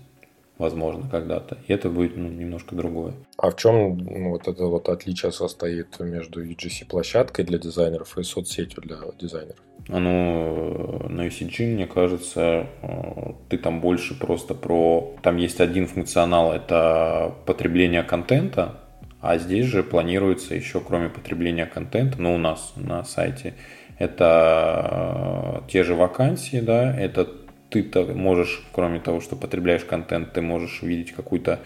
возможно, 0.61 1.09
когда-то. 1.09 1.57
И 1.67 1.73
это 1.73 1.89
будет 1.89 2.15
ну, 2.15 2.29
немножко 2.29 2.75
другое. 2.75 3.13
А 3.37 3.49
в 3.49 3.55
чем 3.57 3.97
ну, 3.97 4.29
вот 4.29 4.47
это 4.47 4.65
вот 4.65 4.89
отличие 4.89 5.31
состоит 5.31 5.99
между 5.99 6.45
UGC-площадкой 6.45 7.43
для 7.43 7.57
дизайнеров 7.57 8.17
и 8.17 8.23
соцсетью 8.23 8.81
для 8.83 8.97
дизайнеров? 9.19 9.57
Ну, 9.87 11.07
на 11.09 11.27
UCG, 11.27 11.73
мне 11.73 11.87
кажется, 11.87 12.67
э, 12.81 13.33
ты 13.49 13.57
там 13.57 13.81
больше 13.81 14.17
просто 14.17 14.53
про... 14.53 15.15
Там 15.23 15.37
есть 15.37 15.59
один 15.59 15.87
функционал, 15.87 16.53
это 16.53 17.33
потребление 17.45 18.03
контента, 18.03 18.77
а 19.19 19.39
здесь 19.39 19.65
же 19.65 19.83
планируется 19.83 20.53
еще, 20.53 20.79
кроме 20.79 21.09
потребления 21.09 21.65
контента, 21.65 22.21
ну, 22.21 22.35
у 22.35 22.37
нас 22.37 22.73
на 22.75 23.03
сайте, 23.03 23.55
это 23.97 25.61
э, 25.65 25.71
те 25.71 25.83
же 25.83 25.95
вакансии, 25.95 26.59
да, 26.59 26.95
это 26.95 27.25
ты 27.71 28.05
можешь, 28.13 28.63
кроме 28.73 28.99
того, 28.99 29.21
что 29.21 29.35
потребляешь 29.35 29.83
контент, 29.83 30.33
ты 30.33 30.41
можешь 30.41 30.83
увидеть 30.83 31.11
какую-то 31.13 31.59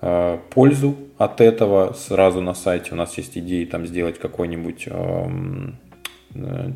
э, 0.00 0.38
пользу 0.50 0.96
от 1.16 1.40
этого 1.40 1.92
сразу 1.92 2.40
на 2.40 2.54
сайте. 2.54 2.90
У 2.92 2.96
нас 2.96 3.16
есть 3.18 3.38
идеи 3.38 3.64
там 3.64 3.86
сделать 3.86 4.18
какой-нибудь 4.18 4.88
э, 4.90 5.28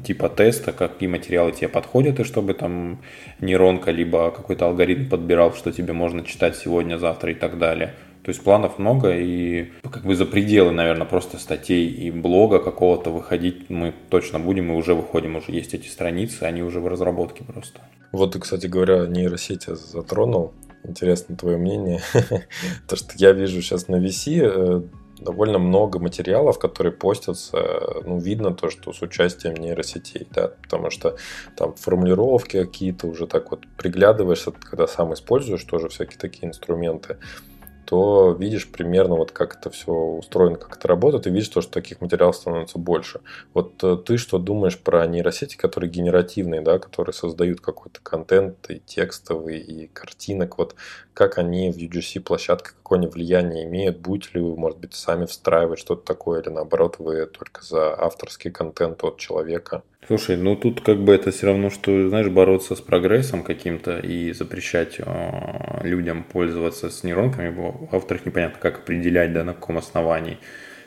типа 0.05 0.29
теста, 0.29 0.73
какие 0.73 1.09
материалы 1.09 1.53
тебе 1.53 1.69
подходят, 1.69 2.21
и 2.21 2.25
чтобы 2.25 2.55
там 2.55 3.03
нейронка 3.41 3.91
либо 3.91 4.31
какой-то 4.31 4.67
алгоритм 4.67 5.09
подбирал, 5.09 5.53
что 5.55 5.73
тебе 5.73 5.93
можно 5.93 6.25
читать 6.25 6.57
сегодня, 6.57 6.99
завтра 6.99 7.33
и 7.33 7.35
так 7.35 7.59
далее. 7.59 7.95
То 8.25 8.29
есть 8.29 8.43
планов 8.43 8.79
много, 8.79 9.17
и 9.17 9.73
как 9.83 10.05
бы 10.05 10.15
за 10.15 10.27
пределы, 10.27 10.71
наверное, 10.71 11.07
просто 11.07 11.39
статей 11.39 11.89
и 11.89 12.11
блога 12.13 12.61
какого-то 12.61 13.11
выходить 13.11 13.69
мы 13.69 13.93
точно 14.11 14.39
будем, 14.39 14.71
и 14.71 14.77
уже 14.77 14.95
выходим, 14.95 15.37
уже 15.37 15.51
есть 15.51 15.75
эти 15.75 15.89
страницы, 15.89 16.45
они 16.45 16.63
уже 16.63 16.79
в 16.79 16.87
разработке 16.87 17.43
просто. 17.43 17.81
Вот 18.13 18.33
ты, 18.33 18.39
кстати 18.39 18.67
говоря, 18.67 19.07
нейросети 19.07 19.75
затронул. 19.75 20.53
Интересно 20.85 21.37
твое 21.37 21.57
мнение. 21.57 22.01
То, 22.89 22.97
что 22.97 23.13
я 23.17 23.33
вижу 23.33 23.61
сейчас 23.61 23.89
на 23.89 23.97
VC, 23.97 24.41
э, 24.43 24.83
довольно 25.23 25.59
много 25.59 25.99
материалов, 25.99 26.59
которые 26.59 26.93
постятся, 26.93 27.57
ну, 28.05 28.19
видно 28.19 28.55
то, 28.55 28.71
что 28.71 28.93
с 28.93 29.03
участием 29.03 29.55
нейросетей, 29.55 30.27
да, 30.31 30.49
потому 30.63 30.91
что 30.91 31.17
там 31.57 31.75
формулировки 31.75 32.63
какие-то 32.63 33.07
уже 33.07 33.27
так 33.27 33.51
вот 33.51 33.65
приглядываешься, 33.77 34.53
когда 34.53 34.87
сам 34.87 35.15
используешь 35.15 35.65
тоже 35.65 35.89
всякие 35.89 36.19
такие 36.19 36.49
инструменты, 36.49 37.19
то 37.93 38.35
видишь 38.41 38.73
примерно 38.73 39.17
вот 39.17 39.33
как 39.33 39.57
это 39.57 39.69
все 39.69 39.93
устроено, 39.93 40.57
как 40.57 40.79
это 40.79 40.89
работает, 40.89 41.27
и 41.27 41.31
видишь 41.31 41.49
то, 41.49 41.61
что 41.61 41.73
таких 41.73 42.01
материалов 42.01 42.37
становится 42.37 42.79
больше. 42.79 43.21
Вот 43.53 43.85
э, 43.85 43.99
ты 43.99 44.17
что 44.17 44.39
думаешь 44.39 44.79
про 44.79 45.07
нейросети, 45.07 45.59
которые 45.59 45.91
генеративные, 45.91 46.63
да, 46.63 46.79
которые 46.79 47.13
создают 47.13 47.61
какой-то 47.61 48.01
контент 48.03 48.71
и 48.71 48.81
текстовый, 48.81 49.59
и 49.59 49.89
картинок, 49.89 50.57
вот 50.57 50.75
как 51.15 51.39
они 51.39 51.71
в 51.71 51.77
UGC 51.77 52.21
площадке, 52.21 52.71
какое 52.83 52.99
они 52.99 53.09
влияние 53.09 53.65
имеют, 53.65 53.99
будете 53.99 54.31
ли 54.35 54.41
вы, 54.41 54.57
может 54.57 54.79
быть, 54.79 54.95
сами 54.95 55.27
встраивать 55.27 55.79
что-то 55.79 56.05
такое, 56.05 56.41
или 56.41 56.49
наоборот, 56.49 56.97
вы 56.99 57.27
только 57.27 57.63
за 57.63 57.95
авторский 57.99 58.51
контент 58.51 59.03
от 59.05 59.19
человека? 59.19 59.83
Слушай, 60.07 60.37
ну 60.37 60.57
тут 60.57 60.81
как 60.81 60.99
бы 60.99 61.15
это 61.15 61.31
все 61.31 61.47
равно, 61.47 61.71
что, 61.71 62.09
знаешь, 62.09 62.29
бороться 62.29 62.75
с 62.75 62.81
прогрессом 62.81 63.45
каким-то 63.45 63.99
и 63.99 64.33
запрещать 64.33 64.97
э, 64.99 65.81
людям 65.85 66.25
пользоваться 66.25 66.91
с 66.91 67.05
нейронками. 67.05 67.89
Авторах 67.93 68.27
непонятно, 68.27 68.59
как 68.61 68.81
определять, 68.81 69.33
да, 69.33 69.45
на 69.45 69.55
каком 69.55 69.79
основании. 69.79 70.39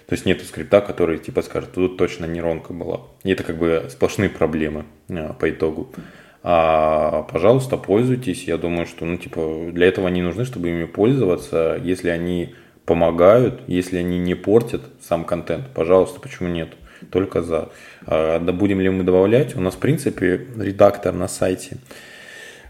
То 0.07 0.13
есть 0.13 0.25
нету 0.25 0.43
скрипта, 0.45 0.81
который 0.81 1.17
типа 1.17 1.41
скажет, 1.41 1.71
тут 1.71 1.97
точно 1.97 2.25
нейронка 2.25 2.73
была. 2.73 3.01
И 3.23 3.31
это 3.31 3.43
как 3.43 3.57
бы 3.57 3.87
сплошные 3.89 4.29
проблемы 4.29 4.85
э, 5.07 5.33
по 5.33 5.49
итогу. 5.49 5.91
А, 6.47 7.23
пожалуйста, 7.23 7.75
пользуйтесь. 7.75 8.43
Я 8.43 8.57
думаю, 8.57 8.85
что, 8.85 9.03
ну, 9.03 9.17
типа, 9.17 9.71
для 9.71 9.87
этого 9.87 10.07
они 10.07 10.21
нужны, 10.21 10.45
чтобы 10.45 10.69
ими 10.69 10.85
пользоваться. 10.85 11.81
Если 11.83 12.09
они 12.09 12.53
помогают, 12.85 13.61
если 13.65 13.97
они 13.97 14.19
не 14.19 14.35
портят 14.35 14.81
сам 15.01 15.25
контент, 15.25 15.65
пожалуйста, 15.73 16.19
почему 16.19 16.47
нет? 16.47 16.69
Только 17.09 17.41
за. 17.41 17.69
А, 18.05 18.37
да 18.37 18.53
будем 18.53 18.79
ли 18.79 18.91
мы 18.91 19.03
добавлять? 19.03 19.55
У 19.55 19.59
нас, 19.59 19.73
в 19.73 19.79
принципе, 19.79 20.45
редактор 20.55 21.15
на 21.15 21.27
сайте 21.27 21.77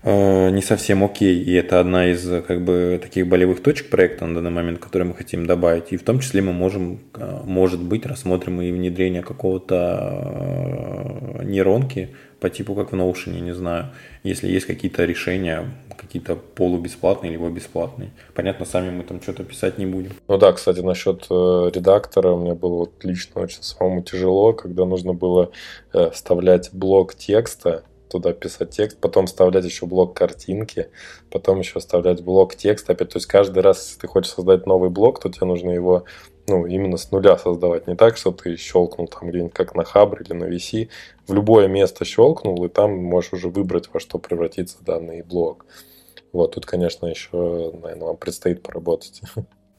э, 0.03 0.49
не 0.51 0.61
совсем 0.61 1.03
окей, 1.03 1.43
и 1.43 1.53
это 1.53 1.81
одна 1.81 2.09
из 2.09 2.25
как 2.47 2.63
бы 2.63 2.97
таких 3.03 3.27
болевых 3.27 3.61
точек 3.61 3.89
проекта 3.89 4.25
на 4.25 4.35
данный 4.35 4.51
момент, 4.51 4.79
которые 4.79 5.09
мы 5.09 5.15
хотим 5.15 5.45
добавить. 5.45 5.91
И 5.91 5.97
в 5.97 6.03
том 6.03 6.19
числе 6.19 6.41
мы 6.41 6.53
можем, 6.53 7.01
э, 7.13 7.41
может 7.43 7.81
быть, 7.81 8.05
рассмотрим 8.05 8.61
и 8.61 8.71
внедрение 8.71 9.21
какого-то 9.21 11.41
э, 11.41 11.43
нейронки 11.43 12.15
по 12.39 12.49
типу 12.49 12.75
как 12.75 12.91
в 12.91 12.95
Notion, 12.95 13.39
не 13.39 13.53
знаю, 13.53 13.91
если 14.23 14.47
есть 14.47 14.65
какие-то 14.65 15.05
решения, 15.05 15.71
какие-то 15.97 16.35
полубесплатные 16.35 17.31
либо 17.31 17.49
бесплатные. 17.49 18.11
Понятно, 18.33 18.65
сами 18.65 18.89
мы 18.91 19.03
там 19.03 19.21
что-то 19.21 19.43
писать 19.43 19.77
не 19.77 19.85
будем. 19.85 20.11
Ну 20.27 20.37
да, 20.37 20.51
кстати, 20.53 20.79
насчет 20.79 21.25
э, 21.29 21.71
редактора 21.73 22.35
мне 22.35 22.53
было 22.53 22.79
вот 22.79 23.03
лично 23.03 23.41
очень 23.41 23.63
самому 23.63 24.01
тяжело, 24.01 24.53
когда 24.53 24.85
нужно 24.85 25.13
было 25.13 25.51
э, 25.93 26.09
вставлять 26.11 26.69
блок 26.73 27.15
текста, 27.15 27.83
туда 28.09 28.33
писать 28.33 28.69
текст, 28.69 28.99
потом 28.99 29.27
вставлять 29.27 29.65
еще 29.65 29.85
блок 29.85 30.15
картинки, 30.15 30.89
потом 31.31 31.59
еще 31.59 31.79
вставлять 31.79 32.23
блок 32.23 32.55
текста 32.55 32.93
опять. 32.93 33.09
То 33.09 33.17
есть 33.17 33.27
каждый 33.27 33.61
раз, 33.61 33.85
если 33.85 34.01
ты 34.01 34.07
хочешь 34.07 34.31
создать 34.31 34.65
новый 34.65 34.89
блок, 34.89 35.19
то 35.19 35.29
тебе 35.29 35.45
нужно 35.47 35.71
его 35.71 36.05
ну, 36.47 36.65
именно 36.65 36.97
с 36.97 37.11
нуля 37.11 37.37
создавать. 37.37 37.87
Не 37.87 37.95
так, 37.95 38.17
что 38.17 38.31
ты 38.31 38.55
щелкнул 38.57 39.07
там 39.07 39.29
где-нибудь 39.29 39.53
как 39.53 39.75
на 39.75 39.83
Хабр 39.83 40.21
или 40.21 40.33
на 40.33 40.45
VC, 40.45 40.89
в 41.27 41.33
любое 41.33 41.67
место 41.67 42.05
щелкнул, 42.05 42.63
и 42.65 42.69
там 42.69 42.95
можешь 42.97 43.33
уже 43.33 43.49
выбрать, 43.49 43.89
во 43.93 43.99
что 43.99 44.19
превратится 44.19 44.77
данный 44.81 45.23
блок. 45.23 45.65
Вот, 46.31 46.55
тут, 46.55 46.65
конечно, 46.65 47.07
еще, 47.07 47.71
наверное, 47.81 48.07
вам 48.07 48.17
предстоит 48.17 48.61
поработать. 48.61 49.21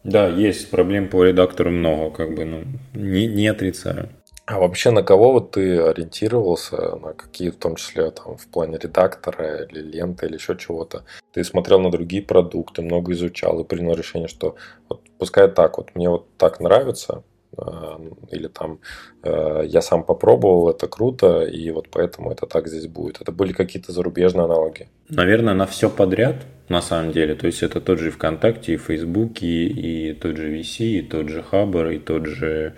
Да, 0.04 0.28
есть 0.28 0.70
проблем 0.70 1.08
по 1.08 1.24
редактору 1.24 1.72
много, 1.72 2.14
как 2.14 2.34
бы, 2.34 2.44
ну, 2.44 2.62
не, 2.94 3.26
не 3.26 3.48
отрицаю. 3.48 4.08
А 4.46 4.60
вообще 4.60 4.92
на 4.92 5.02
кого 5.02 5.32
вот 5.32 5.50
ты 5.50 5.76
ориентировался, 5.80 6.96
на 6.96 7.14
какие, 7.14 7.50
в 7.50 7.56
том 7.56 7.74
числе 7.74 8.12
там 8.12 8.36
в 8.36 8.46
плане 8.46 8.78
редактора 8.78 9.64
или 9.64 9.80
ленты 9.80 10.26
или 10.26 10.34
еще 10.34 10.56
чего-то? 10.56 11.04
Ты 11.32 11.42
смотрел 11.42 11.80
на 11.80 11.90
другие 11.90 12.22
продукты, 12.22 12.82
много 12.82 13.12
изучал 13.12 13.60
и 13.60 13.64
принял 13.64 13.94
решение, 13.94 14.28
что 14.28 14.54
вот 14.88 15.00
пускай 15.18 15.48
так, 15.48 15.78
вот 15.78 15.96
мне 15.96 16.08
вот 16.08 16.28
так 16.38 16.60
нравится, 16.60 17.24
а, 17.56 18.00
или 18.30 18.46
там 18.46 18.78
э, 19.24 19.62
я 19.66 19.82
сам 19.82 20.04
попробовал, 20.04 20.70
это 20.70 20.86
круто, 20.86 21.42
и 21.42 21.70
вот 21.72 21.88
поэтому 21.90 22.30
это 22.30 22.46
так 22.46 22.68
здесь 22.68 22.86
будет. 22.86 23.20
Это 23.20 23.32
были 23.32 23.52
какие-то 23.52 23.90
зарубежные 23.90 24.44
аналоги? 24.44 24.88
Наверное, 25.08 25.54
на 25.54 25.66
все 25.66 25.90
подряд, 25.90 26.36
на 26.68 26.82
самом 26.82 27.10
деле. 27.10 27.34
То 27.34 27.46
есть 27.46 27.64
это 27.64 27.80
тот 27.80 27.98
же 27.98 28.12
ВКонтакте, 28.12 28.74
и 28.74 28.76
Фейсбуке, 28.76 29.46
и 29.46 30.12
тот 30.12 30.36
же 30.36 30.56
VC, 30.56 30.84
и 30.84 31.02
тот 31.02 31.30
же 31.30 31.42
Хабр, 31.42 31.88
и 31.88 31.98
тот 31.98 32.26
же 32.26 32.74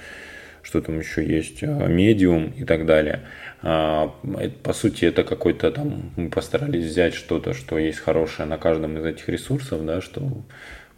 что 0.68 0.82
там 0.82 0.98
еще 0.98 1.24
есть, 1.24 1.62
медиум 1.62 2.52
и 2.58 2.64
так 2.64 2.84
далее. 2.84 3.20
А, 3.62 4.14
по 4.62 4.74
сути, 4.74 5.06
это 5.06 5.24
какой-то 5.24 5.70
там, 5.70 6.12
мы 6.16 6.28
постарались 6.28 6.84
взять 6.84 7.14
что-то, 7.14 7.54
что 7.54 7.78
есть 7.78 8.00
хорошее 8.00 8.46
на 8.46 8.58
каждом 8.58 8.98
из 8.98 9.04
этих 9.06 9.30
ресурсов, 9.30 9.86
да, 9.86 10.02
что 10.02 10.44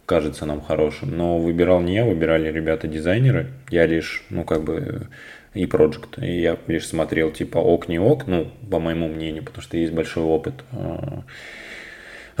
кажется 0.05 0.45
нам 0.45 0.59
хорошим. 0.59 1.15
Но 1.15 1.39
выбирал 1.39 1.79
не 1.79 1.95
я, 1.95 2.05
выбирали 2.05 2.51
ребята-дизайнеры. 2.51 3.47
Я 3.69 3.85
лишь, 3.85 4.25
ну, 4.29 4.43
как 4.43 4.65
бы 4.65 5.07
и 5.53 5.65
проект. 5.65 6.19
И 6.21 6.41
я 6.41 6.57
лишь 6.67 6.87
смотрел, 6.87 7.31
типа, 7.31 7.57
ок, 7.57 7.87
не 7.87 7.97
ок, 7.97 8.27
ну, 8.27 8.51
по 8.69 8.79
моему 8.79 9.07
мнению, 9.07 9.43
потому 9.43 9.63
что 9.63 9.77
есть 9.77 9.93
большой 9.93 10.23
опыт 10.23 10.65
а, 10.73 11.23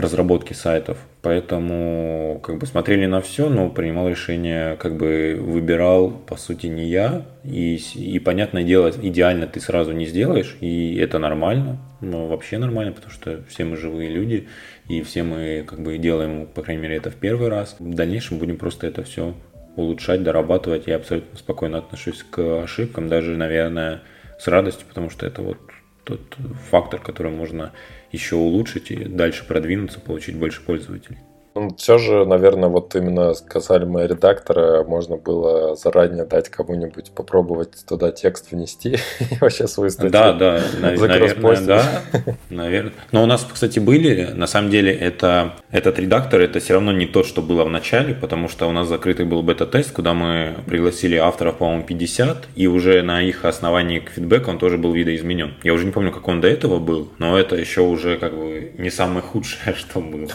разработки 0.01 0.53
сайтов. 0.53 0.97
Поэтому 1.21 2.39
как 2.43 2.57
бы 2.57 2.65
смотрели 2.65 3.05
на 3.05 3.21
все, 3.21 3.47
но 3.49 3.69
принимал 3.69 4.09
решение, 4.09 4.75
как 4.77 4.97
бы 4.97 5.37
выбирал, 5.39 6.11
по 6.11 6.35
сути, 6.35 6.67
не 6.67 6.85
я. 6.89 7.25
И, 7.43 7.75
и 7.95 8.19
понятное 8.19 8.63
дело, 8.63 8.89
идеально 8.89 9.47
ты 9.47 9.59
сразу 9.59 9.91
не 9.91 10.05
сделаешь, 10.05 10.57
и 10.59 10.97
это 10.97 11.19
нормально. 11.19 11.77
Ну, 12.01 12.27
вообще 12.27 12.57
нормально, 12.57 12.91
потому 12.91 13.11
что 13.11 13.43
все 13.47 13.63
мы 13.63 13.77
живые 13.77 14.09
люди, 14.09 14.47
и 14.89 15.01
все 15.03 15.23
мы 15.23 15.63
как 15.67 15.81
бы 15.81 15.97
делаем, 15.97 16.47
по 16.47 16.61
крайней 16.61 16.81
мере, 16.81 16.97
это 16.97 17.11
в 17.11 17.15
первый 17.15 17.49
раз. 17.49 17.75
В 17.79 17.93
дальнейшем 17.93 18.39
будем 18.39 18.57
просто 18.57 18.87
это 18.87 19.03
все 19.03 19.35
улучшать, 19.75 20.23
дорабатывать. 20.23 20.87
Я 20.87 20.97
абсолютно 20.97 21.37
спокойно 21.37 21.77
отношусь 21.77 22.23
к 22.29 22.63
ошибкам, 22.63 23.07
даже, 23.07 23.37
наверное, 23.37 24.01
с 24.39 24.47
радостью, 24.47 24.87
потому 24.87 25.09
что 25.09 25.25
это 25.25 25.41
вот 25.41 25.57
тот 26.03 26.21
фактор, 26.69 26.99
который 26.99 27.31
можно 27.31 27.71
еще 28.11 28.35
улучшить 28.35 28.91
и 28.91 29.05
дальше 29.05 29.45
продвинуться, 29.45 29.99
получить 29.99 30.35
больше 30.35 30.61
пользователей. 30.61 31.17
Ну, 31.53 31.75
все 31.75 31.97
же, 31.97 32.25
наверное, 32.25 32.69
вот 32.69 32.95
именно 32.95 33.33
касаемо 33.47 34.05
редактора, 34.05 34.85
можно 34.85 35.17
было 35.17 35.75
заранее 35.75 36.23
дать 36.23 36.47
кому-нибудь 36.47 37.11
попробовать 37.11 37.85
туда 37.85 38.11
текст 38.11 38.51
внести 38.51 38.91
и 39.19 39.37
вообще 39.41 39.67
свою 39.67 39.89
статью 39.89 40.11
Да, 40.11 40.31
да, 40.31 40.61
наверное, 40.79 41.61
да, 41.61 42.01
наверное. 42.49 42.93
Но 43.11 43.23
у 43.23 43.25
нас, 43.25 43.45
кстати, 43.51 43.79
были, 43.79 44.29
на 44.33 44.47
самом 44.47 44.69
деле, 44.69 44.93
это, 44.93 45.55
этот 45.71 45.99
редактор, 45.99 46.39
это 46.39 46.61
все 46.61 46.75
равно 46.75 46.93
не 46.93 47.05
то, 47.05 47.23
что 47.23 47.41
было 47.41 47.65
в 47.65 47.69
начале, 47.69 48.15
потому 48.15 48.47
что 48.47 48.69
у 48.69 48.71
нас 48.71 48.87
закрытый 48.87 49.25
был 49.25 49.43
бета-тест, 49.43 49.91
куда 49.91 50.13
мы 50.13 50.55
пригласили 50.65 51.17
авторов, 51.17 51.57
по-моему, 51.57 51.83
50, 51.83 52.47
и 52.55 52.67
уже 52.67 53.01
на 53.01 53.21
их 53.21 53.43
основании 53.43 53.99
к 53.99 54.11
фидбэку 54.11 54.51
он 54.51 54.57
тоже 54.57 54.77
был 54.77 54.93
видоизменен. 54.93 55.55
Я 55.63 55.73
уже 55.73 55.83
не 55.83 55.91
помню, 55.91 56.13
как 56.13 56.25
он 56.29 56.39
до 56.39 56.47
этого 56.47 56.79
был, 56.79 57.09
но 57.17 57.37
это 57.37 57.57
еще 57.57 57.81
уже 57.81 58.17
как 58.17 58.37
бы 58.37 58.71
не 58.77 58.89
самое 58.89 59.21
худшее, 59.21 59.75
что 59.77 59.99
было. 59.99 60.29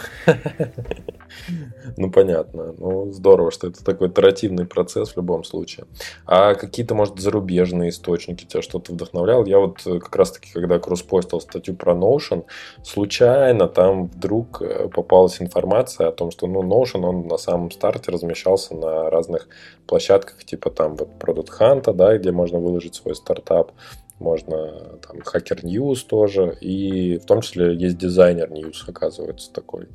Ну, 1.96 2.10
понятно. 2.10 2.74
Ну, 2.78 3.12
здорово, 3.12 3.50
что 3.50 3.68
это 3.68 3.84
такой 3.84 4.08
итеративный 4.08 4.66
процесс 4.66 5.10
в 5.10 5.16
любом 5.16 5.44
случае. 5.44 5.86
А 6.26 6.54
какие-то, 6.54 6.94
может, 6.94 7.18
зарубежные 7.18 7.90
источники 7.90 8.44
тебя 8.44 8.62
что-то 8.62 8.92
вдохновлял? 8.92 9.44
Я 9.44 9.58
вот 9.58 9.86
э, 9.86 9.98
как 9.98 10.14
раз-таки, 10.16 10.50
когда 10.52 10.78
кросспостил 10.78 11.40
статью 11.40 11.74
про 11.74 11.94
Notion, 11.94 12.44
случайно 12.82 13.68
там 13.68 14.06
вдруг 14.06 14.62
э, 14.62 14.88
попалась 14.88 15.40
информация 15.40 16.08
о 16.08 16.12
том, 16.12 16.30
что, 16.30 16.46
ну, 16.46 16.62
Notion, 16.62 17.04
он 17.04 17.26
на 17.26 17.38
самом 17.38 17.70
старте 17.70 18.10
размещался 18.10 18.74
на 18.74 19.10
разных 19.10 19.48
площадках, 19.86 20.44
типа 20.44 20.70
там 20.70 20.96
вот 20.96 21.08
Product 21.18 21.50
Hunt, 21.58 21.92
да, 21.94 22.16
где 22.18 22.32
можно 22.32 22.58
выложить 22.58 22.94
свой 22.94 23.14
стартап 23.14 23.72
можно 24.18 24.98
там 25.06 25.18
Hacker 25.18 25.62
News 25.62 26.06
тоже, 26.06 26.56
и 26.60 27.18
в 27.18 27.26
том 27.26 27.42
числе 27.42 27.74
есть 27.74 27.98
дизайнер 27.98 28.50
News, 28.50 28.84
оказывается, 28.86 29.52
такой 29.52 29.88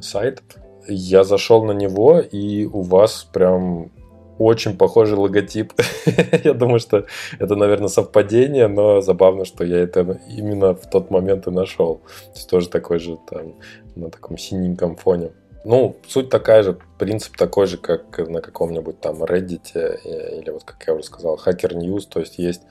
сайт. 0.00 0.42
Я 0.88 1.24
зашел 1.24 1.64
на 1.64 1.72
него, 1.72 2.20
и 2.20 2.64
у 2.64 2.82
вас 2.82 3.28
прям 3.32 3.90
очень 4.38 4.76
похожий 4.76 5.18
логотип. 5.18 5.74
я 6.44 6.54
думаю, 6.54 6.80
что 6.80 7.04
это, 7.38 7.56
наверное, 7.56 7.88
совпадение, 7.88 8.68
но 8.68 9.02
забавно, 9.02 9.44
что 9.44 9.64
я 9.64 9.78
это 9.78 10.18
именно 10.28 10.74
в 10.74 10.88
тот 10.88 11.10
момент 11.10 11.46
и 11.46 11.50
нашел. 11.50 11.96
То 11.96 12.32
есть 12.34 12.48
тоже 12.48 12.68
такой 12.70 12.98
же 12.98 13.18
там 13.28 13.56
на 13.96 14.10
таком 14.10 14.38
синеньком 14.38 14.96
фоне. 14.96 15.32
Ну, 15.62 15.96
суть 16.08 16.30
такая 16.30 16.62
же, 16.62 16.78
принцип 16.98 17.36
такой 17.36 17.66
же, 17.66 17.76
как 17.76 18.16
на 18.18 18.40
каком-нибудь 18.40 18.98
там 19.00 19.22
Reddit 19.22 19.72
э, 19.74 20.38
или 20.38 20.48
вот, 20.48 20.64
как 20.64 20.82
я 20.86 20.94
уже 20.94 21.04
сказал, 21.04 21.36
Hacker 21.36 21.74
News, 21.74 22.08
то 22.08 22.20
есть 22.20 22.38
есть 22.38 22.62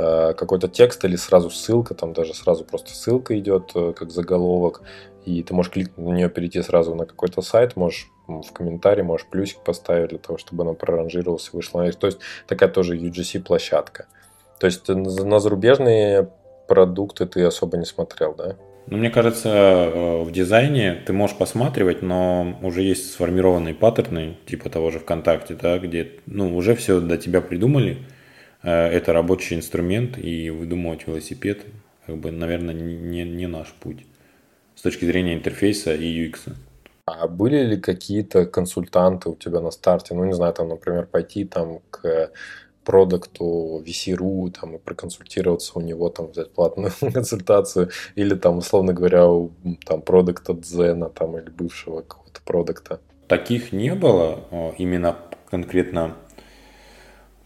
э, 0.00 0.34
какой-то 0.34 0.66
текст 0.66 1.04
или 1.04 1.14
сразу 1.14 1.50
ссылка, 1.50 1.94
там 1.94 2.12
даже 2.12 2.34
сразу 2.34 2.64
просто 2.64 2.90
ссылка 2.90 3.38
идет 3.38 3.70
э, 3.76 3.92
как 3.96 4.10
заголовок, 4.10 4.82
и 5.24 5.42
ты 5.42 5.54
можешь 5.54 5.72
кликнуть 5.72 6.06
на 6.06 6.12
нее, 6.12 6.28
перейти 6.28 6.62
сразу 6.62 6.94
на 6.94 7.06
какой-то 7.06 7.42
сайт, 7.42 7.76
можешь 7.76 8.08
в 8.26 8.52
комментарии, 8.52 9.02
можешь 9.02 9.26
плюсик 9.26 9.58
поставить 9.60 10.10
для 10.10 10.18
того, 10.18 10.38
чтобы 10.38 10.62
она 10.62 10.74
проранжировалась 10.74 11.50
и 11.52 11.56
вышла 11.56 11.90
То 11.92 12.06
есть 12.06 12.18
такая 12.46 12.68
тоже 12.68 12.96
UGC-площадка. 12.96 14.06
То 14.58 14.66
есть 14.66 14.88
на 14.88 15.40
зарубежные 15.40 16.28
продукты 16.68 17.26
ты 17.26 17.42
особо 17.44 17.76
не 17.76 17.84
смотрел, 17.84 18.34
да? 18.34 18.56
Ну, 18.86 18.96
мне 18.96 19.10
кажется, 19.10 19.48
э, 19.48 20.22
в 20.22 20.32
дизайне 20.32 20.94
ты 21.06 21.12
можешь 21.12 21.36
посматривать, 21.36 22.02
но 22.02 22.58
уже 22.62 22.82
есть 22.82 23.12
сформированные 23.12 23.74
паттерны, 23.74 24.36
типа 24.46 24.70
того 24.70 24.90
же 24.90 24.98
ВКонтакте, 24.98 25.54
да, 25.54 25.78
где 25.78 26.12
ну, 26.26 26.56
уже 26.56 26.74
все 26.74 27.00
для 27.00 27.16
тебя 27.16 27.40
придумали. 27.40 27.98
Э, 28.62 28.88
это 28.88 29.12
рабочий 29.12 29.56
инструмент, 29.56 30.18
и 30.18 30.50
выдумывать 30.50 31.06
велосипед, 31.06 31.64
как 32.06 32.16
бы, 32.18 32.32
наверное, 32.32 32.74
не, 32.74 33.24
не 33.24 33.46
наш 33.46 33.68
путь 33.72 34.04
с 34.74 34.82
точки 34.82 35.04
зрения 35.04 35.34
интерфейса 35.34 35.94
и 35.94 36.28
UX. 36.28 36.54
А 37.04 37.26
были 37.26 37.64
ли 37.64 37.76
какие-то 37.76 38.46
консультанты 38.46 39.28
у 39.28 39.34
тебя 39.34 39.60
на 39.60 39.70
старте? 39.70 40.14
Ну, 40.14 40.24
не 40.24 40.34
знаю, 40.34 40.54
там, 40.54 40.68
например, 40.68 41.06
пойти 41.06 41.44
там 41.44 41.80
к 41.90 42.30
продукту 42.84 43.82
VC.ru 43.84 44.50
там, 44.50 44.76
и 44.76 44.78
проконсультироваться 44.78 45.72
у 45.78 45.80
него, 45.80 46.08
там, 46.08 46.28
взять 46.28 46.52
платную 46.52 46.92
консультацию, 47.12 47.90
или 48.14 48.34
там, 48.34 48.58
условно 48.58 48.92
говоря, 48.92 49.26
у 49.26 49.52
там, 49.84 50.02
продукта 50.02 50.54
Дзена 50.54 51.08
там, 51.08 51.36
или 51.38 51.50
бывшего 51.50 52.02
какого-то 52.02 52.40
продукта? 52.44 53.00
Таких 53.28 53.72
не 53.72 53.94
было, 53.94 54.44
а, 54.50 54.74
именно 54.78 55.16
конкретно 55.50 56.16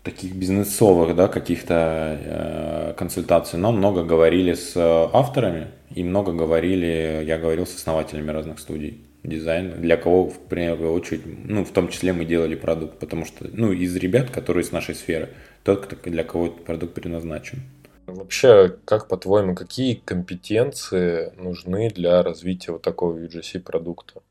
таких 0.07 0.37
бизнесовых, 0.37 1.17
да, 1.17 1.27
каких-то 1.27 1.75
э, 1.75 2.95
консультаций, 2.97 3.59
но 3.59 3.73
много 3.73 4.05
говорили 4.05 4.55
с 4.55 4.77
авторами 4.77 5.67
и 5.95 6.05
много 6.05 6.33
говорили, 6.33 7.25
я 7.27 7.39
говорил 7.39 7.67
с 7.67 7.75
основателями 7.75 8.31
разных 8.31 8.61
студий. 8.61 9.01
дизайн, 9.25 9.83
для 9.83 9.97
кого 9.97 10.29
в 10.29 10.39
первую 10.49 10.93
очередь, 10.93 11.23
ну, 11.27 11.65
в 11.65 11.73
том 11.73 11.89
числе 11.89 12.13
мы 12.13 12.25
делали 12.25 12.55
продукт, 12.55 13.01
потому 13.01 13.25
что, 13.25 13.49
ну, 13.53 13.73
из 13.73 13.97
ребят, 13.97 14.31
которые 14.31 14.63
из 14.63 14.71
нашей 14.71 14.95
сферы, 14.95 15.31
тот, 15.65 15.93
для 16.05 16.23
кого 16.23 16.47
этот 16.47 16.65
продукт 16.65 16.95
предназначен. 16.95 17.59
Вообще, 18.07 18.77
как 18.85 19.09
по-твоему, 19.09 19.57
какие 19.57 19.95
компетенции 19.95 21.33
нужны 21.37 21.91
для 21.91 22.23
развития 22.23 22.71
вот 22.71 22.83
такого 22.83 23.19
UGC 23.19 23.59
продукта? 23.61 24.23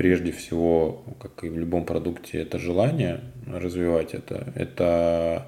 Прежде 0.00 0.32
всего, 0.32 1.04
как 1.20 1.44
и 1.44 1.50
в 1.50 1.58
любом 1.58 1.84
продукте, 1.84 2.40
это 2.40 2.58
желание 2.58 3.20
развивать 3.46 4.14
это. 4.14 4.50
Это 4.54 5.46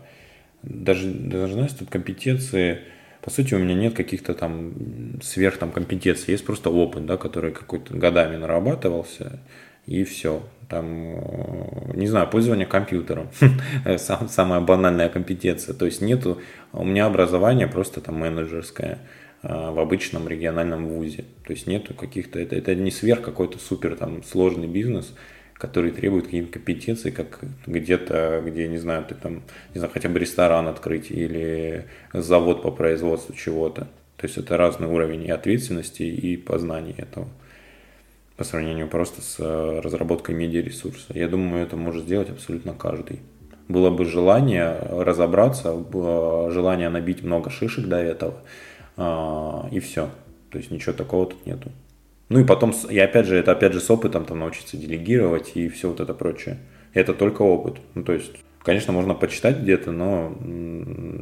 даже, 0.62 1.11
даже 1.11 1.55
знаешь, 1.55 1.72
тут 1.72 1.88
компетенции, 1.88 2.80
по 3.22 3.30
сути, 3.30 3.55
у 3.55 3.59
меня 3.59 3.74
нет 3.74 3.94
каких-то 3.94 4.34
там 4.34 4.74
сверх 5.22 5.57
там 5.57 5.72
компетенций, 5.72 6.32
есть 6.32 6.44
просто 6.44 6.68
опыт, 6.68 7.07
да, 7.07 7.16
который 7.16 7.53
какой-то 7.53 7.96
годами 7.96 8.36
нарабатывался, 8.36 9.40
и 9.86 10.05
все. 10.05 10.42
Там, 10.68 11.14
э, 11.16 11.96
не 11.96 12.07
знаю, 12.07 12.28
пользование 12.28 12.66
компьютером, 12.66 13.30
Сам, 13.96 14.28
самая 14.28 14.61
банальная 14.61 15.09
компетенция. 15.09 15.74
То 15.74 15.86
есть 15.86 16.03
нету, 16.03 16.42
у 16.74 16.84
меня 16.84 17.07
образование 17.07 17.68
просто 17.68 18.03
там 18.03 18.16
менеджерское 18.16 18.98
в 19.43 19.80
обычном 19.80 20.28
региональном 20.28 20.88
вузе. 20.88 21.24
То 21.45 21.53
есть 21.53 21.66
нету 21.66 21.95
каких-то, 21.95 22.38
это, 22.38 22.55
это 22.55 22.74
не 22.74 22.90
сверх 22.90 23.22
какой-то 23.22 23.59
супер 23.59 23.97
там 23.97 24.22
сложный 24.22 24.68
бизнес, 24.68 25.12
который 25.55 25.90
требует 25.90 26.26
каких-то 26.26 26.53
компетенций, 26.53 27.11
как 27.12 27.40
где-то, 27.66 28.43
где, 28.47 28.68
не 28.68 28.78
знаю, 28.78 29.05
ты 29.09 29.14
там, 29.14 29.43
не 29.74 29.78
знаю, 29.78 29.93
хотя 29.93 30.09
бы 30.09 30.18
ресторан 30.18 30.68
открыть 30.68 31.11
или 31.11 31.86
завод 32.12 32.62
по 32.62 32.70
производству 32.70 33.34
чего-то. 33.34 33.88
То 34.16 34.26
есть 34.26 34.38
это 34.38 34.57
разный 34.57 34.86
уровень 34.86 35.24
и 35.24 35.30
ответственности, 35.30 36.03
и 36.03 36.36
познания 36.36 36.95
этого 36.97 37.28
по 38.36 38.45
сравнению 38.45 38.88
просто 38.88 39.22
с 39.22 39.36
э, 39.38 39.80
разработкой 39.80 40.34
медиаресурса. 40.34 41.12
Я 41.14 41.28
думаю, 41.28 41.64
это 41.64 41.76
может 41.76 42.05
сделать 42.05 42.30
абсолютно 42.30 42.72
каждый. 42.72 43.20
Было 43.68 43.90
бы 43.90 44.05
желание 44.05 44.76
разобраться, 44.80 45.72
желание 46.51 46.88
набить 46.88 47.22
много 47.22 47.51
шишек 47.51 47.86
до 47.86 47.99
этого, 47.99 48.34
а, 48.34 48.43
и 48.97 49.80
все. 49.80 50.11
То 50.51 50.59
есть 50.59 50.70
ничего 50.70 50.93
такого 50.93 51.26
тут 51.26 51.47
нету. 51.47 51.70
Ну 52.28 52.40
и 52.40 52.45
потом, 52.45 52.72
и 52.88 52.99
опять 52.99 53.26
же, 53.26 53.36
это 53.36 53.53
опять 53.53 53.72
же 53.72 53.80
с 53.80 53.90
опытом 53.90 54.24
там 54.24 54.38
научиться 54.38 54.76
делегировать 54.76 55.53
и 55.55 55.68
все 55.68 55.88
вот 55.88 56.01
это 56.01 56.14
прочее. 56.14 56.59
Это 56.95 57.14
только 57.14 57.43
опыт. 57.43 57.76
Ну 57.95 58.05
то 58.05 58.12
есть, 58.12 58.32
конечно, 58.62 58.93
можно 58.93 59.14
почитать 59.14 59.59
где-то, 59.59 59.93
но 59.93 60.36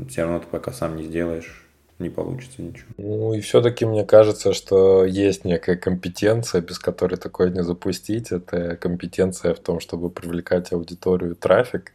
все 0.09 0.23
равно 0.23 0.41
ты 0.41 0.47
пока 0.47 0.73
сам 0.73 0.97
не 0.97 1.05
сделаешь, 1.05 1.67
не 2.01 2.11
получится 2.11 2.63
ничего. 2.63 2.89
Ну 2.99 3.35
и 3.35 3.41
все-таки 3.41 3.85
мне 3.85 4.05
кажется, 4.05 4.53
что 4.53 5.05
есть 5.05 5.45
некая 5.45 5.77
компетенция, 5.77 6.61
без 6.61 6.79
которой 6.79 7.17
такое 7.17 7.51
не 7.51 7.63
запустить. 7.63 8.33
Это 8.33 8.77
компетенция 8.77 9.55
в 9.55 9.61
том, 9.61 9.81
чтобы 9.81 10.11
привлекать 10.11 10.73
аудиторию 10.73 11.37
трафик. 11.37 11.93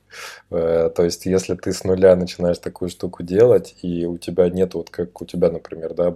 Э, 0.51 0.89
то 0.95 1.03
есть, 1.03 1.26
если 1.26 1.56
ты 1.56 1.74
с 1.74 1.84
нуля 1.84 2.16
начинаешь 2.16 2.60
такую 2.60 2.89
штуку 2.89 3.24
делать, 3.24 3.76
и 3.82 4.06
у 4.06 4.18
тебя 4.18 4.49
нет, 4.49 4.74
вот 4.74 4.89
как 4.89 5.22
у 5.22 5.26
тебя, 5.26 5.49
например, 5.51 5.93
да, 5.93 6.16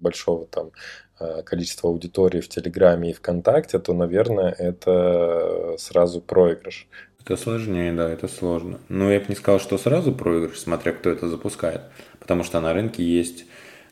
большого 0.00 0.46
там 0.46 0.70
Э, 1.20 1.42
количество 1.44 1.90
аудитории 1.90 2.40
в 2.40 2.48
Телеграме 2.48 3.10
и 3.10 3.12
ВКонтакте, 3.12 3.78
то, 3.78 3.92
наверное, 3.92 4.50
это 4.50 5.76
сразу 5.78 6.20
проигрыш. 6.20 6.88
Это 7.24 7.36
сложнее, 7.38 7.92
да, 7.92 8.10
это 8.10 8.28
сложно. 8.28 8.80
Но 8.90 9.10
я 9.10 9.18
бы 9.18 9.26
не 9.30 9.34
сказал, 9.34 9.58
что 9.58 9.78
сразу 9.78 10.12
проигрыш, 10.12 10.58
смотря 10.58 10.92
кто 10.92 11.08
это 11.08 11.26
запускает. 11.28 11.80
Потому 12.20 12.44
что 12.44 12.60
на 12.60 12.74
рынке 12.74 13.02
есть, 13.02 13.46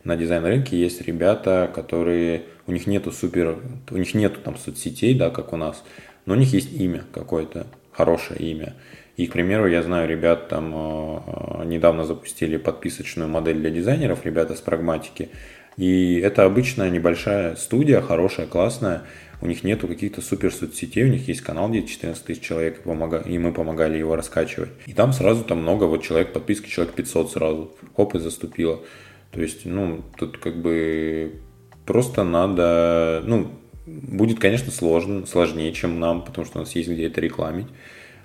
на 0.05 0.17
дизайн-рынке 0.17 0.79
есть 0.79 1.01
ребята, 1.01 1.71
которые, 1.75 2.43
у 2.67 2.73
них 2.73 2.87
нету 2.87 3.11
супер, 3.11 3.59
у 3.91 3.97
них 3.97 4.13
нету 4.13 4.41
там 4.45 4.59
соцсетей, 4.59 5.15
да, 5.15 5.31
как 5.31 5.55
у 5.55 5.57
нас, 5.57 5.83
но 6.27 6.35
у 6.35 6.37
них 6.37 6.53
есть 6.53 6.75
имя 6.75 7.05
какое-то, 7.13 7.67
хорошее 7.93 8.41
имя. 8.41 8.75
И, 9.17 9.27
к 9.27 9.33
примеру, 9.33 9.67
я 9.67 9.83
знаю 9.83 10.09
ребят 10.09 10.49
там 10.49 10.73
э, 10.75 11.65
недавно 11.65 12.05
запустили 12.05 12.59
подписочную 12.59 13.31
модель 13.31 13.59
для 13.59 13.71
дизайнеров, 13.71 14.27
ребята 14.27 14.55
с 14.55 14.61
прагматики. 14.61 15.31
И 15.79 16.19
это 16.19 16.45
обычная 16.45 16.91
небольшая 16.91 17.57
студия, 17.57 18.03
хорошая, 18.03 18.47
классная. 18.47 19.03
У 19.43 19.47
них 19.47 19.65
нету 19.65 19.89
каких-то 19.89 20.23
супер 20.23 20.55
соцсетей, 20.55 21.03
у 21.03 21.09
них 21.09 21.27
есть 21.27 21.41
канал, 21.41 21.69
где 21.69 21.83
14 21.83 22.25
тысяч 22.25 22.41
человек, 22.43 22.83
и 22.87 23.39
мы 23.39 23.53
помогали 23.53 23.99
его 23.99 24.15
раскачивать. 24.15 24.71
И 24.87 24.93
там 24.93 25.13
сразу 25.13 25.43
там 25.43 25.63
много, 25.63 25.85
вот 25.85 26.05
человек 26.05 26.33
подписки, 26.33 26.71
человек 26.71 26.95
500 26.95 27.33
сразу, 27.33 27.75
хоп, 27.97 28.15
и 28.15 28.21
заступило. 28.21 28.81
То 29.33 29.41
есть, 29.43 29.67
ну, 29.67 30.03
тут 30.17 30.39
как 30.39 30.63
бы 30.63 31.41
просто 31.87 32.23
надо, 32.23 33.25
ну, 33.27 33.51
будет, 33.85 34.39
конечно, 34.39 34.71
сложно, 34.71 35.27
сложнее, 35.27 35.73
чем 35.73 35.99
нам, 35.99 36.23
потому 36.23 36.47
что 36.47 36.59
у 36.59 36.63
нас 36.63 36.77
есть 36.77 36.89
где 36.89 37.09
это 37.09 37.21
рекламить. 37.21 37.67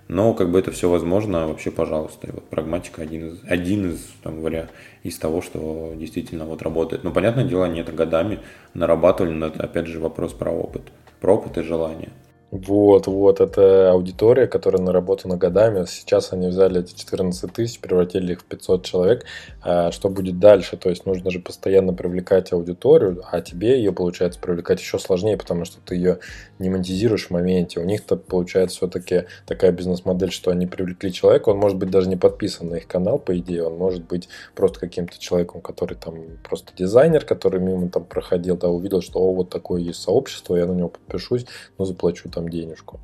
Но 0.08 0.36
как 0.36 0.52
бы 0.52 0.60
это 0.60 0.72
все 0.72 0.88
возможно, 0.88 1.48
вообще, 1.48 1.72
пожалуйста. 1.72 2.28
И 2.28 2.32
вот 2.32 2.48
прагматика 2.48 3.02
один 3.02 3.30
из, 3.30 3.40
один 3.44 3.90
из, 3.90 4.08
там, 4.22 4.40
говоря, 4.40 4.70
из 5.02 5.18
того, 5.18 5.42
что 5.42 5.94
действительно 5.98 6.46
вот 6.46 6.62
работает. 6.62 7.04
Но, 7.04 7.12
понятное 7.12 7.44
дело, 7.44 7.66
они 7.66 7.80
это 7.80 7.92
годами 7.92 8.40
нарабатывали, 8.76 9.34
но 9.34 9.48
это, 9.48 9.64
опять 9.64 9.88
же, 9.88 10.00
вопрос 10.00 10.32
про 10.34 10.52
опыт. 10.52 10.84
Про 11.20 11.36
опыт 11.36 11.58
и 11.58 11.62
желание. 11.62 12.12
Вот, 12.50 13.08
вот, 13.08 13.42
это 13.42 13.92
аудитория, 13.92 14.48
которая 14.48 14.82
наработана 14.82 15.36
годами. 15.36 15.84
Сейчас 15.86 16.32
они 16.32 16.48
взяли 16.48 16.80
эти 16.80 16.96
14 16.96 17.52
тысяч, 17.52 17.82
превратили 17.82 18.32
их 18.32 18.40
в 18.40 18.46
500 18.46 18.86
человек. 18.86 19.26
А 19.62 19.92
что 19.92 20.08
будет 20.08 20.40
дальше? 20.40 20.78
То 20.78 20.90
есть 20.90 21.06
нужно 21.06 21.30
же 21.30 21.40
постоянно 21.40 21.94
привлекать 21.94 22.54
аудиторию, 22.54 23.22
а 23.30 23.42
тебе 23.42 23.78
ее, 23.78 23.92
получается, 23.92 24.40
привлекать 24.40 24.80
еще 24.80 24.98
сложнее, 24.98 25.36
потому 25.36 25.66
что 25.66 25.82
ты 25.82 25.96
ее 25.96 26.20
не 26.60 26.70
монетизируешь 26.70 27.28
в 27.28 27.32
моменте. 27.32 27.80
У 27.80 27.84
них-то 27.84 28.16
получается 28.16 28.78
все-таки 28.78 29.26
такая 29.46 29.72
бизнес-модель, 29.72 30.32
что 30.32 30.52
они 30.52 30.68
привлекли 30.68 31.12
человека, 31.12 31.50
он 31.50 31.58
может 31.58 31.78
быть 31.78 31.90
даже 31.90 32.10
не 32.10 32.16
подписан 32.16 32.70
на 32.70 32.76
их 32.76 32.88
канал, 32.88 33.20
по 33.20 33.38
идее, 33.38 33.64
он 33.64 33.78
может 33.78 34.06
быть 34.06 34.30
просто 34.56 34.80
каким-то 34.80 35.20
человеком, 35.20 35.62
который 35.62 35.96
там 35.96 36.16
просто 36.44 36.72
дизайнер, 36.76 37.26
который 37.26 37.60
мимо 37.60 37.90
там 37.90 38.04
проходил, 38.04 38.58
да, 38.58 38.70
увидел, 38.70 39.02
что 39.02 39.20
о, 39.20 39.34
вот 39.34 39.50
такое 39.50 39.82
есть 39.82 40.02
сообщество, 40.02 40.56
я 40.56 40.66
на 40.66 40.74
него 40.74 40.90
подпишусь, 40.90 41.46
но 41.78 41.86
заплачу 41.86 42.30
там 42.30 42.50
денежку. 42.50 43.00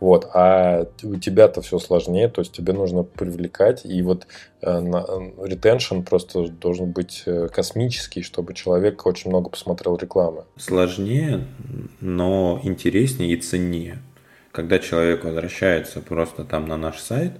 Вот, 0.00 0.28
а 0.34 0.86
у 1.02 1.16
тебя-то 1.16 1.62
все 1.62 1.78
сложнее, 1.78 2.28
то 2.28 2.40
есть 2.40 2.52
тебе 2.52 2.72
нужно 2.72 3.04
привлекать, 3.04 3.84
и 3.84 4.02
вот 4.02 4.26
ретеншн 4.60 6.00
э, 6.00 6.02
просто 6.02 6.48
должен 6.48 6.90
быть 6.90 7.22
э, 7.26 7.48
космический, 7.48 8.22
чтобы 8.22 8.54
человек 8.54 9.06
очень 9.06 9.30
много 9.30 9.50
посмотрел 9.50 9.96
рекламы. 9.96 10.44
Сложнее, 10.56 11.46
но 12.00 12.60
интереснее 12.64 13.32
и 13.32 13.36
ценнее. 13.36 13.98
Когда 14.52 14.78
человек 14.78 15.24
возвращается 15.24 16.00
просто 16.00 16.44
там 16.44 16.66
на 16.66 16.76
наш 16.76 16.98
сайт, 16.98 17.32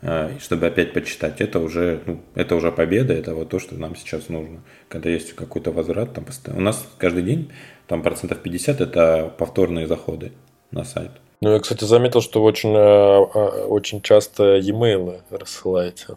э, 0.00 0.38
чтобы 0.38 0.66
опять 0.66 0.92
почитать, 0.92 1.40
это 1.40 1.60
уже, 1.60 2.02
ну, 2.06 2.20
это 2.34 2.56
уже 2.56 2.72
победа, 2.72 3.14
это 3.14 3.34
вот 3.34 3.48
то, 3.48 3.58
что 3.58 3.74
нам 3.74 3.96
сейчас 3.96 4.28
нужно. 4.28 4.60
Когда 4.88 5.10
есть 5.10 5.32
какой-то 5.34 5.72
возврат, 5.72 6.12
там. 6.14 6.24
У 6.56 6.60
нас 6.60 6.86
каждый 6.98 7.22
день 7.22 7.50
там 7.86 8.02
процентов 8.02 8.38
50 8.38 8.80
это 8.80 9.32
повторные 9.38 9.86
заходы 9.86 10.32
на 10.70 10.84
сайт. 10.84 11.10
Ну, 11.42 11.50
я, 11.50 11.58
кстати, 11.58 11.82
заметил, 11.82 12.20
что 12.20 12.40
очень, 12.44 12.72
э, 12.72 12.78
э, 12.78 13.64
очень 13.66 14.00
часто 14.00 14.58
e-mail 14.58 15.22
рассылаете. 15.28 16.14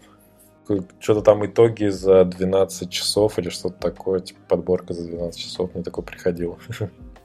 Что-то 1.00 1.22
там 1.22 1.44
итоги 1.44 1.88
за 1.88 2.26
12 2.26 2.92
часов 2.92 3.40
или 3.40 3.50
что-то 3.50 3.76
такое, 3.80 4.20
типа 4.20 4.40
подборка 4.48 4.94
за 4.94 5.08
12 5.08 5.42
часов, 5.42 5.72
мне 5.74 5.84
такое 5.84 6.06
приходило. 6.06 6.60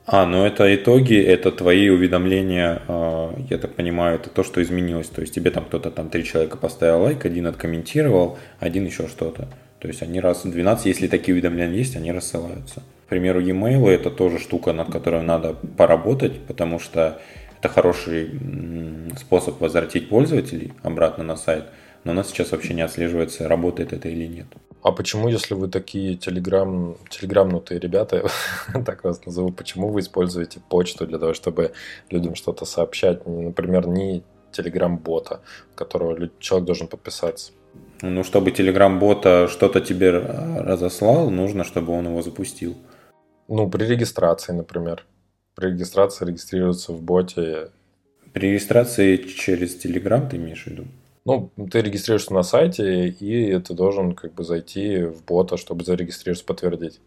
А, 0.07 0.24
ну 0.24 0.46
это 0.46 0.74
итоги, 0.74 1.22
это 1.22 1.53
твои 1.53 1.90
уведомления, 1.90 2.82
э, 2.88 3.32
я 3.51 3.59
так 3.59 3.74
понимаю, 3.74 4.16
это 4.16 4.30
то, 4.30 4.44
что 4.44 4.62
изменилось. 4.62 5.09
То 5.09 5.20
есть 5.20 5.34
тебе 5.34 5.51
там 5.51 5.66
кто-то, 5.66 5.90
там 5.90 6.09
три 6.09 6.24
человека 6.24 6.57
поставил 6.57 7.03
лайк, 7.03 7.26
один 7.26 7.46
откомментировал, 7.46 8.38
один 8.61 8.86
еще 8.86 9.09
что-то. 9.09 9.46
То 9.78 9.88
есть 9.88 10.01
они 10.03 10.20
раз 10.20 10.46
в 10.46 10.51
12, 10.51 10.86
если 10.86 11.07
такие 11.07 11.34
уведомления 11.34 11.76
есть, 11.76 11.96
они 11.96 12.12
рассылаются 12.12 12.82
примеру, 13.11 13.40
e-mail 13.40 13.90
это 13.90 14.11
тоже 14.11 14.38
штука, 14.38 14.72
над 14.72 14.90
которой 14.90 15.22
надо 15.22 15.55
поработать, 15.76 16.40
потому 16.46 16.78
что 16.78 17.20
это 17.61 17.68
хороший 17.68 18.40
способ 19.18 19.61
возвратить 19.61 20.08
пользователей 20.08 20.72
обратно 20.82 21.24
на 21.24 21.36
сайт, 21.36 21.64
но 22.04 22.12
у 22.12 22.14
нас 22.14 22.28
сейчас 22.28 22.52
вообще 22.52 22.74
не 22.74 22.80
отслеживается, 22.80 23.48
работает 23.48 23.92
это 23.92 24.08
или 24.08 24.26
нет. 24.26 24.46
А 24.82 24.92
почему, 24.92 25.28
если 25.28 25.52
вы 25.52 25.68
такие 25.68 26.16
телеграм, 26.16 26.96
телеграмнутые 27.11 27.78
ребята, 27.78 28.26
так 28.86 29.04
вас 29.04 29.26
назову, 29.26 29.52
почему 29.52 29.88
вы 29.88 30.00
используете 30.00 30.61
почту 30.70 31.06
для 31.06 31.18
того, 31.18 31.34
чтобы 31.34 31.72
людям 32.08 32.34
что-то 32.34 32.64
сообщать? 32.64 33.26
Например, 33.26 33.86
не 33.86 34.22
телеграм-бота, 34.52 35.40
которого 35.74 36.30
человек 36.38 36.66
должен 36.66 36.88
подписаться. 36.88 37.52
Ну, 38.00 38.24
чтобы 38.24 38.52
телеграм-бота 38.52 39.48
что-то 39.48 39.82
тебе 39.82 40.11
разослал, 40.11 41.28
нужно, 41.30 41.64
чтобы 41.64 41.92
он 41.92 42.06
его 42.06 42.22
запустил. 42.22 42.74
Ну, 43.48 43.68
при 43.68 43.84
регистрации, 43.84 44.52
например. 44.52 45.04
При 45.61 45.72
регистрации 45.72 46.24
регистрируется 46.24 46.92
в 46.92 47.02
боте. 47.02 47.68
При 48.32 48.52
регистрации 48.52 49.16
через 49.18 49.76
Telegram 49.76 50.26
ты 50.26 50.38
имеешь 50.38 50.64
в 50.64 50.68
виду? 50.68 50.86
Ну, 51.26 51.50
ты 51.70 51.82
регистрируешься 51.82 52.32
на 52.32 52.42
сайте, 52.42 53.08
и 53.08 53.58
ты 53.58 53.74
должен 53.74 54.14
как 54.14 54.32
бы 54.32 54.42
зайти 54.42 55.02
в 55.02 55.22
бота, 55.22 55.58
чтобы 55.58 55.84
зарегистрироваться, 55.84 56.46
подтвердить. 56.46 57.00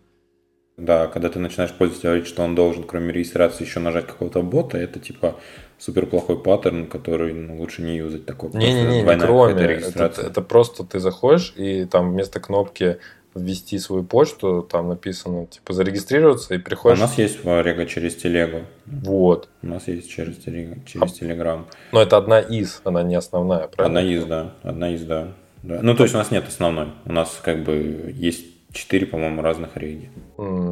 Да, 0.77 1.07
когда 1.07 1.29
ты 1.29 1.39
начинаешь 1.39 1.73
пользователю 1.73 2.11
говорить, 2.11 2.27
что 2.27 2.43
он 2.43 2.53
должен, 2.53 2.83
кроме 2.83 3.11
регистрации, 3.11 3.63
еще 3.63 3.79
нажать 3.79 4.05
какого-то 4.05 4.43
бота, 4.43 4.77
это 4.77 4.99
типа 4.99 5.39
супер 5.79 6.05
плохой 6.05 6.39
паттерн, 6.39 6.85
который 6.87 7.33
ну, 7.33 7.57
лучше 7.57 7.81
не 7.81 7.97
юзать 7.97 8.27
такой. 8.27 8.51
Не-не-не, 8.51 9.01
не 9.01 9.19
кроме. 9.19 9.63
Это, 9.63 10.21
это 10.21 10.41
просто 10.43 10.83
ты 10.83 10.99
заходишь, 10.99 11.53
и 11.57 11.85
там 11.85 12.11
вместо 12.11 12.39
кнопки 12.39 12.99
ввести 13.36 13.79
свою 13.79 14.03
почту, 14.03 14.67
там 14.69 14.89
написано, 14.89 15.47
типа, 15.47 15.73
зарегистрироваться 15.73 16.53
и 16.55 16.57
приходишь... 16.57 16.99
А 16.99 17.03
у 17.03 17.07
нас 17.07 17.17
есть 17.17 17.43
Рега 17.43 17.86
через 17.86 18.15
телегу. 18.15 18.61
Вот. 18.86 19.49
У 19.61 19.67
нас 19.67 19.88
есть 19.88 20.09
через, 20.09 20.38
телег... 20.38 20.86
через 20.86 21.11
а... 21.11 21.15
Телеграм. 21.15 21.67
Но 21.91 22.01
это 22.01 22.17
одна 22.17 22.39
из, 22.39 22.81
она 22.84 23.03
не 23.03 23.15
основная, 23.15 23.67
правильно? 23.67 23.99
Одна 23.99 24.11
из, 24.11 24.25
да. 24.25 24.53
Одна 24.63 24.93
из, 24.93 25.03
да. 25.03 25.34
да. 25.63 25.79
Ну, 25.81 25.95
то 25.95 26.03
есть 26.03 26.15
у 26.15 26.17
нас 26.17 26.31
нет 26.31 26.47
основной. 26.47 26.89
У 27.05 27.11
нас 27.11 27.39
как 27.43 27.63
бы 27.63 28.13
есть 28.15 28.45
четыре, 28.71 29.05
по-моему, 29.05 29.41
разных 29.41 29.77
реги. 29.77 30.09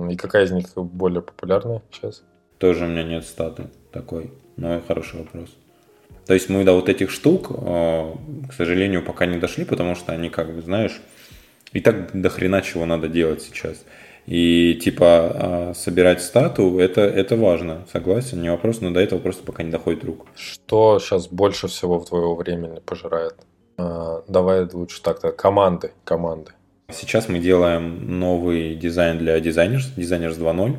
И 0.09 0.15
какая 0.15 0.45
из 0.45 0.51
них 0.51 0.67
более 0.75 1.21
популярная 1.21 1.81
сейчас? 1.91 2.23
Тоже 2.57 2.85
у 2.85 2.87
меня 2.87 3.03
нет 3.03 3.25
статы 3.25 3.67
такой. 3.91 4.31
Но 4.57 4.81
хороший 4.87 5.19
вопрос. 5.19 5.49
То 6.27 6.35
есть 6.35 6.49
мы 6.49 6.63
до 6.63 6.73
вот 6.73 6.87
этих 6.87 7.09
штук, 7.09 7.47
э, 7.49 8.13
к 8.47 8.53
сожалению, 8.53 9.03
пока 9.03 9.25
не 9.25 9.37
дошли, 9.37 9.65
потому 9.65 9.95
что 9.95 10.13
они, 10.13 10.29
как 10.29 10.53
бы, 10.53 10.61
знаешь, 10.61 11.01
и 11.73 11.79
так 11.79 12.19
до 12.19 12.29
хрена 12.29 12.61
чего 12.61 12.85
надо 12.85 13.07
делать 13.07 13.41
сейчас. 13.41 13.83
И 14.27 14.79
типа 14.81 15.05
а, 15.07 15.73
собирать 15.73 16.21
стату 16.21 16.79
это, 16.79 17.01
это 17.01 17.35
важно, 17.35 17.87
согласен, 17.91 18.41
не 18.41 18.51
вопрос, 18.51 18.81
но 18.81 18.91
до 18.91 18.99
этого 18.99 19.19
просто 19.19 19.43
пока 19.43 19.63
не 19.63 19.71
доходит 19.71 20.03
рук. 20.03 20.27
Что 20.35 20.99
сейчас 20.99 21.27
больше 21.27 21.67
всего 21.67 21.99
в 21.99 22.05
твоего 22.05 22.35
времени 22.35 22.79
пожирает? 22.85 23.35
А, 23.77 24.23
давай 24.27 24.67
лучше 24.71 25.01
так-то. 25.01 25.31
Команды. 25.31 25.91
Команды. 26.03 26.51
Сейчас 26.91 27.29
мы 27.29 27.39
делаем 27.39 28.19
новый 28.19 28.75
дизайн 28.75 29.17
для 29.17 29.39
дизайнерс, 29.39 29.91
дизайнерс 29.95 30.37
2.0. 30.37 30.75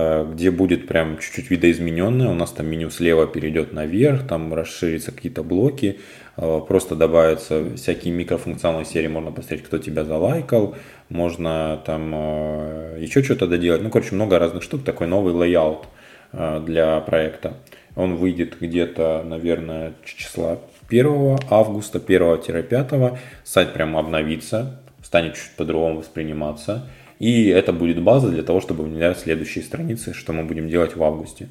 Э, 0.00 0.24
где 0.32 0.52
будет 0.52 0.86
прям 0.86 1.18
чуть-чуть 1.18 1.50
видоизмененное. 1.50 2.28
У 2.28 2.34
нас 2.34 2.52
там 2.52 2.68
меню 2.68 2.88
слева 2.88 3.26
перейдет 3.26 3.72
наверх, 3.72 4.28
там 4.28 4.54
расширятся 4.54 5.10
какие-то 5.10 5.42
блоки, 5.42 5.98
э, 6.36 6.60
просто 6.68 6.94
добавятся 6.94 7.74
всякие 7.74 8.14
микрофункциональные 8.14 8.86
серии, 8.86 9.08
можно 9.08 9.32
посмотреть, 9.32 9.64
кто 9.64 9.78
тебя 9.78 10.04
залайкал, 10.04 10.76
можно 11.08 11.82
там 11.84 12.12
э, 12.14 12.98
еще 13.00 13.24
что-то 13.24 13.48
доделать. 13.48 13.82
Ну, 13.82 13.90
короче, 13.90 14.14
много 14.14 14.38
разных 14.38 14.62
штук, 14.62 14.84
такой 14.84 15.08
новый 15.08 15.34
layout 15.34 15.88
для 16.30 17.00
проекта. 17.00 17.54
Он 17.96 18.16
выйдет 18.16 18.58
где-то, 18.60 19.24
наверное, 19.26 19.94
числа 20.04 20.58
1 20.90 21.38
августа, 21.50 21.98
1-5. 21.98 23.18
Сайт 23.44 23.72
прям 23.72 23.96
обновится, 23.96 24.78
станет 25.02 25.34
чуть 25.34 25.56
по-другому 25.56 26.00
восприниматься. 26.00 26.86
И 27.18 27.48
это 27.48 27.72
будет 27.72 28.02
база 28.02 28.28
для 28.28 28.42
того, 28.42 28.60
чтобы 28.60 28.84
внедрять 28.84 29.18
следующие 29.18 29.64
страницы, 29.64 30.12
что 30.12 30.32
мы 30.32 30.44
будем 30.44 30.68
делать 30.68 30.96
в 30.96 31.02
августе. 31.02 31.48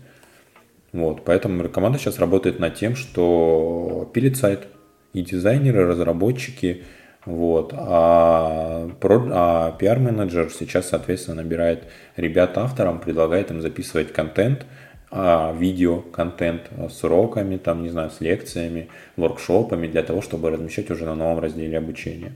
Вот, 0.94 1.26
поэтому 1.26 1.68
команда 1.70 2.00
сейчас 2.00 2.20
работает 2.20 2.60
над 2.60 2.76
тем, 2.76 2.96
что 2.96 4.10
пилит 4.14 4.38
сайт. 4.38 4.68
И 5.14 5.22
дизайнеры, 5.22 5.86
разработчики, 5.88 6.84
вот. 7.26 7.74
А, 7.74 8.90
а 9.02 9.78
PR-менеджер 9.80 10.52
сейчас, 10.52 10.90
соответственно, 10.90 11.44
набирает 11.44 11.84
ребят 12.16 12.58
авторам, 12.58 13.00
предлагает 13.00 13.52
им 13.52 13.62
записывать 13.62 14.14
контент, 14.14 14.66
а, 15.10 15.54
видео, 15.58 16.02
контент 16.02 16.70
с 16.90 17.04
уроками, 17.04 17.58
там, 17.58 17.84
не 17.84 17.90
знаю, 17.90 18.12
с 18.12 18.22
лекциями, 18.22 18.90
воркшопами 19.16 19.88
для 19.88 20.04
того, 20.04 20.22
чтобы 20.22 20.52
размещать 20.52 20.92
уже 20.92 21.06
на 21.06 21.16
новом 21.16 21.40
разделе 21.40 21.78
обучения 21.78 22.34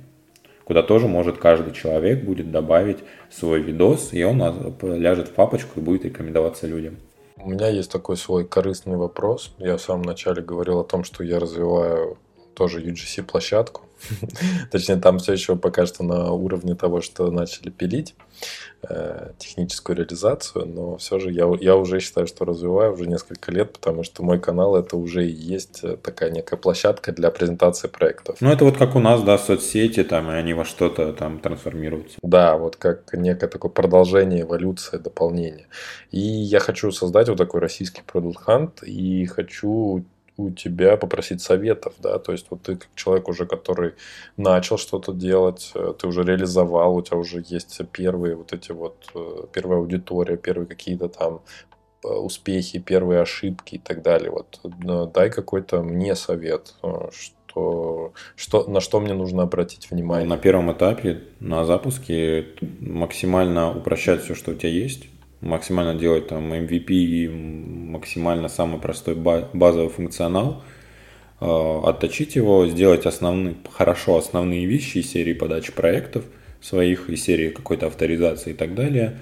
куда 0.65 0.83
тоже 0.83 1.07
может 1.07 1.37
каждый 1.37 1.73
человек 1.73 2.23
будет 2.23 2.51
добавить 2.51 2.99
свой 3.29 3.61
видос, 3.61 4.13
и 4.13 4.23
он 4.23 4.41
ляжет 4.81 5.29
в 5.29 5.33
папочку 5.33 5.79
и 5.79 5.83
будет 5.83 6.05
рекомендоваться 6.05 6.67
людям. 6.67 6.97
У 7.37 7.49
меня 7.49 7.69
есть 7.69 7.91
такой 7.91 8.17
свой 8.17 8.45
корыстный 8.45 8.97
вопрос. 8.97 9.53
Я 9.57 9.77
в 9.77 9.81
самом 9.81 10.03
начале 10.03 10.41
говорил 10.41 10.79
о 10.79 10.83
том, 10.83 11.03
что 11.03 11.23
я 11.23 11.39
развиваю 11.39 12.17
тоже 12.53 12.81
UGC-площадку. 12.81 13.81
Точнее, 14.71 14.97
там 14.97 15.19
все 15.19 15.33
еще 15.33 15.55
пока 15.55 15.85
что 15.85 16.03
на 16.03 16.31
уровне 16.31 16.75
того, 16.75 17.01
что 17.01 17.29
начали 17.31 17.69
пилить 17.69 18.15
э, 18.83 19.31
техническую 19.37 19.97
реализацию, 19.97 20.65
но 20.65 20.97
все 20.97 21.19
же 21.19 21.31
я, 21.31 21.49
я 21.59 21.75
уже 21.75 21.99
считаю, 21.99 22.27
что 22.27 22.45
развиваю 22.45 22.93
уже 22.93 23.07
несколько 23.07 23.51
лет, 23.51 23.73
потому 23.73 24.03
что 24.03 24.23
мой 24.23 24.39
канал 24.39 24.75
это 24.75 24.97
уже 24.97 25.27
и 25.27 25.31
есть 25.31 25.79
э, 25.83 25.97
такая 25.97 26.31
некая 26.31 26.57
площадка 26.57 27.11
для 27.11 27.31
презентации 27.31 27.87
проектов. 27.87 28.37
Ну, 28.41 28.51
это 28.51 28.65
вот 28.65 28.77
как 28.77 28.95
у 28.95 28.99
нас, 28.99 29.21
да, 29.23 29.37
соцсети, 29.37 30.03
там, 30.03 30.31
и 30.31 30.35
они 30.35 30.53
во 30.53 30.65
что-то 30.65 31.13
там 31.13 31.39
трансформируются. 31.39 32.17
Да, 32.21 32.57
вот 32.57 32.75
как 32.75 33.13
некое 33.13 33.47
такое 33.47 33.71
продолжение, 33.71 34.41
эволюция, 34.41 34.99
дополнение. 34.99 35.67
И 36.11 36.19
я 36.19 36.59
хочу 36.59 36.91
создать 36.91 37.29
вот 37.29 37.37
такой 37.37 37.61
российский 37.61 38.01
продукт 38.05 38.47
Hunt, 38.47 38.85
и 38.85 39.25
хочу 39.25 40.05
у 40.41 40.51
тебя 40.51 40.97
попросить 40.97 41.41
советов, 41.41 41.93
да, 41.99 42.19
то 42.19 42.31
есть 42.31 42.47
вот 42.49 42.61
ты 42.63 42.75
как 42.75 42.89
человек 42.95 43.27
уже, 43.27 43.45
который 43.45 43.93
начал 44.37 44.77
что-то 44.77 45.13
делать, 45.13 45.71
э, 45.75 45.93
ты 45.97 46.07
уже 46.07 46.23
реализовал, 46.23 46.95
у 46.95 47.01
тебя 47.01 47.17
уже 47.17 47.43
есть 47.45 47.81
первые 47.91 48.35
вот 48.35 48.53
эти 48.53 48.71
вот, 48.71 48.95
э, 49.15 49.43
первая 49.53 49.79
аудитория, 49.79 50.37
первые 50.37 50.67
какие-то 50.67 51.07
там 51.09 51.41
э, 52.03 52.07
успехи, 52.07 52.79
первые 52.79 53.21
ошибки 53.21 53.75
и 53.75 53.79
так 53.79 54.01
далее. 54.01 54.31
Вот 54.31 54.59
дай 55.13 55.29
какой-то 55.29 55.81
мне 55.83 56.15
совет, 56.15 56.75
что, 57.11 58.13
что, 58.35 58.63
на 58.67 58.79
что 58.79 58.99
мне 58.99 59.13
нужно 59.13 59.43
обратить 59.43 59.91
внимание. 59.91 60.27
На 60.27 60.37
первом 60.37 60.71
этапе, 60.71 61.21
на 61.39 61.65
запуске, 61.65 62.47
максимально 62.79 63.77
упрощать 63.77 64.23
все, 64.23 64.35
что 64.35 64.51
у 64.51 64.55
тебя 64.55 64.69
есть 64.69 65.05
максимально 65.41 65.95
делать 65.95 66.27
там 66.27 66.53
MVP 66.53 66.91
и 66.91 67.27
максимально 67.27 68.47
самый 68.47 68.79
простой 68.79 69.15
базовый 69.15 69.89
функционал, 69.89 70.63
э, 71.39 71.81
отточить 71.83 72.35
его, 72.35 72.67
сделать 72.67 73.05
основные, 73.05 73.55
хорошо 73.71 74.17
основные 74.17 74.65
вещи 74.65 74.99
из 74.99 75.11
серии 75.11 75.33
подачи 75.33 75.71
проектов 75.71 76.25
своих, 76.61 77.09
из 77.09 77.23
серии 77.23 77.49
какой-то 77.49 77.87
авторизации 77.87 78.51
и 78.51 78.53
так 78.53 78.75
далее, 78.75 79.17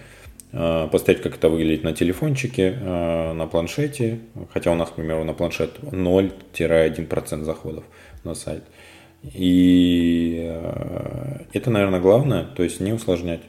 э, 0.51 0.89
посмотреть, 0.91 1.21
как 1.21 1.35
это 1.37 1.47
выглядит 1.47 1.83
на 1.83 1.93
телефончике, 1.93 2.77
э, 2.77 3.33
на 3.33 3.47
планшете, 3.47 4.19
хотя 4.53 4.71
у 4.71 4.75
нас, 4.75 4.89
к 4.89 4.95
примеру, 4.95 5.23
на 5.23 5.33
планшет 5.33 5.79
0-1% 5.81 7.45
заходов 7.45 7.85
на 8.25 8.35
сайт. 8.35 8.63
И 9.33 10.49
это, 11.51 11.69
наверное, 11.69 11.99
главное, 11.99 12.45
то 12.45 12.63
есть 12.63 12.79
не 12.79 12.93
усложнять 12.93 13.41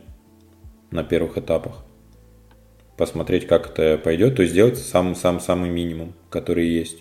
на 0.90 1.04
первых 1.04 1.38
этапах 1.38 1.84
посмотреть, 3.00 3.46
как 3.46 3.70
это 3.70 3.96
пойдет, 3.96 4.36
то 4.36 4.42
есть 4.42 4.52
сделать 4.52 4.76
сам-сам-самый 4.76 5.70
минимум, 5.70 6.12
который 6.28 6.68
есть. 6.68 6.98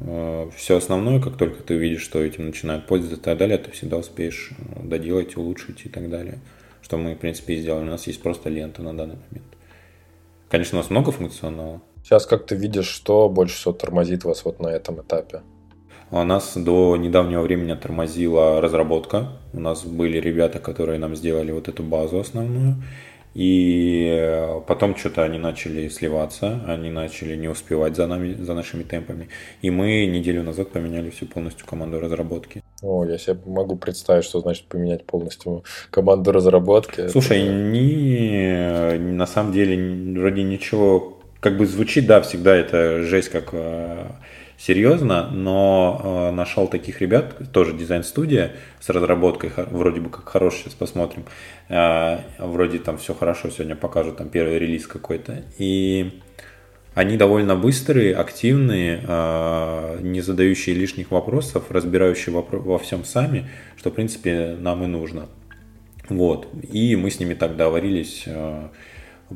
Э, 0.00 0.48
Все 0.56 0.78
основное, 0.78 1.20
как 1.20 1.36
только 1.36 1.62
ты 1.62 1.74
увидишь, 1.76 2.00
что 2.00 2.24
этим 2.24 2.46
начинают 2.46 2.86
пользоваться 2.86 3.20
и 3.20 3.24
так 3.24 3.36
далее, 3.36 3.58
ты 3.58 3.70
всегда 3.70 3.98
успеешь 3.98 4.52
э, 4.58 4.82
доделать, 4.82 5.36
улучшить 5.36 5.82
и 5.84 5.90
так 5.90 6.08
далее. 6.08 6.38
Что 6.80 6.96
мы, 6.96 7.14
в 7.14 7.18
принципе, 7.18 7.54
и 7.54 7.60
сделали. 7.60 7.84
У 7.84 7.90
нас 7.90 8.06
есть 8.06 8.22
просто 8.22 8.48
лента 8.48 8.82
на 8.82 8.96
данный 8.96 9.16
момент. 9.28 9.46
Конечно, 10.48 10.78
у 10.78 10.80
нас 10.80 10.88
много 10.88 11.12
функционала. 11.12 11.82
Сейчас 12.02 12.24
как 12.24 12.46
ты 12.46 12.56
видишь, 12.56 12.88
что 12.88 13.28
больше 13.28 13.56
всего 13.56 13.74
тормозит 13.74 14.24
вас 14.24 14.44
вот 14.46 14.58
на 14.58 14.68
этом 14.68 15.02
этапе? 15.02 15.42
У 16.10 16.22
нас 16.24 16.56
до 16.56 16.96
недавнего 16.96 17.42
времени 17.42 17.74
тормозила 17.74 18.60
разработка. 18.62 19.28
У 19.52 19.60
нас 19.60 19.84
были 19.84 20.18
ребята, 20.18 20.58
которые 20.58 20.98
нам 20.98 21.14
сделали 21.14 21.52
вот 21.52 21.68
эту 21.68 21.82
базу 21.82 22.18
основную. 22.18 22.76
И 23.34 24.58
потом 24.66 24.96
что-то 24.96 25.22
они 25.22 25.38
начали 25.38 25.88
сливаться, 25.88 26.60
они 26.66 26.90
начали 26.90 27.36
не 27.36 27.48
успевать 27.48 27.94
за 27.94 28.06
нами, 28.06 28.34
за 28.34 28.54
нашими 28.54 28.82
темпами. 28.82 29.28
И 29.62 29.70
мы 29.70 30.06
неделю 30.06 30.42
назад 30.42 30.70
поменяли 30.70 31.10
всю 31.10 31.26
полностью 31.26 31.66
команду 31.66 32.00
разработки. 32.00 32.62
О, 32.82 33.04
я 33.04 33.18
себе 33.18 33.38
могу 33.46 33.76
представить, 33.76 34.24
что 34.24 34.40
значит 34.40 34.66
поменять 34.66 35.04
полностью 35.04 35.64
команду 35.90 36.32
разработки. 36.32 37.08
Слушай, 37.08 37.42
Это... 37.42 37.52
не, 37.52 38.98
на 38.98 39.26
самом 39.26 39.52
деле 39.52 40.18
вроде 40.18 40.42
ничего, 40.42 41.20
как 41.38 41.56
бы 41.56 41.66
звучит, 41.66 42.06
да, 42.06 42.20
всегда 42.22 42.56
это 42.56 43.02
жесть 43.02 43.28
как 43.28 43.50
э, 43.52 44.06
серьезно, 44.60 45.30
но 45.30 46.00
э, 46.02 46.34
нашел 46.34 46.68
таких 46.68 47.00
ребят, 47.00 47.34
тоже 47.50 47.72
дизайн-студия 47.72 48.52
с 48.78 48.90
разработкой, 48.90 49.50
вроде 49.56 50.00
бы 50.00 50.10
как 50.10 50.28
хороший, 50.28 50.64
сейчас 50.64 50.74
посмотрим. 50.74 51.24
Э, 51.70 52.18
вроде 52.38 52.78
там 52.78 52.98
все 52.98 53.14
хорошо, 53.14 53.48
сегодня 53.48 53.74
покажут 53.74 54.18
там 54.18 54.28
первый 54.28 54.58
релиз 54.58 54.86
какой-то. 54.86 55.44
И 55.56 56.20
они 56.94 57.16
довольно 57.16 57.56
быстрые, 57.56 58.14
активные, 58.14 59.02
э, 59.02 59.98
не 60.02 60.20
задающие 60.20 60.76
лишних 60.76 61.10
вопросов, 61.10 61.70
разбирающие 61.70 62.34
вопро- 62.34 62.60
во 62.60 62.78
всем 62.78 63.04
сами, 63.04 63.48
что, 63.76 63.90
в 63.90 63.94
принципе, 63.94 64.56
нам 64.60 64.84
и 64.84 64.86
нужно. 64.86 65.28
Вот. 66.10 66.48
И 66.70 66.96
мы 66.96 67.10
с 67.10 67.18
ними 67.18 67.32
так 67.32 67.56
договорились. 67.56 68.24
Э, 68.26 68.68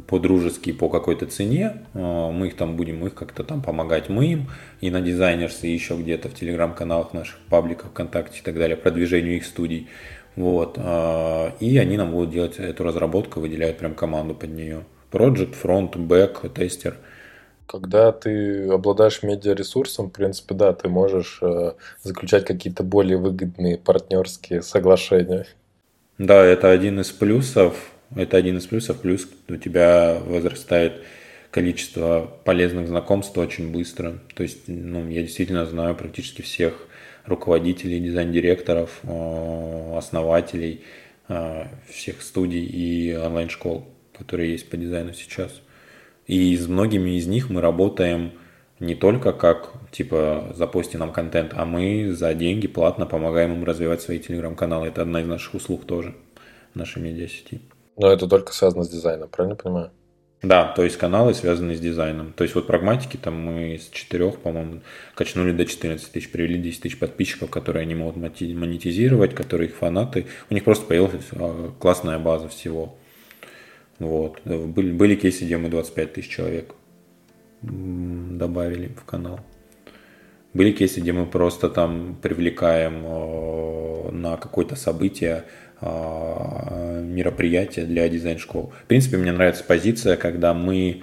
по-дружески 0.07 0.73
по 0.73 0.89
какой-то 0.89 1.27
цене, 1.27 1.85
э, 1.95 2.31
мы 2.31 2.49
их 2.49 2.57
там 2.57 2.77
будем 2.77 3.07
их 3.07 3.15
как-то 3.15 3.45
там 3.45 3.63
помогать 3.63 4.09
мы 4.09 4.27
им, 4.27 4.51
и 4.81 4.91
на 4.91 5.01
дизайнерс, 5.01 5.65
и 5.65 5.73
еще 5.73 5.97
где-то 5.97 6.29
в 6.29 6.35
телеграм-каналах 6.35 7.13
наших, 7.13 7.39
пабликах, 7.49 7.91
ВКонтакте 7.91 8.41
и 8.41 8.43
так 8.43 8.55
далее, 8.57 8.77
продвижению 8.77 9.37
их 9.37 9.45
студий. 9.45 9.89
Вот. 10.37 10.77
А, 10.79 11.55
и 11.61 11.79
они 11.79 11.97
нам 11.97 12.11
будут 12.11 12.31
делать 12.31 12.59
эту 12.59 12.85
разработку, 12.85 13.41
выделяют 13.41 13.79
прям 13.79 13.95
команду 13.95 14.35
под 14.35 14.51
нее. 14.51 14.85
Project, 15.13 15.55
front, 15.63 15.93
back, 15.93 16.49
тестер. 16.49 16.97
Когда 17.67 18.13
ты 18.13 18.69
обладаешь 18.69 19.23
медиаресурсом, 19.23 20.09
в 20.09 20.13
принципе, 20.13 20.55
да, 20.55 20.73
ты 20.75 20.89
можешь 20.89 21.39
э, 21.41 21.73
заключать 22.03 22.45
какие-то 22.45 22.83
более 22.83 23.17
выгодные 23.17 23.79
партнерские 23.79 24.61
соглашения. 24.61 25.47
Да, 26.19 26.45
это 26.45 26.71
один 26.71 27.01
из 27.01 27.11
плюсов. 27.11 27.94
Это 28.17 28.37
один 28.37 28.59
из 28.59 28.67
плюсов. 28.67 29.01
Плюс 29.01 29.29
у 29.49 29.57
тебя 29.57 30.19
возрастает 30.25 31.03
количество 31.51 32.31
полезных 32.45 32.89
знакомств 32.89 33.37
очень 33.39 33.71
быстро. 33.71 34.19
То 34.35 34.43
есть, 34.43 34.65
ну, 34.67 35.09
я 35.09 35.23
действительно 35.23 35.67
знаю 35.67 35.95
практически 35.95 36.43
всех 36.43 36.89
руководителей, 37.27 38.01
дизайн-директоров, 38.01 39.01
э, 39.03 39.97
основателей 39.97 40.83
э, 41.29 41.67
всех 41.89 42.23
студий 42.23 42.65
и 42.65 43.17
онлайн-школ, 43.17 43.87
которые 44.19 44.53
есть 44.53 44.69
по 44.69 44.77
дизайну 44.77 45.13
сейчас. 45.13 45.63
И 46.27 46.57
с 46.57 46.67
многими 46.67 47.17
из 47.17 47.27
них 47.27 47.51
мы 47.51 47.61
работаем 47.61 48.33
не 48.81 48.95
только 48.95 49.33
как, 49.33 49.73
типа, 49.93 50.53
запусти 50.57 50.97
нам 50.99 51.13
контент, 51.13 51.53
а 51.55 51.65
мы 51.65 52.13
за 52.13 52.35
деньги 52.35 52.67
платно 52.67 53.07
помогаем 53.07 53.53
им 53.53 53.65
развивать 53.65 54.03
свои 54.03 54.19
телеграм-каналы. 54.19 54.89
Это 54.89 55.03
одна 55.03 55.21
из 55.21 55.27
наших 55.27 55.55
услуг 55.55 55.87
тоже, 55.87 56.15
нашей 56.75 57.03
медиасети. 57.03 57.61
Но 57.97 58.11
это 58.11 58.27
только 58.27 58.53
связано 58.53 58.85
с 58.85 58.89
дизайном, 58.89 59.29
правильно 59.29 59.57
понимаю? 59.57 59.91
Да, 60.45 60.73
то 60.77 60.85
есть 60.85 60.99
каналы 60.99 61.33
связаны 61.33 61.75
с 61.75 61.81
дизайном. 61.81 62.35
То 62.35 62.45
есть 62.45 62.55
вот 62.55 62.67
прагматики 62.67 63.17
там 63.17 63.41
мы 63.41 63.79
с 63.79 63.89
4, 63.89 64.33
по-моему, 64.33 64.81
качнули 65.15 65.53
до 65.53 65.65
14 65.65 66.13
тысяч, 66.13 66.31
привели 66.31 66.61
10 66.61 66.83
тысяч 66.83 66.99
подписчиков, 66.99 67.51
которые 67.51 67.83
они 67.83 67.95
могут 67.95 68.17
монетизировать, 68.17 69.35
которые 69.35 69.71
их 69.71 69.77
фанаты. 69.77 70.27
У 70.51 70.55
них 70.55 70.65
просто 70.65 70.85
появилась 70.85 71.13
а, 71.33 71.73
классная 71.79 72.19
база 72.19 72.49
всего. 72.49 72.95
Вот. 73.99 74.41
Были, 74.45 74.93
были 74.93 75.15
кейсы, 75.15 75.45
где 75.45 75.57
мы 75.57 75.71
25 75.71 76.13
тысяч 76.13 76.29
человек 76.29 76.75
добавили 77.63 78.89
в 78.89 79.05
канал. 79.05 79.41
Были 80.53 80.71
кейсы, 80.71 81.01
где 81.01 81.13
мы 81.13 81.27
просто 81.27 81.69
там 81.69 82.17
привлекаем 82.23 83.05
э, 83.05 84.11
на 84.13 84.37
какое-то 84.37 84.77
событие 84.77 85.45
э, 85.85 87.03
мероприятие 87.05 87.85
для 87.87 88.09
дизайн-школ. 88.09 88.73
В 88.85 88.87
принципе, 88.87 89.17
мне 89.17 89.33
нравится 89.33 89.65
позиция, 89.65 90.17
когда 90.17 90.55
мы 90.55 91.03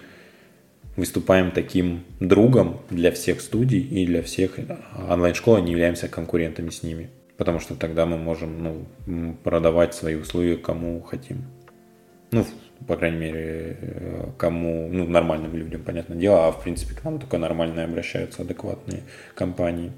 выступаем 0.96 1.52
таким 1.52 2.04
другом 2.20 2.82
для 2.90 3.12
всех 3.12 3.42
студий 3.42 3.82
и 3.82 4.06
для 4.06 4.22
всех 4.22 4.60
онлайн-школ, 5.10 5.56
а 5.56 5.62
не 5.62 5.72
являемся 5.72 6.08
конкурентами 6.08 6.70
с 6.70 6.84
ними. 6.84 7.10
Потому 7.38 7.60
что 7.60 7.76
тогда 7.76 8.06
мы 8.06 8.18
можем 8.18 8.86
ну, 9.08 9.36
продавать 9.44 9.94
свои 9.96 10.16
услуги 10.16 10.56
кому 10.56 11.02
хотим. 11.02 11.46
Ну, 12.32 12.46
по 12.88 12.96
крайней 12.96 13.18
мере, 13.18 13.78
э, 13.82 14.26
кому, 14.38 14.90
ну, 14.92 15.06
нормальным 15.06 15.56
людям, 15.56 15.82
понятное 15.84 16.18
дело, 16.18 16.48
а 16.48 16.52
в 16.52 16.64
принципе 16.64 16.96
к 16.96 17.04
нам 17.04 17.20
только 17.20 17.38
нормальные 17.38 17.86
обращаются, 17.86 18.44
адекватные 18.44 19.04
компании. 19.36 19.92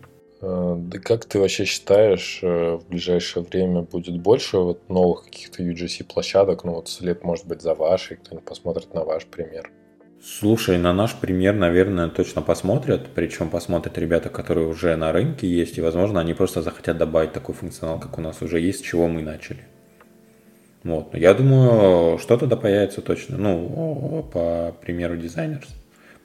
Э, 0.44 0.76
да 0.78 1.00
как 1.00 1.24
ты 1.24 1.40
вообще 1.40 1.64
считаешь, 1.64 2.40
э, 2.42 2.76
в 2.76 2.86
ближайшее 2.90 3.44
время 3.44 3.82
будет 3.82 4.20
больше 4.20 4.58
вот 4.58 4.90
новых 4.90 5.24
каких-то 5.24 5.64
UGC 5.64 6.04
площадок, 6.04 6.66
ну 6.66 6.74
вот 6.74 6.90
след 6.90 7.24
может 7.24 7.48
быть 7.48 7.62
за 7.62 7.74
вашей, 7.74 8.18
кто-нибудь 8.18 8.46
посмотрит 8.46 8.94
на 8.94 9.06
ваш 9.06 9.26
пример? 9.26 9.72
Слушай, 10.22 10.78
на 10.78 10.94
наш 10.94 11.16
пример, 11.16 11.56
наверное, 11.56 12.10
точно 12.10 12.42
посмотрят, 12.42 13.08
причем 13.16 13.50
посмотрят 13.50 13.98
ребята, 13.98 14.30
которые 14.30 14.68
уже 14.68 14.96
на 14.98 15.14
рынке 15.14 15.48
есть, 15.48 15.78
и, 15.78 15.82
возможно, 15.82 16.20
они 16.20 16.34
просто 16.34 16.62
захотят 16.62 16.98
добавить 16.98 17.32
такой 17.32 17.56
функционал, 17.56 18.00
как 18.00 18.18
у 18.18 18.22
нас 18.22 18.42
уже 18.42 18.60
есть, 18.60 18.80
с 18.80 18.82
чего 18.82 19.08
мы 19.08 19.22
начали. 19.22 19.64
Вот. 20.84 21.16
Я 21.16 21.34
думаю, 21.34 22.18
что-то 22.20 22.46
да 22.48 22.58
появится 22.58 23.02
точно. 23.02 23.38
Ну, 23.38 24.30
по 24.34 24.76
примеру 24.82 25.16
дизайнерс. 25.16 25.70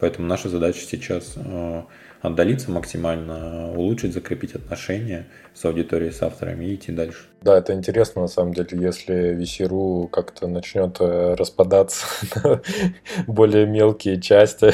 Поэтому 0.00 0.26
наша 0.28 0.48
задача 0.48 0.80
сейчас 0.80 1.34
э, 1.36 1.82
отдалиться 2.20 2.70
максимально, 2.70 3.72
улучшить, 3.72 4.12
закрепить 4.12 4.54
отношения 4.54 5.26
с 5.54 5.64
аудиторией, 5.64 6.12
с 6.12 6.22
авторами 6.22 6.66
и 6.66 6.74
идти 6.74 6.92
дальше. 6.92 7.26
Да, 7.42 7.56
это 7.56 7.72
интересно 7.72 8.22
на 8.22 8.28
самом 8.28 8.52
деле, 8.52 8.68
если 8.72 9.36
VC.ru 9.36 10.08
как-то 10.08 10.48
начнет 10.48 10.96
э, 11.00 11.34
распадаться 11.34 12.06
на 12.34 12.60
более 13.28 13.66
мелкие 13.66 14.20
части. 14.20 14.72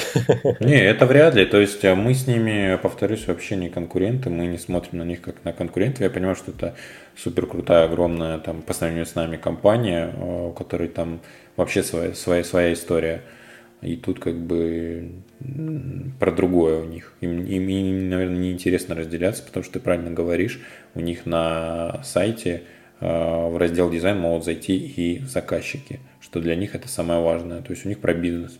Не, 0.64 0.82
это 0.82 1.05
вряд 1.05 1.34
ли. 1.34 1.45
То 1.45 1.61
есть 1.61 1.84
э, 1.84 1.95
мы 1.95 2.14
с 2.14 2.26
ними, 2.26 2.78
повторюсь, 2.82 3.26
вообще 3.26 3.57
не 3.57 3.68
конкуренты, 3.68 4.30
мы 4.30 4.47
не 4.47 4.59
смотрим 4.59 4.99
на 4.99 5.03
них 5.03 5.20
как 5.20 5.45
на 5.45 5.53
конкурентов. 5.53 6.01
Я 6.01 6.11
понимаю, 6.11 6.36
что 6.36 6.53
это 6.53 6.74
супер 7.16 7.47
крутая, 7.47 7.84
огромная 7.84 8.38
там 8.38 8.62
по 8.62 8.72
сравнению 8.72 9.07
с 9.07 9.14
нами 9.14 9.36
компания, 9.36 10.11
э, 10.14 10.49
у 10.49 10.53
которой 10.53 10.88
там 10.88 11.20
вообще 11.57 11.82
своя, 11.82 12.14
своя, 12.14 12.45
своя 12.45 12.72
история. 12.72 13.22
И 13.85 13.97
тут 13.97 14.18
как 14.18 14.35
бы 14.37 15.12
про 16.18 16.32
другое 16.32 16.82
у 16.82 16.87
них. 16.87 17.12
Им, 17.20 17.45
им, 17.45 17.68
им, 17.68 18.09
наверное, 18.09 18.39
неинтересно 18.39 18.95
разделяться, 18.95 19.43
потому 19.43 19.62
что 19.62 19.74
ты 19.74 19.80
правильно 19.80 20.11
говоришь, 20.11 20.61
у 20.95 21.01
них 21.01 21.26
на 21.26 22.03
сайте 22.03 22.62
э, 23.01 23.07
в 23.07 23.57
раздел 23.59 23.91
дизайн 23.91 24.18
могут 24.18 24.45
зайти 24.45 24.76
и 24.76 25.20
заказчики, 25.26 26.01
что 26.20 26.41
для 26.41 26.57
них 26.57 26.74
это 26.74 26.89
самое 26.89 27.20
важное. 27.20 27.61
То 27.61 27.72
есть 27.72 27.85
у 27.85 27.89
них 27.89 28.01
про 28.01 28.14
бизнес, 28.14 28.59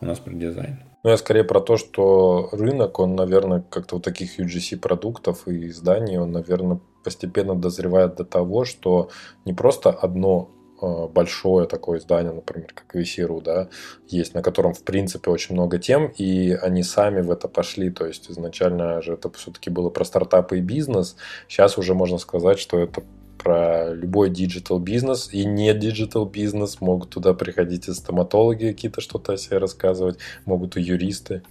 у 0.00 0.06
нас 0.06 0.18
про 0.18 0.34
дизайн. 0.34 0.78
Ну, 1.02 1.10
я 1.10 1.16
скорее 1.16 1.44
про 1.44 1.60
то, 1.60 1.78
что 1.78 2.50
рынок, 2.52 2.98
он, 2.98 3.16
наверное, 3.16 3.64
как-то 3.70 3.94
вот 3.96 4.04
таких 4.04 4.38
UGC 4.38 4.78
продуктов 4.78 5.48
и 5.48 5.68
изданий, 5.68 6.18
он, 6.18 6.32
наверное, 6.32 6.80
постепенно 7.02 7.54
дозревает 7.54 8.16
до 8.16 8.24
того, 8.24 8.66
что 8.66 9.08
не 9.46 9.54
просто 9.54 9.90
одно 9.90 10.50
большое 10.80 11.66
такое 11.66 11.98
издание, 11.98 12.32
например, 12.32 12.72
как 12.74 12.94
VC.ru, 12.94 13.42
да, 13.42 13.68
есть, 14.08 14.34
на 14.34 14.42
котором, 14.42 14.74
в 14.74 14.82
принципе, 14.82 15.30
очень 15.30 15.54
много 15.54 15.78
тем, 15.78 16.08
и 16.16 16.52
они 16.52 16.82
сами 16.82 17.20
в 17.20 17.30
это 17.30 17.48
пошли, 17.48 17.90
то 17.90 18.06
есть 18.06 18.30
изначально 18.30 19.02
же 19.02 19.14
это 19.14 19.30
все-таки 19.30 19.70
было 19.70 19.90
про 19.90 20.04
стартапы 20.04 20.58
и 20.58 20.62
бизнес, 20.62 21.16
сейчас 21.48 21.78
уже 21.78 21.94
можно 21.94 22.18
сказать, 22.18 22.58
что 22.58 22.78
это 22.78 23.02
про 23.42 23.94
любой 23.94 24.30
digital 24.30 24.78
бизнес 24.78 25.32
и 25.32 25.44
не 25.44 25.72
digital 25.72 26.26
бизнес. 26.26 26.80
Могут 26.80 27.10
туда 27.10 27.32
приходить 27.32 27.88
и 27.88 27.92
стоматологи 27.92 28.66
какие-то 28.66 29.00
что-то 29.00 29.32
о 29.32 29.36
себе 29.38 29.58
рассказывать, 29.58 30.18
могут 30.44 30.76
и 30.76 30.82
юристы. 30.82 31.42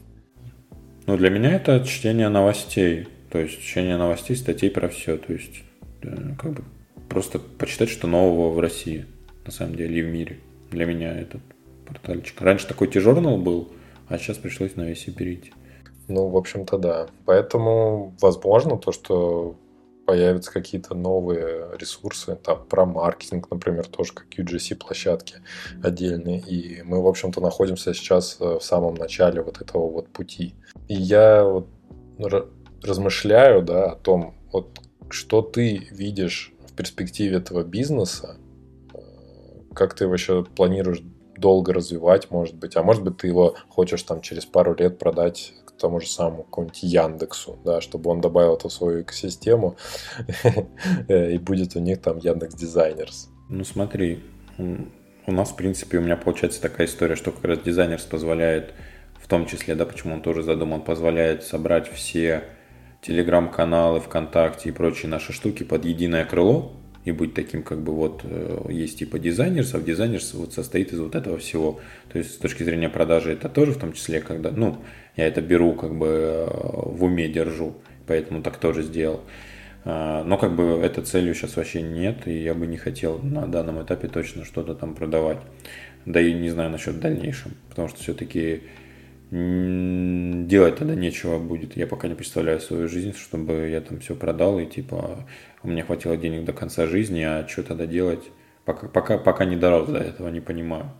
Ну, 1.07 1.17
для 1.17 1.29
меня 1.29 1.55
это 1.55 1.83
чтение 1.83 2.29
новостей. 2.29 3.07
То 3.31 3.39
есть 3.39 3.61
чтение 3.61 3.97
новостей, 3.97 4.35
статей 4.35 4.69
про 4.69 4.87
все. 4.89 5.17
То 5.17 5.33
есть 5.33 5.63
э, 6.03 6.35
как 6.37 6.53
бы 6.53 6.63
просто 7.09 7.39
почитать, 7.39 7.89
что 7.89 8.07
нового 8.07 8.53
в 8.53 8.59
России 8.59 9.05
на 9.49 9.51
самом 9.51 9.75
деле, 9.75 9.99
и 9.99 10.01
в 10.03 10.07
мире. 10.07 10.39
Для 10.69 10.85
меня 10.85 11.19
этот 11.19 11.41
портальчик. 11.87 12.39
Раньше 12.39 12.67
такой 12.67 12.87
тяжернал 12.87 13.37
был, 13.37 13.69
а 14.07 14.19
сейчас 14.19 14.37
пришлось 14.37 14.75
на 14.75 14.83
весь 14.83 15.05
перейти. 15.05 15.51
Ну, 16.07 16.27
в 16.27 16.37
общем-то, 16.37 16.77
да. 16.77 17.07
Поэтому, 17.25 18.13
возможно, 18.21 18.77
то, 18.77 18.91
что 18.91 19.55
появятся 20.05 20.51
какие-то 20.51 20.93
новые 20.93 21.65
ресурсы, 21.79 22.35
там, 22.35 22.63
про 22.69 22.85
маркетинг, 22.85 23.49
например, 23.49 23.87
тоже 23.87 24.13
как 24.13 24.27
UGC-площадки 24.37 25.37
отдельные. 25.81 26.39
И 26.39 26.83
мы, 26.83 27.01
в 27.01 27.07
общем-то, 27.07 27.41
находимся 27.41 27.95
сейчас 27.95 28.37
э, 28.39 28.59
в 28.59 28.63
самом 28.63 28.93
начале 28.93 29.41
вот 29.41 29.61
этого 29.61 29.89
вот 29.89 30.09
пути. 30.09 30.53
И 30.87 30.93
я 30.93 31.43
вот 31.43 31.67
размышляю, 32.83 33.63
да, 33.63 33.93
о 33.93 33.95
том, 33.95 34.35
вот 34.51 34.79
что 35.09 35.41
ты 35.41 35.87
видишь 35.89 36.53
в 36.67 36.73
перспективе 36.73 37.37
этого 37.37 37.63
бизнеса, 37.63 38.37
как 39.73 39.93
ты 39.93 40.07
вообще 40.07 40.43
планируешь 40.43 41.01
долго 41.37 41.73
развивать, 41.73 42.29
может 42.31 42.55
быть, 42.55 42.75
а 42.75 42.83
может 42.83 43.03
быть, 43.03 43.17
ты 43.17 43.27
его 43.27 43.55
хочешь 43.69 44.03
там 44.03 44.21
через 44.21 44.45
пару 44.45 44.75
лет 44.75 44.99
продать 44.99 45.53
к 45.65 45.71
тому 45.79 46.01
же 46.01 46.07
самому 46.07 46.43
какому-нибудь 46.43 46.83
Яндексу, 46.83 47.57
да, 47.63 47.79
чтобы 47.79 48.09
он 48.11 48.21
добавил 48.21 48.55
это 48.55 48.67
в 48.67 48.73
свою 48.73 49.01
экосистему, 49.01 49.77
и 51.07 51.37
будет 51.37 51.75
у 51.75 51.79
них 51.79 52.01
там 52.01 52.17
Яндекс 52.17 52.55
Дизайнерс. 52.55 53.29
Ну 53.47 53.63
смотри, 53.63 54.21
у 54.57 55.31
нас, 55.31 55.51
в 55.51 55.55
принципе, 55.55 55.99
у 55.99 56.01
меня 56.01 56.17
получается 56.17 56.61
такая 56.61 56.87
история, 56.87 57.15
что 57.15 57.31
как 57.31 57.45
раз 57.45 57.59
Дизайнерс 57.59 58.03
позволяет, 58.03 58.73
в 59.21 59.27
том 59.27 59.45
числе, 59.45 59.75
да, 59.75 59.85
почему 59.85 60.15
он 60.15 60.21
тоже 60.21 60.43
задуман, 60.43 60.81
позволяет 60.81 61.43
собрать 61.43 61.89
все 61.91 62.43
телеграм-каналы, 63.01 64.01
ВКонтакте 64.01 64.69
и 64.69 64.71
прочие 64.73 65.09
наши 65.09 65.31
штуки 65.31 65.63
под 65.63 65.85
единое 65.85 66.25
крыло, 66.25 66.73
и 67.05 67.11
быть 67.11 67.33
таким, 67.33 67.63
как 67.63 67.81
бы 67.81 67.93
вот 67.93 68.21
э, 68.23 68.65
есть 68.69 68.99
типа 68.99 69.19
дизайнерс, 69.19 69.73
а 69.73 69.79
дизайнерс 69.79 70.33
вот 70.33 70.53
состоит 70.53 70.93
из 70.93 70.99
вот 70.99 71.15
этого 71.15 71.37
всего. 71.37 71.79
То 72.11 72.19
есть 72.19 72.35
с 72.35 72.37
точки 72.37 72.63
зрения 72.63 72.89
продажи 72.89 73.31
это 73.31 73.49
тоже 73.49 73.71
в 73.71 73.77
том 73.77 73.93
числе, 73.93 74.21
когда, 74.21 74.51
ну, 74.51 74.77
я 75.15 75.27
это 75.27 75.41
беру, 75.41 75.73
как 75.73 75.95
бы 75.95 76.07
э, 76.07 76.47
в 76.49 77.03
уме 77.03 77.29
держу, 77.29 77.75
поэтому 78.05 78.41
так 78.41 78.57
тоже 78.57 78.83
сделал. 78.83 79.21
А, 79.85 80.23
но 80.23 80.37
как 80.37 80.55
бы 80.55 80.63
этой 80.63 81.03
целью 81.03 81.33
сейчас 81.33 81.55
вообще 81.55 81.81
нет, 81.81 82.27
и 82.27 82.43
я 82.43 82.53
бы 82.53 82.67
не 82.67 82.77
хотел 82.77 83.19
на 83.19 83.47
данном 83.47 83.81
этапе 83.81 84.07
точно 84.07 84.45
что-то 84.45 84.75
там 84.75 84.93
продавать. 84.93 85.39
Да 86.05 86.21
и 86.21 86.33
не 86.33 86.49
знаю 86.49 86.69
насчет 86.69 86.99
дальнейшем, 86.99 87.53
потому 87.69 87.87
что 87.87 87.99
все-таки 88.01 88.63
делать 89.31 90.77
тогда 90.77 90.95
нечего 90.95 91.37
будет. 91.37 91.77
Я 91.77 91.85
пока 91.85 92.07
не 92.07 92.15
представляю 92.15 92.59
свою 92.59 92.87
жизнь, 92.87 93.13
чтобы 93.15 93.69
я 93.69 93.79
там 93.79 93.99
все 93.99 94.15
продал 94.15 94.59
и 94.59 94.65
типа 94.65 95.27
у 95.63 95.67
меня 95.67 95.83
хватило 95.83 96.15
денег 96.17 96.45
до 96.45 96.53
конца 96.53 96.85
жизни, 96.87 97.21
а 97.21 97.47
что 97.47 97.63
тогда 97.63 97.85
делать? 97.85 98.23
Пока, 98.65 98.87
пока, 98.87 99.17
пока 99.17 99.45
не 99.45 99.55
дорос 99.55 99.89
до 99.89 99.97
этого, 99.97 100.29
не 100.29 100.39
понимаю. 100.39 100.91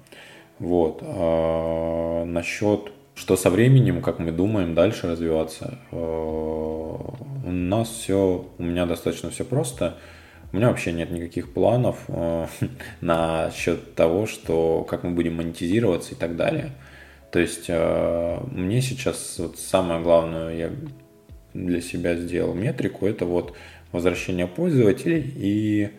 Вот. 0.60 1.00
А 1.02 2.26
насчет, 2.26 2.92
что 3.16 3.38
со 3.38 3.50
временем, 3.50 4.02
как 4.02 4.20
мы 4.20 4.32
думаем 4.32 4.76
дальше 4.76 5.08
развиваться, 5.08 5.80
э, 5.92 5.96
у 5.96 7.52
нас 7.52 7.90
все, 7.90 8.46
у 8.58 8.64
меня 8.64 8.86
достаточно 8.86 9.30
все 9.30 9.46
просто. 9.46 9.98
У 10.52 10.58
меня 10.58 10.70
вообще 10.70 10.92
нет 10.92 11.12
никаких 11.12 11.54
планов 11.54 11.98
э, 12.08 12.48
на 13.02 13.52
того, 13.96 14.26
что 14.26 14.84
как 14.84 15.04
мы 15.04 15.12
будем 15.12 15.36
монетизироваться 15.36 16.14
и 16.14 16.18
так 16.18 16.36
далее. 16.36 16.72
То 17.32 17.40
есть 17.40 17.66
э, 17.68 18.40
мне 18.52 18.82
сейчас 18.82 19.36
вот 19.38 19.60
самое 19.60 20.02
главное, 20.02 20.56
я 20.56 20.72
для 21.54 21.82
себя 21.82 22.16
сделал 22.16 22.54
метрику, 22.54 23.06
это 23.06 23.26
вот 23.26 23.56
возвращение 23.92 24.48
пользователей 24.48 25.34
и, 25.36 25.90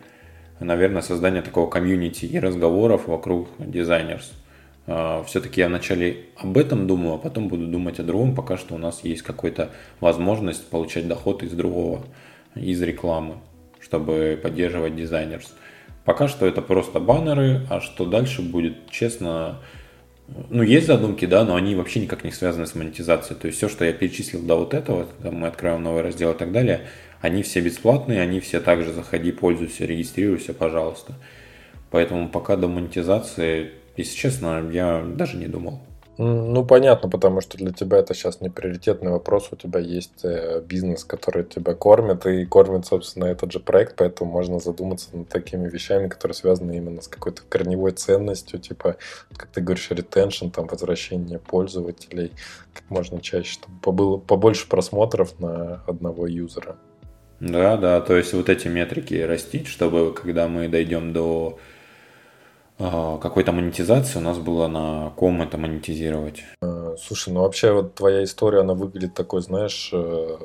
наверное, 0.59 1.01
создание 1.01 1.41
такого 1.41 1.69
комьюнити 1.69 2.25
и 2.25 2.39
разговоров 2.39 3.07
вокруг 3.07 3.49
дизайнерс. 3.59 4.31
Э, 4.87 5.23
Все-таки 5.27 5.61
я 5.61 5.67
вначале 5.67 6.25
об 6.37 6.57
этом 6.57 6.87
думаю, 6.87 7.15
а 7.15 7.17
потом 7.17 7.47
буду 7.47 7.67
думать 7.67 7.99
о 7.99 8.03
другом, 8.03 8.35
пока 8.35 8.57
что 8.57 8.75
у 8.75 8.77
нас 8.77 9.03
есть 9.03 9.21
какая-то 9.21 9.71
возможность 9.99 10.67
получать 10.69 11.07
доход 11.07 11.43
из 11.43 11.51
другого, 11.51 12.03
из 12.55 12.81
рекламы, 12.81 13.35
чтобы 13.79 14.39
поддерживать 14.41 14.95
дизайнерс. 14.95 15.53
Пока 16.03 16.27
что 16.27 16.47
это 16.47 16.61
просто 16.61 16.99
баннеры, 16.99 17.61
а 17.69 17.79
что 17.79 18.05
дальше 18.05 18.41
будет, 18.41 18.89
честно, 18.89 19.59
ну, 20.49 20.63
есть 20.63 20.87
задумки, 20.87 21.25
да, 21.25 21.43
но 21.43 21.55
они 21.55 21.75
вообще 21.75 21.99
никак 21.99 22.23
не 22.23 22.31
связаны 22.31 22.65
с 22.65 22.75
монетизацией. 22.75 23.39
То 23.39 23.47
есть 23.47 23.57
все, 23.57 23.69
что 23.69 23.85
я 23.85 23.93
перечислил 23.93 24.41
до 24.41 24.55
вот 24.55 24.73
этого, 24.73 25.07
там 25.21 25.35
мы 25.35 25.47
откроем 25.47 25.83
новый 25.83 26.01
раздел 26.01 26.31
и 26.31 26.37
так 26.37 26.51
далее, 26.51 26.87
они 27.21 27.43
все 27.43 27.61
бесплатные, 27.61 28.21
они 28.21 28.39
все 28.39 28.59
также 28.59 28.91
заходи, 28.93 29.31
пользуйся, 29.31 29.85
регистрируйся, 29.85 30.53
пожалуйста. 30.53 31.13
Поэтому 31.89 32.29
пока 32.29 32.55
до 32.55 32.67
монетизации, 32.67 33.71
если 33.97 34.15
честно, 34.15 34.69
я 34.71 35.03
даже 35.05 35.37
не 35.37 35.47
думал. 35.47 35.81
Ну, 36.17 36.65
понятно, 36.65 37.09
потому 37.09 37.41
что 37.41 37.57
для 37.57 37.71
тебя 37.71 37.97
это 37.97 38.13
сейчас 38.13 38.41
не 38.41 38.49
приоритетный 38.49 39.11
вопрос. 39.11 39.49
У 39.51 39.55
тебя 39.55 39.79
есть 39.79 40.23
э, 40.23 40.61
бизнес, 40.61 41.05
который 41.05 41.45
тебя 41.45 41.73
кормит, 41.73 42.25
и 42.25 42.45
кормит, 42.45 42.85
собственно, 42.85 43.25
этот 43.25 43.51
же 43.51 43.59
проект, 43.59 43.95
поэтому 43.95 44.29
можно 44.29 44.59
задуматься 44.59 45.15
над 45.15 45.29
такими 45.29 45.69
вещами, 45.69 46.09
которые 46.09 46.35
связаны 46.35 46.75
именно 46.75 47.01
с 47.01 47.07
какой-то 47.07 47.41
корневой 47.47 47.93
ценностью, 47.93 48.59
типа, 48.59 48.97
как 49.35 49.47
ты 49.47 49.61
говоришь, 49.61 49.89
ретеншн, 49.89 50.49
там, 50.49 50.67
возвращение 50.67 51.39
пользователей 51.39 52.33
как 52.73 52.83
можно 52.89 53.21
чаще, 53.21 53.53
чтобы 53.53 53.79
побыло 53.81 54.17
побольше 54.17 54.67
просмотров 54.67 55.39
на 55.39 55.81
одного 55.87 56.27
юзера. 56.27 56.75
Да, 57.39 57.75
да, 57.77 58.01
то 58.01 58.15
есть 58.15 58.33
вот 58.33 58.49
эти 58.49 58.67
метрики 58.67 59.15
растить, 59.15 59.67
чтобы 59.67 60.13
когда 60.13 60.47
мы 60.47 60.67
дойдем 60.67 61.11
до 61.11 61.57
какой-то 63.21 63.51
монетизации 63.51 64.19
у 64.19 64.21
нас 64.21 64.37
было 64.37 64.67
на 64.67 65.11
ком 65.15 65.41
это 65.41 65.57
монетизировать. 65.57 66.43
А, 66.61 66.95
слушай, 66.97 67.33
ну 67.33 67.41
вообще 67.41 67.71
вот 67.71 67.95
твоя 67.95 68.23
история, 68.23 68.61
она 68.61 68.73
выглядит 68.73 69.13
такой, 69.13 69.41
знаешь, 69.41 69.89
э, 69.93 70.37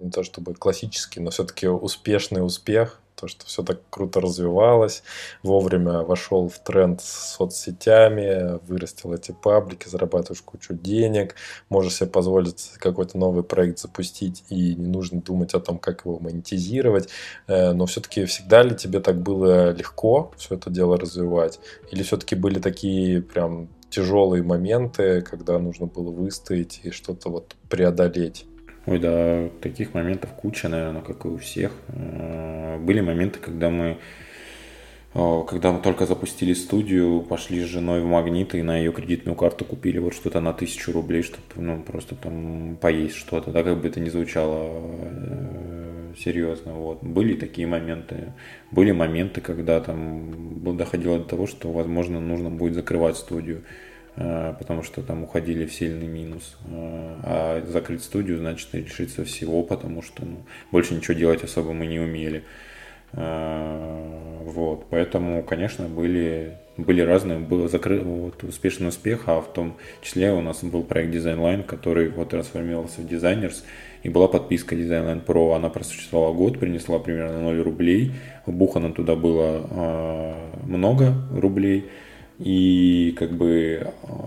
не 0.00 0.10
то 0.10 0.22
чтобы 0.22 0.54
классический, 0.54 1.20
но 1.20 1.30
все-таки 1.30 1.68
успешный 1.68 2.44
успех 2.44 3.00
то, 3.24 3.28
что 3.28 3.46
все 3.46 3.62
так 3.62 3.80
круто 3.88 4.20
развивалось, 4.20 5.02
вовремя 5.42 6.02
вошел 6.02 6.48
в 6.48 6.58
тренд 6.58 7.00
с 7.00 7.36
соцсетями, 7.36 8.58
вырастил 8.66 9.14
эти 9.14 9.32
паблики, 9.32 9.88
зарабатываешь 9.88 10.42
кучу 10.42 10.74
денег, 10.74 11.34
можешь 11.70 11.94
себе 11.94 12.10
позволить 12.10 12.72
какой-то 12.78 13.16
новый 13.16 13.42
проект 13.42 13.78
запустить 13.78 14.44
и 14.50 14.74
не 14.74 14.86
нужно 14.86 15.22
думать 15.22 15.54
о 15.54 15.60
том, 15.60 15.78
как 15.78 16.04
его 16.04 16.18
монетизировать, 16.18 17.08
э, 17.46 17.72
но 17.72 17.86
все-таки 17.86 18.26
всегда 18.26 18.62
ли 18.62 18.76
тебе 18.76 19.00
так 19.00 19.22
было 19.22 19.70
легко 19.70 20.32
все 20.36 20.56
это 20.56 20.68
дело 20.68 20.98
развивать, 20.98 21.60
или 21.90 22.02
все-таки 22.02 22.34
были 22.34 22.58
такие 22.58 23.22
прям 23.22 23.68
тяжелые 23.88 24.42
моменты, 24.42 25.22
когда 25.22 25.58
нужно 25.58 25.86
было 25.86 26.10
выстоять 26.10 26.80
и 26.82 26.90
что-то 26.90 27.30
вот 27.30 27.56
преодолеть? 27.70 28.46
Ой, 28.86 28.98
да, 28.98 29.48
таких 29.60 29.94
моментов 29.94 30.30
куча, 30.32 30.68
наверное, 30.68 31.02
как 31.02 31.24
и 31.24 31.28
у 31.28 31.38
всех. 31.38 31.72
Э, 31.88 32.78
были 32.78 33.00
моменты, 33.00 33.38
когда 33.38 33.70
мы 33.70 33.98
когда 35.14 35.70
мы 35.70 35.80
только 35.80 36.06
запустили 36.06 36.54
студию, 36.54 37.22
пошли 37.22 37.60
с 37.60 37.66
женой 37.66 38.00
в 38.00 38.04
магнит 38.04 38.52
и 38.56 38.62
на 38.62 38.76
ее 38.78 38.92
кредитную 38.92 39.36
карту 39.36 39.64
купили 39.64 39.98
вот 39.98 40.12
что-то 40.12 40.40
на 40.40 40.52
тысячу 40.52 40.90
рублей, 40.90 41.22
чтобы 41.22 41.44
ну, 41.54 41.80
просто 41.82 42.16
там 42.16 42.76
поесть 42.80 43.14
что-то, 43.14 43.52
да, 43.52 43.62
как 43.62 43.80
бы 43.80 43.86
это 43.86 44.00
ни 44.00 44.08
звучало 44.08 44.72
э, 44.72 46.12
серьезно. 46.18 46.72
Вот. 46.72 47.04
Были 47.04 47.36
такие 47.36 47.68
моменты. 47.68 48.32
Были 48.72 48.90
моменты, 48.90 49.40
когда 49.40 49.80
там 49.80 50.76
доходило 50.76 51.18
до 51.18 51.24
того, 51.24 51.46
что, 51.46 51.70
возможно, 51.70 52.18
нужно 52.18 52.50
будет 52.50 52.74
закрывать 52.74 53.16
студию. 53.16 53.62
Э, 54.16 54.54
потому 54.58 54.82
что 54.82 55.02
там 55.02 55.24
уходили 55.24 55.66
в 55.66 55.74
сильный 55.74 56.06
минус. 56.06 56.56
Э, 56.68 57.16
а 57.22 57.62
закрыть 57.66 58.04
студию 58.04 58.38
значит 58.38 58.68
лишиться 58.72 59.24
всего, 59.24 59.62
потому 59.62 60.02
что 60.02 60.24
ну, 60.24 60.44
больше 60.70 60.94
ничего 60.94 61.14
делать 61.14 61.42
особо 61.42 61.72
мы 61.72 61.86
не 61.86 61.98
умели. 61.98 62.44
Э, 63.12 64.40
вот, 64.44 64.86
поэтому, 64.88 65.42
конечно, 65.42 65.88
были, 65.88 66.58
были 66.76 67.00
разные, 67.00 67.40
был 67.40 67.68
закрыт 67.68 68.04
вот, 68.04 68.44
успешный 68.44 68.88
успех, 68.88 69.24
а 69.26 69.40
в 69.40 69.52
том 69.52 69.76
числе 70.00 70.32
у 70.32 70.40
нас 70.40 70.62
был 70.62 70.84
проект 70.84 71.12
Designline, 71.12 71.64
который 71.64 72.08
вот 72.10 72.28
трансформировался 72.28 73.00
в 73.00 73.06
Designers, 73.06 73.64
и 74.04 74.10
была 74.10 74.28
подписка 74.28 74.76
Designline 74.76 75.24
Pro, 75.24 75.56
она 75.56 75.70
просуществовала 75.70 76.32
год, 76.34 76.60
принесла 76.60 77.00
примерно 77.00 77.40
0 77.40 77.62
рублей, 77.62 78.12
вбухано 78.46 78.92
туда 78.92 79.16
было 79.16 80.36
много 80.66 81.14
рублей, 81.32 81.88
и 82.38 83.14
как 83.18 83.32
бы 83.32 83.80
э, 83.80 83.86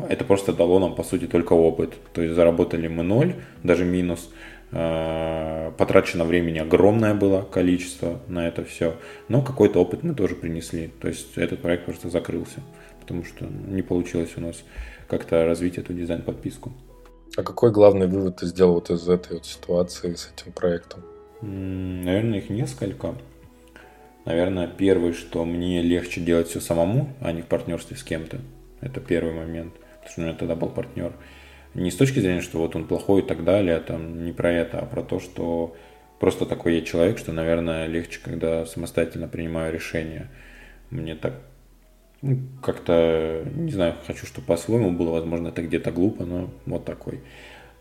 это 0.09 0.23
просто 0.23 0.53
дало 0.53 0.79
нам, 0.79 0.95
по 0.95 1.03
сути, 1.03 1.27
только 1.27 1.53
опыт. 1.53 1.93
То 2.13 2.21
есть 2.21 2.35
заработали 2.35 2.87
мы 2.87 3.03
ноль, 3.03 3.35
даже 3.63 3.85
минус. 3.85 4.29
Э, 4.71 5.71
потрачено 5.77 6.23
времени 6.23 6.59
огромное 6.59 7.13
было 7.13 7.41
количество 7.41 8.19
на 8.27 8.47
это 8.47 8.63
все. 8.63 8.95
Но 9.27 9.41
какой-то 9.41 9.79
опыт 9.79 10.03
мы 10.03 10.13
тоже 10.13 10.35
принесли. 10.35 10.91
То 11.01 11.07
есть 11.09 11.37
этот 11.37 11.61
проект 11.61 11.85
просто 11.85 12.09
закрылся. 12.09 12.61
Потому 13.01 13.25
что 13.25 13.45
не 13.45 13.81
получилось 13.81 14.31
у 14.37 14.41
нас 14.41 14.63
как-то 15.07 15.45
развить 15.45 15.77
эту 15.77 15.93
дизайн-подписку. 15.93 16.73
А 17.35 17.43
какой 17.43 17.71
главный 17.71 18.07
вывод 18.07 18.37
ты 18.37 18.47
сделал 18.47 18.75
вот 18.75 18.89
из 18.89 19.07
этой 19.07 19.33
вот 19.33 19.45
ситуации 19.45 20.15
с 20.15 20.31
этим 20.33 20.51
проектом? 20.53 21.01
Наверное, 21.41 22.39
их 22.39 22.49
несколько. 22.49 23.15
Наверное, 24.27 24.67
первый, 24.67 25.13
что 25.13 25.45
мне 25.45 25.81
легче 25.81 26.19
делать 26.19 26.49
все 26.49 26.59
самому, 26.59 27.13
а 27.21 27.31
не 27.31 27.41
в 27.41 27.45
партнерстве 27.45 27.95
с 27.95 28.03
кем-то. 28.03 28.41
Это 28.81 28.99
первый 28.99 29.33
момент. 29.33 29.73
Потому 29.75 30.11
что 30.11 30.21
у 30.21 30.23
меня 30.25 30.33
тогда 30.33 30.55
был 30.55 30.67
партнер. 30.67 31.13
Не 31.73 31.91
с 31.91 31.95
точки 31.95 32.19
зрения, 32.19 32.41
что 32.41 32.57
вот 32.57 32.75
он 32.75 32.87
плохой 32.87 33.21
и 33.21 33.25
так 33.25 33.45
далее, 33.45 33.79
там 33.79 34.25
не 34.25 34.33
про 34.33 34.51
это, 34.51 34.79
а 34.79 34.85
про 34.85 35.01
то, 35.01 35.21
что 35.21 35.77
просто 36.19 36.45
такой 36.45 36.75
я 36.75 36.81
человек, 36.81 37.19
что, 37.19 37.31
наверное, 37.31 37.87
легче, 37.87 38.19
когда 38.21 38.65
самостоятельно 38.65 39.29
принимаю 39.29 39.73
решения. 39.73 40.29
Мне 40.89 41.15
так 41.15 41.35
ну, 42.21 42.37
как-то, 42.61 43.45
не 43.55 43.71
знаю, 43.71 43.95
хочу, 44.05 44.25
чтобы 44.25 44.47
по-своему 44.47 44.91
было, 44.91 45.11
возможно, 45.11 45.47
это 45.47 45.61
где-то 45.61 45.93
глупо, 45.93 46.25
но 46.25 46.49
вот 46.65 46.83
такой. 46.83 47.21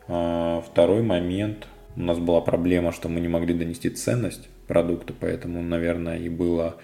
А, 0.06 0.60
второй 0.60 1.02
момент, 1.02 1.66
у 1.96 2.02
нас 2.02 2.20
была 2.20 2.40
проблема, 2.40 2.92
что 2.92 3.08
мы 3.08 3.18
не 3.18 3.26
могли 3.26 3.52
донести 3.52 3.90
ценность 3.90 4.48
продукта, 4.66 5.14
поэтому, 5.18 5.62
наверное, 5.62 6.18
и 6.18 6.28
была 6.28 6.76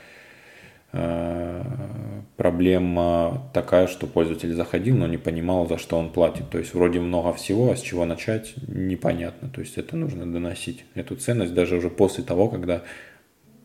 э, 0.92 1.62
проблема 2.36 3.50
такая, 3.52 3.86
что 3.86 4.06
пользователь 4.06 4.52
заходил, 4.54 4.96
но 4.96 5.06
не 5.06 5.18
понимал, 5.18 5.68
за 5.68 5.78
что 5.78 5.98
он 5.98 6.10
платит. 6.10 6.50
То 6.50 6.58
есть 6.58 6.74
вроде 6.74 7.00
много 7.00 7.32
всего, 7.32 7.70
а 7.70 7.76
с 7.76 7.80
чего 7.80 8.04
начать 8.04 8.54
непонятно. 8.68 9.48
То 9.48 9.60
есть 9.60 9.78
это 9.78 9.96
нужно 9.96 10.30
доносить, 10.30 10.84
эту 10.94 11.16
ценность 11.16 11.54
даже 11.54 11.76
уже 11.76 11.90
после 11.90 12.24
того, 12.24 12.48
когда 12.48 12.82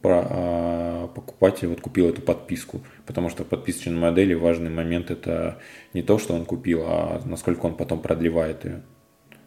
э, 0.03 1.07
покупатель 1.13 1.67
вот 1.67 1.81
купил 1.81 2.09
эту 2.09 2.21
подписку. 2.21 2.81
Потому 3.05 3.29
что 3.29 3.43
в 3.43 3.47
подписочной 3.47 3.95
модели 3.95 4.33
важный 4.33 4.69
момент 4.69 5.11
это 5.11 5.59
не 5.93 6.01
то, 6.01 6.17
что 6.17 6.33
он 6.33 6.45
купил, 6.45 6.83
а 6.85 7.21
насколько 7.25 7.65
он 7.65 7.75
потом 7.75 8.01
продлевает 8.01 8.65
ее, 8.65 8.81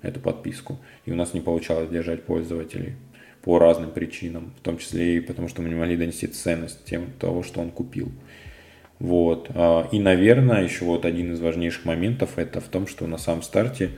эту 0.03 0.21
подписку. 0.21 0.79
И 1.05 1.13
у 1.13 1.15
нас 1.15 1.35
не 1.35 1.41
получалось 1.41 1.91
держать 1.91 2.25
пользователей 2.25 2.97
по 3.43 3.59
разным 3.59 3.91
причинам, 3.91 4.53
в 4.59 4.61
том 4.63 4.79
числе 4.79 5.17
и 5.17 5.21
потому, 5.21 5.49
что 5.49 5.63
мы 5.63 5.69
не 5.69 5.75
могли 5.75 5.97
донести 5.97 6.27
ценность 6.27 6.85
тем 6.85 7.11
того, 7.19 7.43
что 7.43 7.61
он 7.61 7.71
купил. 7.71 8.11
Вот. 9.01 9.51
А, 9.55 9.89
и, 9.91 9.99
наверное, 9.99 10.63
еще 10.63 10.85
вот 10.85 11.05
один 11.05 11.33
из 11.33 11.41
важнейших 11.41 11.87
моментов 11.87 12.33
это 12.37 12.61
в 12.61 12.69
том, 12.69 12.87
что 12.87 13.07
на 13.07 13.17
самом 13.17 13.43
старте, 13.43 13.91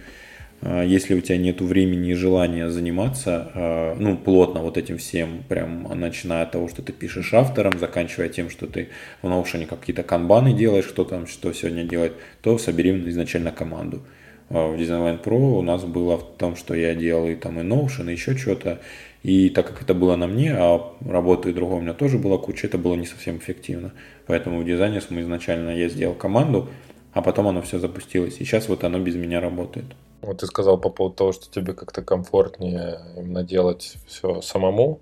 а, 0.60 0.84
если 0.84 1.14
у 1.14 1.20
тебя 1.20 1.38
нет 1.38 1.60
времени 1.60 2.10
и 2.10 2.14
желания 2.14 2.70
заниматься, 2.70 3.50
а, 3.52 3.96
ну, 3.98 4.16
плотно 4.16 4.60
вот 4.60 4.78
этим 4.78 4.98
всем, 4.98 5.42
прям 5.48 5.88
начиная 5.98 6.44
от 6.44 6.52
того, 6.52 6.68
что 6.68 6.82
ты 6.82 6.92
пишешь 6.92 7.34
автором, 7.34 7.80
заканчивая 7.80 8.28
тем, 8.28 8.48
что 8.48 8.68
ты 8.68 8.90
в 9.22 9.26
Notion 9.26 9.66
какие-то 9.66 10.04
канбаны 10.04 10.54
делаешь, 10.54 10.86
что 10.86 11.04
там, 11.04 11.26
что 11.26 11.52
сегодня 11.52 11.82
делать, 11.82 12.12
то 12.40 12.56
собери 12.56 12.90
изначально 13.10 13.50
команду. 13.50 14.02
в 14.50 14.76
Design 14.76 15.20
Pro 15.20 15.58
у 15.58 15.62
нас 15.62 15.84
было 15.84 16.16
в 16.16 16.36
том, 16.38 16.54
что 16.54 16.74
я 16.74 16.94
делал 16.94 17.26
и 17.26 17.34
там 17.34 17.58
и 17.58 17.64
Notion, 17.64 18.08
и 18.08 18.12
еще 18.12 18.36
что-то. 18.36 18.78
И 19.22 19.50
так 19.50 19.68
как 19.68 19.82
это 19.82 19.94
было 19.94 20.16
на 20.16 20.26
мне, 20.26 20.52
а 20.52 20.92
работы 21.06 21.50
и 21.50 21.52
другого 21.52 21.78
у 21.78 21.80
меня 21.80 21.94
тоже 21.94 22.18
была 22.18 22.38
куча, 22.38 22.66
это 22.66 22.78
было 22.78 22.94
не 22.94 23.06
совсем 23.06 23.38
эффективно. 23.38 23.92
Поэтому 24.26 24.60
в 24.60 24.64
дизайне 24.64 25.00
мы 25.10 25.20
изначально 25.20 25.70
я 25.70 25.88
сделал 25.88 26.14
команду, 26.14 26.68
а 27.12 27.22
потом 27.22 27.46
оно 27.46 27.62
все 27.62 27.78
запустилось. 27.78 28.34
И 28.40 28.44
сейчас 28.44 28.68
вот 28.68 28.84
оно 28.84 28.98
без 28.98 29.14
меня 29.14 29.40
работает. 29.40 29.86
Вот 30.22 30.38
ты 30.38 30.46
сказал 30.46 30.78
по 30.78 30.88
поводу 30.88 31.16
того, 31.16 31.32
что 31.32 31.50
тебе 31.50 31.72
как-то 31.72 32.02
комфортнее 32.02 33.00
именно 33.16 33.42
делать 33.42 33.96
все 34.06 34.40
самому. 34.40 35.00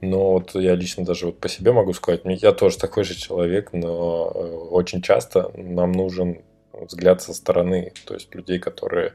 Но 0.00 0.32
вот 0.32 0.54
я 0.54 0.74
лично 0.74 1.04
даже 1.04 1.26
вот 1.26 1.38
по 1.38 1.48
себе 1.48 1.72
могу 1.72 1.92
сказать, 1.92 2.22
я 2.24 2.52
тоже 2.52 2.78
такой 2.78 3.04
же 3.04 3.14
человек, 3.14 3.72
но 3.72 4.32
э, 4.34 4.38
очень 4.70 5.02
часто 5.02 5.52
нам 5.54 5.92
нужен 5.92 6.40
взгляд 6.72 7.20
со 7.20 7.34
стороны, 7.34 7.92
то 8.06 8.14
есть 8.14 8.34
людей, 8.34 8.58
которые, 8.58 9.12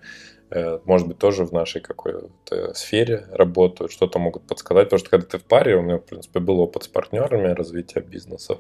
может 0.85 1.07
быть, 1.07 1.17
тоже 1.17 1.43
в 1.43 1.51
нашей 1.51 1.81
какой-то 1.81 2.73
сфере 2.73 3.25
работают, 3.31 3.91
что-то 3.91 4.19
могут 4.19 4.43
подсказать, 4.43 4.85
потому 4.85 4.99
что 4.99 5.09
когда 5.09 5.25
ты 5.25 5.37
в 5.37 5.43
паре, 5.43 5.75
у 5.75 5.81
меня, 5.81 5.97
в 5.97 6.03
принципе, 6.03 6.39
был 6.39 6.59
опыт 6.59 6.83
с 6.83 6.87
партнерами 6.87 7.53
развития 7.53 8.01
бизнесов, 8.01 8.59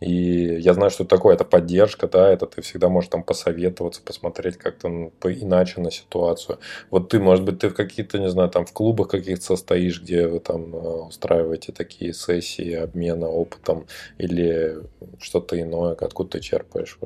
и 0.00 0.58
я 0.60 0.74
знаю, 0.74 0.90
что 0.90 1.04
такое, 1.04 1.34
это 1.34 1.44
поддержка, 1.44 2.06
да, 2.06 2.30
это 2.30 2.46
ты 2.46 2.60
всегда 2.60 2.90
можешь 2.90 3.08
там 3.08 3.22
посоветоваться, 3.22 4.02
посмотреть 4.02 4.58
как-то 4.58 4.88
ну, 4.88 5.12
иначе 5.24 5.80
на 5.80 5.90
ситуацию. 5.90 6.58
Вот 6.90 7.08
ты, 7.08 7.18
может 7.18 7.44
быть, 7.46 7.60
ты 7.60 7.70
в 7.70 7.74
какие-то, 7.74 8.18
не 8.18 8.28
знаю, 8.28 8.50
там 8.50 8.66
в 8.66 8.72
клубах 8.72 9.08
каких-то 9.08 9.44
состоишь, 9.44 10.02
где 10.02 10.26
вы 10.26 10.40
там 10.40 10.74
э, 10.74 10.78
устраиваете 11.06 11.72
такие 11.72 12.12
сессии 12.12 12.74
обмена 12.74 13.28
опытом 13.28 13.86
или 14.18 14.82
что-то 15.18 15.58
иное, 15.58 15.94
откуда 15.94 16.32
ты 16.32 16.40
черпаешь? 16.40 16.98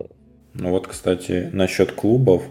Ну 0.54 0.70
вот, 0.70 0.88
кстати, 0.88 1.48
насчет 1.52 1.92
клубов, 1.92 2.42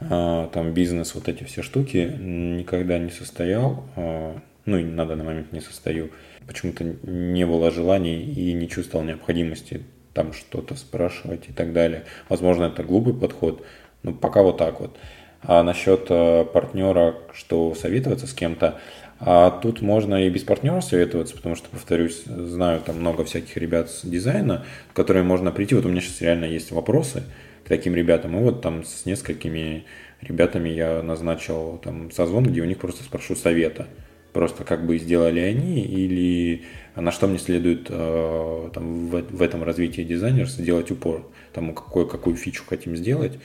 там 0.00 0.72
бизнес, 0.72 1.14
вот 1.14 1.28
эти 1.28 1.44
все 1.44 1.62
штуки 1.62 2.16
никогда 2.18 2.98
не 2.98 3.10
состоял, 3.10 3.84
а, 3.96 4.36
ну 4.66 4.78
и 4.78 4.84
на 4.84 5.06
данный 5.06 5.24
момент 5.24 5.52
не 5.52 5.60
состою. 5.60 6.10
Почему-то 6.46 6.84
не 6.84 7.46
было 7.46 7.70
желаний 7.70 8.22
и 8.22 8.52
не 8.52 8.68
чувствовал 8.68 9.04
необходимости 9.04 9.82
там 10.12 10.32
что-то 10.32 10.74
спрашивать 10.74 11.48
и 11.48 11.52
так 11.52 11.72
далее. 11.72 12.04
Возможно, 12.28 12.64
это 12.64 12.82
глупый 12.82 13.14
подход, 13.14 13.64
но 14.02 14.12
пока 14.12 14.42
вот 14.42 14.58
так 14.58 14.80
вот. 14.80 14.96
А 15.42 15.62
насчет 15.62 16.06
а, 16.10 16.44
партнера, 16.44 17.16
что 17.32 17.74
советоваться 17.74 18.26
с 18.26 18.32
кем-то, 18.32 18.78
а 19.20 19.50
тут 19.50 19.80
можно 19.80 20.26
и 20.26 20.28
без 20.28 20.42
партнера 20.42 20.80
советоваться, 20.80 21.36
потому 21.36 21.54
что, 21.54 21.68
повторюсь, 21.70 22.24
знаю 22.24 22.80
там 22.80 22.98
много 22.98 23.24
всяких 23.24 23.56
ребят 23.56 23.90
с 23.90 24.04
дизайна, 24.04 24.64
которые 24.92 25.22
можно 25.22 25.50
прийти. 25.52 25.74
Вот 25.74 25.86
у 25.86 25.88
меня 25.88 26.00
сейчас 26.00 26.20
реально 26.20 26.46
есть 26.46 26.72
вопросы 26.72 27.22
к 27.64 27.68
таким 27.68 27.94
ребятам. 27.94 28.36
И 28.38 28.42
вот 28.42 28.62
там 28.62 28.84
с 28.84 29.06
несколькими 29.06 29.84
ребятами 30.20 30.68
я 30.68 31.02
назначил 31.02 31.80
там 31.82 32.10
созвон, 32.10 32.44
где 32.44 32.62
у 32.62 32.64
них 32.64 32.78
просто 32.78 33.02
спрошу 33.04 33.34
совета. 33.36 33.86
Просто 34.32 34.64
как 34.64 34.84
бы 34.84 34.98
сделали 34.98 35.38
они 35.40 35.82
или 35.82 36.64
на 36.96 37.12
что 37.12 37.28
мне 37.28 37.38
следует 37.38 37.86
э, 37.88 38.70
там, 38.74 39.06
в, 39.06 39.22
в 39.30 39.42
этом 39.42 39.62
развитии 39.62 40.02
дизайнерства 40.02 40.64
делать 40.64 40.90
упор. 40.90 41.30
Там 41.52 41.72
какой, 41.74 42.08
какую 42.08 42.36
фичу 42.36 42.64
хотим 42.66 42.96
сделать 42.96 43.38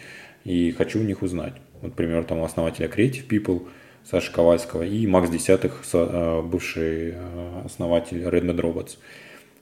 и 0.46 0.72
хочу 0.72 1.00
у 1.00 1.04
них 1.04 1.22
узнать. 1.22 1.54
Вот, 1.82 1.92
например, 1.92 2.24
там 2.24 2.44
основателя 2.44 2.88
Creative 2.88 3.28
People– 3.28 3.68
Саши 4.10 4.32
Ковальского, 4.32 4.84
и 4.84 5.06
Макс 5.06 5.30
Десятых, 5.30 5.84
э, 5.94 6.42
бывший 6.42 7.14
э, 7.14 7.62
основатель 7.66 8.24
Redmond 8.24 8.60
Robots. 8.60 8.98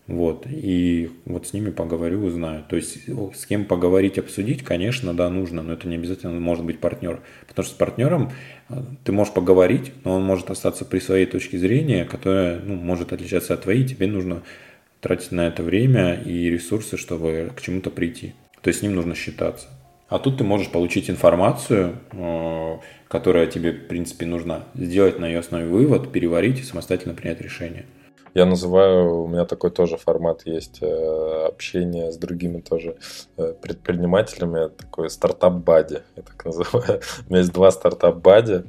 Вот, 0.08 0.46
и 0.48 1.12
вот 1.26 1.48
с 1.48 1.54
ними 1.54 1.70
поговорю, 1.70 2.24
узнаю. 2.24 2.64
То 2.70 2.78
есть 2.78 3.10
с 3.36 3.46
кем 3.46 3.66
поговорить, 3.66 4.18
обсудить, 4.18 4.64
конечно, 4.64 5.14
да, 5.14 5.30
нужно, 5.30 5.62
но 5.62 5.74
это 5.74 5.90
не 5.90 5.96
обязательно 5.96 6.40
может 6.40 6.64
быть 6.64 6.80
партнер. 6.80 7.20
Потому 7.46 7.66
что 7.66 7.76
с 7.76 7.78
партнером 7.78 8.32
э, 8.70 8.76
ты 9.04 9.12
можешь 9.12 9.34
поговорить, 9.34 9.92
но 10.06 10.16
он 10.16 10.24
может 10.24 10.50
остаться 10.50 10.86
при 10.86 11.00
своей 11.00 11.26
точке 11.26 11.58
зрения, 11.58 12.06
которая 12.06 12.62
ну, 12.62 12.76
может 12.76 13.12
отличаться 13.12 13.54
от 13.54 13.64
твоей, 13.64 13.86
тебе 13.86 14.08
нужно 14.08 14.44
тратить 15.02 15.34
на 15.34 15.48
это 15.48 15.62
время 15.62 16.14
и 16.14 16.50
ресурсы, 16.50 16.96
чтобы 16.96 17.52
к 17.54 17.62
чему-то 17.62 17.90
прийти. 17.90 18.34
То 18.62 18.70
есть 18.70 18.80
с 18.80 18.84
ним 18.84 18.96
нужно 18.96 19.14
считаться. 19.14 19.68
А 20.08 20.20
тут 20.20 20.38
ты 20.38 20.46
можешь 20.46 20.70
получить 20.70 21.10
информацию, 21.10 21.98
э, 22.14 22.78
которая 23.10 23.46
тебе, 23.48 23.74
в 23.74 23.88
принципе, 23.88 24.26
нужна, 24.26 24.64
сделать 24.74 25.20
на 25.20 25.28
ее 25.28 25.40
основе 25.40 25.66
вывод, 25.66 26.14
переварить 26.14 26.62
и 26.62 26.64
самостоятельно 26.64 27.14
принять 27.14 27.42
решение. 27.42 27.86
Я 28.34 28.46
называю, 28.46 29.24
у 29.24 29.28
меня 29.28 29.46
такой 29.46 29.72
тоже 29.72 29.98
формат 29.98 30.46
есть 30.46 30.80
э, 30.82 31.46
общение 31.48 32.12
с 32.12 32.18
другими 32.18 32.60
тоже 32.62 32.98
э, 33.38 33.54
предпринимателями, 33.62 34.70
такой 34.70 35.10
стартап-бади, 35.10 36.02
я 36.16 36.24
так 36.24 36.46
называю. 36.46 37.02
У 37.28 37.30
меня 37.30 37.40
есть 37.40 37.54
два 37.54 37.72
стартап-бади. 37.72 38.64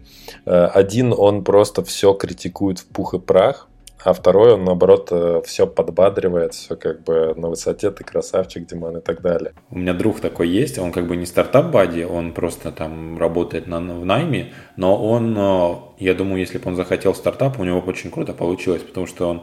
Один, 0.44 1.14
он 1.16 1.44
просто 1.44 1.84
все 1.84 2.14
критикует 2.14 2.78
в 2.78 2.86
пух 2.86 3.14
и 3.14 3.18
прах, 3.18 3.68
а 4.05 4.12
второй, 4.12 4.55
он, 4.55 4.64
наоборот, 4.64 5.09
э, 5.11 5.42
все 5.44 5.66
подбадривает, 5.66 6.55
все 6.55 6.76
как 6.76 7.03
бы 7.03 7.34
на 7.36 7.49
высоте, 7.49 7.90
ты 7.90 8.05
красавчик, 8.05 8.66
Диман, 8.66 8.99
и 8.99 9.01
так 9.01 9.20
далее. 9.20 9.53
У 9.70 9.78
меня 9.78 9.92
друг 9.92 10.20
такой 10.20 10.49
есть, 10.49 10.78
он 10.78 10.92
как 10.92 11.07
бы 11.07 11.16
не 11.16 11.26
startup 11.26 11.68
buddy, 11.68 12.05
он 12.05 12.32
просто 12.32 12.70
там 12.70 13.18
работает 13.18 13.66
на, 13.66 13.78
в 13.78 14.05
найме, 14.05 14.53
но 14.76 15.03
он, 15.03 15.36
э, 15.36 15.74
я 15.99 16.14
думаю, 16.14 16.40
если 16.40 16.59
бы 16.59 16.68
он 16.68 16.76
захотел 16.76 17.14
стартап, 17.14 17.59
у 17.59 17.64
него 17.64 17.80
очень 17.80 18.11
круто 18.11 18.32
получилось, 18.32 18.82
потому 18.82 19.07
что 19.07 19.28
он 19.28 19.42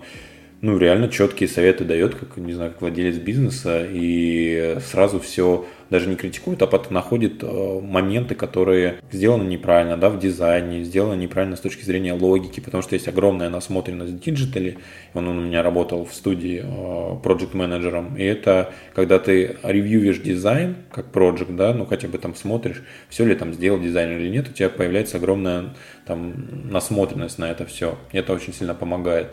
ну, 0.61 0.77
реально 0.77 1.09
четкие 1.09 1.49
советы 1.49 1.83
дает, 1.83 2.15
как, 2.15 2.37
не 2.37 2.53
знаю, 2.53 2.71
как 2.71 2.81
владелец 2.81 3.17
бизнеса, 3.17 3.85
и 3.87 4.77
сразу 4.79 5.19
все 5.19 5.65
даже 5.89 6.07
не 6.07 6.15
критикует, 6.15 6.61
а 6.61 6.67
потом 6.67 6.93
находит 6.93 7.43
э, 7.43 7.79
моменты, 7.81 8.33
которые 8.35 8.95
сделаны 9.11 9.43
неправильно, 9.43 9.97
да, 9.97 10.09
в 10.09 10.19
дизайне, 10.19 10.83
сделаны 10.83 11.19
неправильно 11.19 11.55
с 11.55 11.59
точки 11.59 11.83
зрения 11.83 12.13
логики, 12.13 12.59
потому 12.59 12.81
что 12.81 12.95
есть 12.95 13.07
огромная 13.07 13.49
насмотренность 13.49 14.13
в 14.13 14.19
digital 14.19 14.64
е. 14.64 14.77
Он 15.13 15.27
у 15.27 15.33
меня 15.33 15.61
работал 15.61 16.05
в 16.05 16.13
студии 16.13 16.63
э, 16.63 17.21
проект 17.21 17.53
менеджером 17.53 18.15
и 18.17 18.23
это 18.23 18.73
когда 18.93 19.19
ты 19.19 19.57
ревьюешь 19.61 20.19
дизайн 20.19 20.75
как 20.91 21.11
проект, 21.11 21.49
да, 21.49 21.73
ну 21.73 21.85
хотя 21.85 22.07
бы 22.07 22.17
там 22.17 22.33
смотришь, 22.35 22.81
все 23.09 23.25
ли 23.25 23.35
там 23.35 23.53
сделал 23.53 23.79
дизайнер 23.79 24.17
или 24.17 24.29
нет, 24.29 24.49
у 24.49 24.53
тебя 24.53 24.69
появляется 24.69 25.17
огромная 25.17 25.75
там 26.05 26.33
насмотренность 26.71 27.37
на 27.39 27.51
это 27.51 27.65
все. 27.65 27.97
И 28.11 28.17
это 28.17 28.33
очень 28.33 28.53
сильно 28.53 28.73
помогает. 28.75 29.27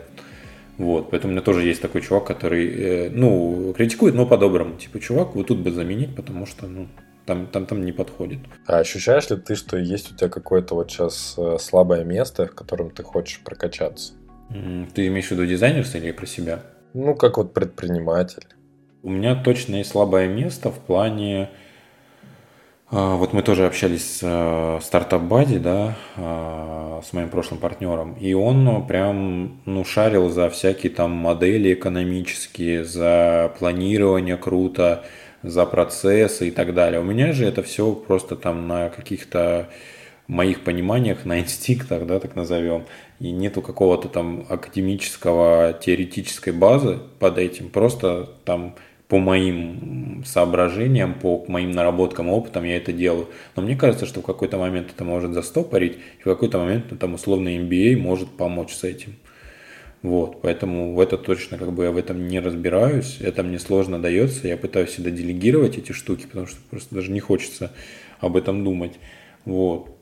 Вот, 0.77 1.11
поэтому 1.11 1.31
у 1.31 1.35
меня 1.35 1.43
тоже 1.43 1.63
есть 1.63 1.81
такой 1.81 2.01
чувак, 2.01 2.25
который, 2.25 2.67
э, 2.67 3.09
ну, 3.11 3.73
критикует, 3.77 4.15
но 4.15 4.25
по-доброму. 4.25 4.75
Типа, 4.77 4.99
чувак, 4.99 5.35
вот 5.35 5.47
тут 5.47 5.59
бы 5.59 5.71
заменить, 5.71 6.15
потому 6.15 6.45
что, 6.45 6.67
ну, 6.67 6.87
там, 7.25 7.47
там, 7.47 7.65
там 7.65 7.85
не 7.85 7.91
подходит. 7.91 8.39
А 8.65 8.79
ощущаешь 8.79 9.29
ли 9.29 9.37
ты, 9.37 9.55
что 9.55 9.77
есть 9.77 10.11
у 10.11 10.15
тебя 10.15 10.29
какое-то 10.29 10.75
вот 10.75 10.91
сейчас 10.91 11.35
э, 11.37 11.57
слабое 11.59 12.03
место, 12.03 12.47
в 12.47 12.55
котором 12.55 12.89
ты 12.89 13.03
хочешь 13.03 13.39
прокачаться? 13.43 14.13
Ты 14.93 15.07
имеешь 15.07 15.27
в 15.27 15.31
виду 15.31 15.45
дизайнерство 15.45 15.97
или 15.97 16.11
про 16.11 16.25
себя? 16.25 16.63
Ну, 16.93 17.15
как 17.15 17.37
вот 17.37 17.53
предприниматель. 17.53 18.45
У 19.01 19.09
меня 19.09 19.35
точно 19.35 19.75
есть 19.75 19.91
слабое 19.91 20.27
место 20.27 20.69
в 20.69 20.79
плане 20.79 21.49
вот 22.93 23.33
мы 23.33 23.41
тоже 23.41 23.65
общались 23.65 24.17
с 24.17 24.19
э, 24.21 24.79
стартап 24.83 25.23
Бади, 25.23 25.57
да, 25.57 25.95
а, 26.15 27.01
с 27.03 27.11
моим 27.11 27.29
прошлым 27.29 27.59
партнером, 27.59 28.13
и 28.13 28.35
он 28.35 28.85
прям, 28.85 29.61
ну, 29.65 29.83
шарил 29.83 30.29
за 30.29 30.47
всякие 30.51 30.91
там 30.91 31.09
модели 31.09 31.73
экономические, 31.73 32.85
за 32.85 33.51
планирование 33.57 34.37
круто, 34.37 35.05
за 35.41 35.65
процессы 35.65 36.49
и 36.49 36.51
так 36.51 36.75
далее. 36.75 37.01
У 37.01 37.03
меня 37.03 37.33
же 37.33 37.47
это 37.47 37.63
все 37.63 37.93
просто 37.93 38.35
там 38.35 38.67
на 38.67 38.89
каких-то 38.89 39.69
моих 40.27 40.63
пониманиях, 40.63 41.25
на 41.25 41.39
инстинктах, 41.39 42.05
да, 42.05 42.19
так 42.19 42.35
назовем, 42.35 42.85
и 43.19 43.31
нету 43.31 43.63
какого-то 43.63 44.07
там 44.07 44.45
академического, 44.49 45.73
теоретической 45.73 46.53
базы 46.53 46.99
под 47.17 47.39
этим, 47.39 47.69
просто 47.69 48.29
там 48.45 48.75
по 49.13 49.19
моим 49.19 50.23
соображениям, 50.25 51.13
по 51.13 51.45
моим 51.47 51.69
наработкам, 51.69 52.29
опытам 52.29 52.63
я 52.63 52.77
это 52.77 52.91
делаю. 52.91 53.27
Но 53.55 53.61
мне 53.61 53.75
кажется, 53.75 54.07
что 54.07 54.21
в 54.21 54.25
какой-то 54.25 54.57
момент 54.57 54.89
это 54.89 55.03
может 55.03 55.33
застопорить, 55.33 55.97
и 56.17 56.21
в 56.21 56.23
какой-то 56.23 56.57
момент 56.57 56.85
ну, 56.89 56.97
там 56.97 57.13
условно 57.13 57.49
MBA 57.49 57.95
может 57.95 58.29
помочь 58.29 58.73
с 58.73 58.83
этим. 58.83 59.13
Вот, 60.01 60.41
поэтому 60.41 60.95
в 60.95 60.99
это 60.99 61.19
точно 61.19 61.59
как 61.59 61.73
бы 61.73 61.83
я 61.83 61.91
в 61.91 61.97
этом 61.97 62.27
не 62.27 62.39
разбираюсь, 62.39 63.19
это 63.21 63.43
мне 63.43 63.59
сложно 63.59 64.01
дается, 64.01 64.47
я 64.47 64.57
пытаюсь 64.57 64.89
всегда 64.89 65.11
делегировать 65.11 65.77
эти 65.77 65.91
штуки, 65.91 66.25
потому 66.25 66.47
что 66.47 66.57
просто 66.71 66.95
даже 66.95 67.11
не 67.11 67.19
хочется 67.19 67.71
об 68.19 68.35
этом 68.35 68.63
думать. 68.63 68.93
Вот. 69.45 69.95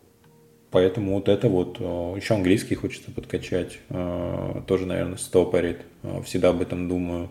Поэтому 0.69 1.15
вот 1.15 1.27
это 1.27 1.49
вот, 1.49 1.81
э, 1.81 1.84
еще 2.15 2.35
английский 2.35 2.76
хочется 2.76 3.11
подкачать, 3.11 3.77
э, 3.90 4.61
тоже, 4.68 4.85
наверное, 4.85 5.18
стопорит, 5.18 5.81
э, 6.03 6.22
всегда 6.23 6.52
об 6.52 6.61
этом 6.61 6.88
думаю. 6.88 7.30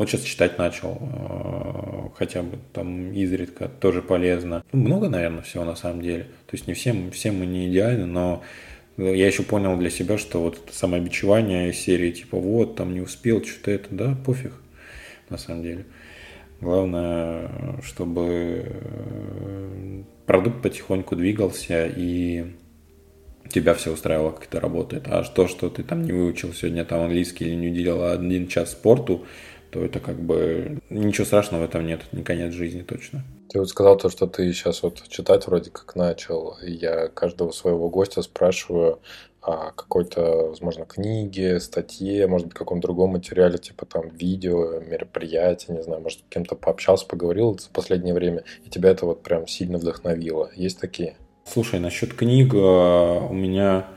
Вот 0.00 0.08
сейчас 0.08 0.22
читать 0.22 0.56
начал, 0.56 0.96
э, 0.98 2.08
хотя 2.16 2.42
бы 2.42 2.56
там 2.72 3.12
изредка, 3.12 3.68
тоже 3.68 4.00
полезно. 4.00 4.64
Ну, 4.72 4.80
много, 4.80 5.10
наверное, 5.10 5.42
всего 5.42 5.62
на 5.66 5.76
самом 5.76 6.00
деле. 6.00 6.22
То 6.46 6.52
есть 6.52 6.66
не 6.66 6.72
всем, 6.72 7.10
всем 7.10 7.38
мы 7.38 7.44
не 7.44 7.68
идеальны, 7.68 8.06
но 8.06 8.42
я 8.96 9.26
еще 9.26 9.42
понял 9.42 9.76
для 9.76 9.90
себя, 9.90 10.16
что 10.16 10.40
вот 10.40 10.56
это 10.56 10.74
самобичевание 10.74 11.74
серии 11.74 12.12
типа 12.12 12.38
вот, 12.38 12.76
там 12.76 12.94
не 12.94 13.02
успел, 13.02 13.44
что-то 13.44 13.72
это, 13.72 13.88
да, 13.90 14.16
пофиг, 14.24 14.54
на 15.28 15.36
самом 15.36 15.64
деле. 15.64 15.84
Главное, 16.62 17.50
чтобы 17.82 18.64
э, 18.64 20.02
продукт 20.24 20.62
потихоньку 20.62 21.14
двигался, 21.14 21.86
и 21.94 22.46
тебя 23.50 23.74
все 23.74 23.92
устраивало, 23.92 24.30
как 24.30 24.46
это 24.46 24.60
работает. 24.60 25.02
А 25.08 25.22
то, 25.24 25.46
что 25.46 25.68
ты 25.68 25.82
там 25.82 26.04
не 26.04 26.12
выучил 26.12 26.54
сегодня 26.54 26.86
там 26.86 27.02
английский 27.02 27.44
или 27.44 27.54
не 27.54 27.68
уделил 27.68 28.02
один 28.02 28.48
час 28.48 28.72
спорту, 28.72 29.26
то 29.70 29.84
это 29.84 30.00
как 30.00 30.16
бы 30.16 30.80
ничего 30.90 31.24
страшного 31.24 31.62
в 31.62 31.64
этом 31.64 31.86
нет, 31.86 32.02
не 32.12 32.22
конец 32.22 32.52
жизни 32.52 32.82
точно. 32.82 33.24
Ты 33.48 33.58
вот 33.58 33.68
сказал 33.68 33.96
то, 33.96 34.08
что 34.10 34.26
ты 34.26 34.52
сейчас 34.52 34.82
вот 34.82 35.02
читать 35.08 35.46
вроде 35.46 35.70
как 35.70 35.96
начал. 35.96 36.56
Я 36.62 37.08
каждого 37.08 37.50
своего 37.50 37.88
гостя 37.88 38.22
спрашиваю 38.22 39.00
о 39.42 39.72
какой-то, 39.72 40.48
возможно, 40.48 40.84
книге, 40.84 41.60
статье, 41.60 42.26
может 42.26 42.48
быть, 42.48 42.56
каком-то 42.56 42.86
другом 42.86 43.10
материале, 43.10 43.58
типа 43.58 43.86
там 43.86 44.08
видео, 44.10 44.80
мероприятие, 44.80 45.78
не 45.78 45.82
знаю, 45.82 46.02
может, 46.02 46.20
с 46.20 46.22
кем-то 46.28 46.56
пообщался, 46.56 47.06
поговорил 47.06 47.58
за 47.58 47.70
последнее 47.70 48.14
время, 48.14 48.44
и 48.64 48.70
тебя 48.70 48.90
это 48.90 49.06
вот 49.06 49.22
прям 49.22 49.46
сильно 49.46 49.78
вдохновило. 49.78 50.50
Есть 50.54 50.78
такие? 50.78 51.16
Слушай, 51.44 51.80
насчет 51.80 52.12
книг 52.14 52.52
э, 52.54 52.56
у 52.58 53.32
меня 53.32 53.88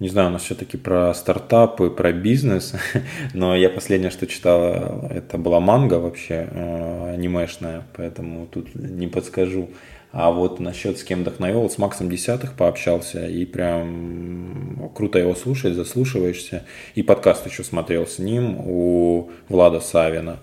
не 0.00 0.08
знаю, 0.08 0.28
у 0.28 0.32
нас 0.32 0.42
все-таки 0.42 0.76
про 0.76 1.12
стартапы, 1.12 1.90
про 1.90 2.12
бизнес, 2.12 2.74
но 3.34 3.56
я 3.56 3.68
последнее, 3.68 4.10
что 4.10 4.26
читал, 4.26 5.08
это 5.10 5.38
была 5.38 5.58
манга 5.58 5.94
вообще, 5.94 6.48
э, 6.50 7.14
анимешная, 7.14 7.84
поэтому 7.96 8.46
тут 8.46 8.74
не 8.74 9.08
подскажу. 9.08 9.70
А 10.10 10.30
вот 10.30 10.58
насчет 10.58 10.98
с 10.98 11.04
кем 11.04 11.20
вдохновил, 11.20 11.68
с 11.68 11.76
Максом 11.76 12.08
Десятых 12.08 12.54
пообщался, 12.54 13.26
и 13.26 13.44
прям 13.44 14.90
круто 14.94 15.18
его 15.18 15.34
слушать, 15.34 15.74
заслушиваешься. 15.74 16.64
И 16.94 17.02
подкаст 17.02 17.46
еще 17.46 17.62
смотрел 17.62 18.06
с 18.06 18.18
ним 18.18 18.56
у 18.58 19.30
Влада 19.48 19.80
Савина. 19.80 20.38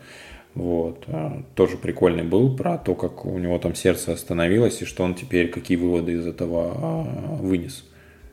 Вот. 0.53 1.05
Э, 1.07 1.43
тоже 1.55 1.77
прикольный 1.77 2.23
был 2.23 2.55
про 2.55 2.77
то, 2.77 2.93
как 2.93 3.25
у 3.25 3.37
него 3.39 3.57
там 3.57 3.73
сердце 3.73 4.11
остановилось, 4.11 4.81
и 4.81 4.85
что 4.85 5.03
он 5.03 5.15
теперь, 5.15 5.49
какие 5.49 5.77
выводы 5.77 6.13
из 6.13 6.27
этого 6.27 6.73
э, 6.73 7.41
вынес. 7.41 7.85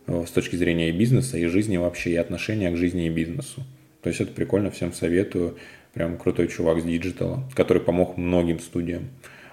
Э, 0.06 0.24
с 0.26 0.30
точки 0.30 0.56
зрения 0.56 0.88
и 0.88 0.92
бизнеса, 0.92 1.38
и 1.38 1.46
жизни 1.46 1.76
вообще, 1.76 2.10
и 2.10 2.16
отношения 2.16 2.70
к 2.70 2.76
жизни 2.76 3.06
и 3.06 3.10
бизнесу. 3.10 3.62
То 4.02 4.08
есть 4.08 4.20
это 4.20 4.32
прикольно, 4.32 4.70
всем 4.70 4.92
советую. 4.92 5.56
Прям 5.94 6.16
крутой 6.18 6.48
чувак 6.48 6.80
с 6.80 6.84
digital 6.84 7.34
а, 7.34 7.48
который 7.54 7.82
помог 7.82 8.16
многим 8.16 8.58
студиям 8.58 9.10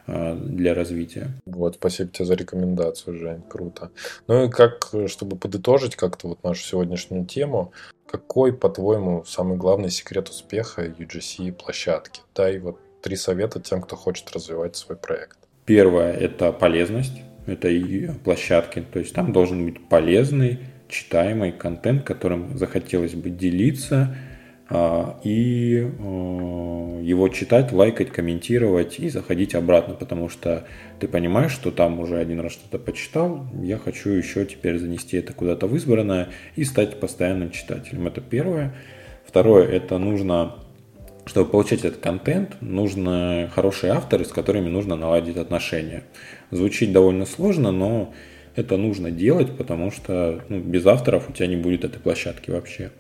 э, 0.08 0.36
для 0.36 0.74
развития. 0.74 1.28
Вот, 1.46 1.76
спасибо 1.76 2.10
тебе 2.10 2.26
за 2.26 2.34
рекомендацию, 2.36 3.18
Жень, 3.18 3.42
круто. 3.48 3.92
Ну 4.28 4.46
и 4.46 4.50
как, 4.50 4.92
чтобы 5.08 5.38
подытожить 5.38 5.96
как-то 5.96 6.30
вот 6.30 6.44
нашу 6.44 6.64
сегодняшнюю 6.64 7.26
тему, 7.26 7.74
какой, 8.10 8.54
по-твоему, 8.54 9.24
самый 9.26 9.58
главный 9.58 9.92
секрет 9.92 10.30
успеха 10.30 10.86
UGC 10.86 11.52
площадки? 11.52 12.22
Дай 12.34 12.58
вот 12.60 12.80
три 13.02 13.16
совета 13.18 13.60
тем, 13.60 13.82
кто 13.82 13.96
хочет 13.96 14.32
развивать 14.32 14.76
свой 14.76 14.98
проект. 14.98 15.38
Первое– 15.66 16.14
это 16.20 16.52
полезность 16.52 17.22
этой 17.50 18.12
площадки. 18.24 18.84
То 18.92 19.00
есть 19.00 19.14
там 19.14 19.32
должен 19.32 19.66
быть 19.66 19.88
полезный, 19.88 20.60
читаемый 20.88 21.52
контент, 21.52 22.04
которым 22.04 22.58
захотелось 22.58 23.14
бы 23.14 23.30
делиться 23.30 24.16
а, 24.70 25.20
и 25.24 25.82
а, 25.82 27.02
его 27.02 27.28
читать, 27.30 27.72
лайкать, 27.72 28.12
комментировать 28.12 29.00
и 29.00 29.10
заходить 29.10 29.56
обратно, 29.56 29.96
потому 29.96 30.30
что 30.30 30.66
ты 31.00 31.08
понимаешь, 31.08 31.52
что 31.52 31.72
там 31.72 32.00
уже 32.00 32.18
один 32.18 32.40
раз 32.40 32.54
что-то 32.54 32.78
почитал, 32.78 33.48
я 33.62 33.78
хочу 33.78 34.10
еще 34.10 34.46
теперь 34.46 34.78
занести 34.78 35.18
это 35.18 35.34
куда-то 35.34 35.68
в 35.68 35.76
избранное 35.76 36.30
и 36.56 36.64
стать 36.64 37.00
постоянным 37.00 37.52
читателем. 37.52 38.08
Это 38.08 38.22
первое. 38.22 38.76
Второе, 39.26 39.68
это 39.68 39.98
нужно 39.98 40.56
чтобы 41.26 41.52
получать 41.52 41.86
этот 41.86 42.02
контент, 42.02 42.60
нужны 42.60 43.50
хорошие 43.54 43.94
авторы, 43.94 44.26
с 44.26 44.30
которыми 44.30 44.68
нужно 44.68 44.96
наладить 44.96 45.38
отношения. 45.38 46.04
Звучит 46.52 46.92
довольно 46.92 47.26
сложно, 47.26 47.72
но 47.72 48.14
это 48.56 48.78
нужно 48.78 49.12
делать, 49.12 49.56
потому 49.58 49.92
что 49.92 50.42
ну, 50.50 50.60
без 50.60 50.86
авторов 50.86 51.30
у 51.30 51.34
тебя 51.34 51.48
не 51.48 51.56
будет 51.56 51.84
этой 51.84 52.00
площадки 52.00 52.52
вообще. 52.52 52.92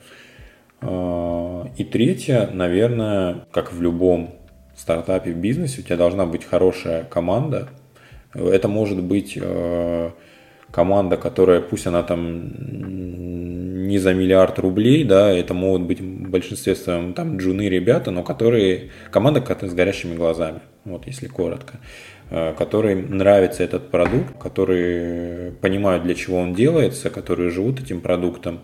А, 0.82 1.68
и 1.78 1.84
третье, 1.84 2.50
наверное, 2.54 3.46
как 3.52 3.74
в 3.74 3.82
любом 3.82 4.36
стартапе 4.76 5.32
в 5.32 5.38
бизнесе, 5.38 5.82
у 5.82 5.84
тебя 5.84 5.98
должна 5.98 6.26
быть 6.26 6.46
хорошая 6.46 7.04
команда. 7.04 7.70
Это 8.34 8.68
может 8.68 9.02
быть 9.02 9.38
э, 9.42 10.12
команда, 10.72 11.18
которая, 11.18 11.62
пусть 11.62 11.88
она 11.88 12.04
там 12.04 13.88
не 13.88 13.98
за 13.98 14.14
миллиард 14.14 14.60
рублей, 14.60 15.04
да, 15.04 15.32
это 15.32 15.54
могут 15.54 15.82
быть 15.82 16.00
в 16.00 16.30
большинстве 16.30 16.76
своем 16.76 17.14
там 17.14 17.38
джуны 17.38 17.68
ребята, 17.68 18.12
но 18.12 18.24
которые, 18.24 18.92
команда 19.12 19.44
с 19.44 19.74
горящими 19.74 20.16
глазами, 20.16 20.62
вот 20.86 21.08
если 21.08 21.28
коротко, 21.28 21.80
которым 22.30 23.18
нравится 23.18 23.64
этот 23.64 23.90
продукт, 23.90 24.38
которые 24.40 25.52
понимают, 25.54 26.04
для 26.04 26.14
чего 26.14 26.38
он 26.38 26.54
делается, 26.54 27.10
которые 27.10 27.50
живут 27.50 27.82
этим 27.82 28.02
продуктом 28.02 28.60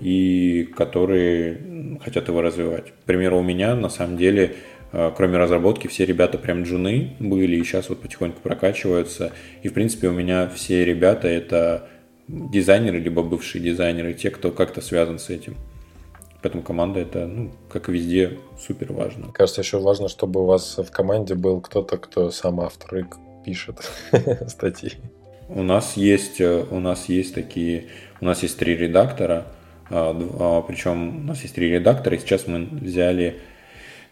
и 0.00 0.68
которые 0.76 1.98
хотят 2.02 2.28
его 2.28 2.42
развивать. 2.42 2.90
К 2.90 3.04
примеру, 3.06 3.38
у 3.38 3.42
меня 3.42 3.74
на 3.74 3.88
самом 3.88 4.16
деле 4.16 4.56
э, 4.92 5.10
кроме 5.16 5.38
разработки, 5.38 5.86
все 5.86 6.04
ребята 6.04 6.38
прям 6.38 6.64
джуны 6.64 7.16
были 7.18 7.56
и 7.56 7.64
сейчас 7.64 7.88
вот 7.88 8.02
потихоньку 8.02 8.40
прокачиваются. 8.40 9.32
И, 9.62 9.68
в 9.68 9.72
принципе, 9.72 10.08
у 10.08 10.12
меня 10.12 10.48
все 10.48 10.84
ребята 10.84 11.28
это 11.28 11.88
дизайнеры, 12.28 12.98
либо 12.98 13.22
бывшие 13.22 13.62
дизайнеры, 13.62 14.14
те, 14.14 14.30
кто 14.30 14.50
как-то 14.50 14.80
связан 14.80 15.18
с 15.18 15.30
этим. 15.30 15.56
Поэтому 16.46 16.62
команда 16.62 17.00
это, 17.00 17.26
ну, 17.26 17.50
как 17.68 17.88
и 17.88 17.92
везде, 17.92 18.38
супер 18.56 18.92
важно. 18.92 19.32
Кажется, 19.32 19.62
еще 19.62 19.80
важно, 19.80 20.08
чтобы 20.08 20.42
у 20.42 20.44
вас 20.44 20.78
в 20.78 20.92
команде 20.92 21.34
был 21.34 21.60
кто-то, 21.60 21.96
кто 21.96 22.30
сам 22.30 22.60
автор 22.60 22.98
и 22.98 23.04
пишет 23.44 23.90
статьи. 24.46 24.92
У 25.48 25.64
нас 25.64 25.96
есть, 25.96 26.40
э, 26.40 26.64
у 26.70 26.78
нас 26.78 27.08
есть 27.08 27.34
такие, 27.34 27.86
у 28.20 28.26
нас 28.26 28.44
есть 28.44 28.58
три 28.58 28.76
редактора, 28.76 29.48
а, 29.90 30.16
а, 30.38 30.62
причем 30.62 31.24
у 31.24 31.26
нас 31.26 31.42
есть 31.42 31.56
три 31.56 31.68
редактора, 31.68 32.14
и 32.14 32.20
сейчас 32.20 32.46
мы 32.46 32.64
взяли 32.64 33.40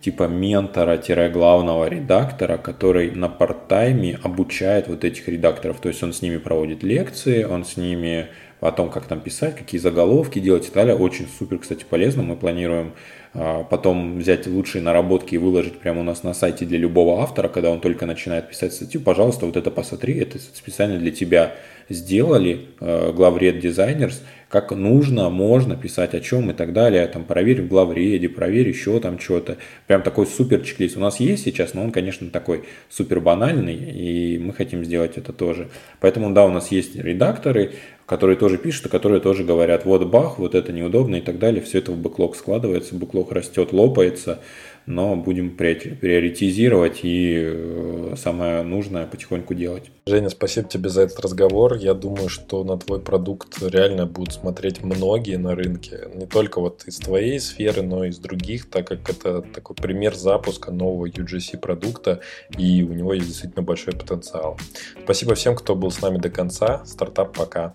типа 0.00 0.24
ментора-главного 0.24 1.88
редактора, 1.88 2.56
который 2.56 3.12
на 3.12 3.28
парт-тайме 3.28 4.18
обучает 4.20 4.88
вот 4.88 5.04
этих 5.04 5.28
редакторов. 5.28 5.78
То 5.78 5.88
есть 5.88 6.02
он 6.02 6.12
с 6.12 6.20
ними 6.20 6.38
проводит 6.38 6.82
лекции, 6.82 7.44
он 7.44 7.64
с 7.64 7.76
ними 7.76 8.26
о 8.64 8.72
том, 8.72 8.88
как 8.88 9.04
там 9.04 9.20
писать, 9.20 9.56
какие 9.56 9.78
заголовки 9.78 10.38
делать 10.38 10.62
и 10.62 10.66
так 10.66 10.74
далее. 10.74 10.96
Очень 10.96 11.28
супер, 11.38 11.58
кстати, 11.58 11.84
полезно. 11.84 12.22
Мы 12.22 12.34
планируем 12.34 12.92
а, 13.34 13.62
потом 13.62 14.18
взять 14.18 14.46
лучшие 14.46 14.80
наработки 14.80 15.34
и 15.34 15.38
выложить 15.38 15.78
прямо 15.80 16.00
у 16.00 16.02
нас 16.02 16.22
на 16.22 16.32
сайте 16.32 16.64
для 16.64 16.78
любого 16.78 17.22
автора, 17.22 17.48
когда 17.48 17.68
он 17.68 17.80
только 17.80 18.06
начинает 18.06 18.48
писать 18.48 18.72
статью. 18.72 19.02
Пожалуйста, 19.02 19.44
вот 19.44 19.58
это 19.58 19.70
посмотри, 19.70 20.18
это 20.18 20.38
специально 20.38 20.98
для 20.98 21.10
тебя 21.10 21.54
сделали, 21.88 22.66
э, 22.80 23.12
главред 23.12 23.58
дизайнерс, 23.60 24.22
как 24.54 24.70
нужно, 24.70 25.30
можно 25.30 25.76
писать 25.76 26.14
о 26.14 26.20
чем 26.20 26.50
и 26.50 26.54
так 26.54 26.72
далее, 26.72 27.04
там 27.08 27.24
проверь 27.24 27.62
в 27.62 27.68
главреде, 27.68 28.28
проверь 28.28 28.68
еще 28.68 29.00
там 29.00 29.18
что-то. 29.18 29.56
Прям 29.88 30.02
такой 30.02 30.26
супер 30.26 30.60
чек-лист 30.60 30.96
у 30.96 31.00
нас 31.00 31.18
есть 31.18 31.42
сейчас, 31.42 31.74
но 31.74 31.82
он, 31.82 31.90
конечно, 31.90 32.30
такой 32.30 32.62
супер 32.88 33.18
банальный, 33.18 33.74
и 33.74 34.38
мы 34.38 34.52
хотим 34.52 34.84
сделать 34.84 35.16
это 35.16 35.32
тоже. 35.32 35.70
Поэтому, 35.98 36.32
да, 36.32 36.46
у 36.46 36.52
нас 36.52 36.70
есть 36.70 36.94
редакторы, 36.94 37.72
которые 38.06 38.36
тоже 38.36 38.58
пишут, 38.58 38.86
и 38.86 38.88
которые 38.90 39.20
тоже 39.20 39.42
говорят, 39.42 39.84
вот 39.84 40.04
бах, 40.06 40.38
вот 40.38 40.54
это 40.54 40.72
неудобно 40.72 41.16
и 41.16 41.20
так 41.20 41.40
далее. 41.40 41.60
Все 41.60 41.78
это 41.78 41.90
в 41.90 41.98
бэклог 41.98 42.36
складывается, 42.36 42.94
бэклог 42.94 43.32
растет, 43.32 43.72
лопается, 43.72 44.40
но 44.86 45.16
будем 45.16 45.56
приоритизировать 45.56 47.00
и 47.02 47.42
э, 47.42 48.14
самое 48.16 48.62
нужное 48.62 49.06
потихоньку 49.06 49.54
делать. 49.54 49.90
Женя, 50.06 50.28
спасибо 50.28 50.68
тебе 50.68 50.90
за 50.90 51.02
этот 51.02 51.20
разговор. 51.20 51.74
Я 51.74 51.94
думаю, 51.94 52.28
что 52.28 52.64
на 52.64 52.76
твой 52.76 53.00
продукт 53.00 53.62
реально 53.62 54.06
будут 54.06 54.34
смотреть 54.34 54.82
многие 54.82 55.36
на 55.36 55.54
рынке. 55.54 56.08
Не 56.14 56.26
только 56.26 56.60
вот 56.60 56.84
из 56.86 56.98
твоей 56.98 57.40
сферы, 57.40 57.82
но 57.82 58.04
и 58.04 58.10
из 58.10 58.18
других, 58.18 58.68
так 58.68 58.86
как 58.86 59.08
это 59.08 59.42
такой 59.42 59.76
пример 59.76 60.14
запуска 60.14 60.70
нового 60.70 61.06
UGC 61.06 61.58
продукта, 61.58 62.20
и 62.56 62.82
у 62.82 62.92
него 62.92 63.14
есть 63.14 63.28
действительно 63.28 63.62
большой 63.62 63.94
потенциал. 63.94 64.58
Спасибо 65.04 65.34
всем, 65.34 65.56
кто 65.56 65.74
был 65.74 65.90
с 65.90 66.02
нами 66.02 66.18
до 66.18 66.30
конца. 66.30 66.84
Стартап 66.84 67.36
пока. 67.36 67.74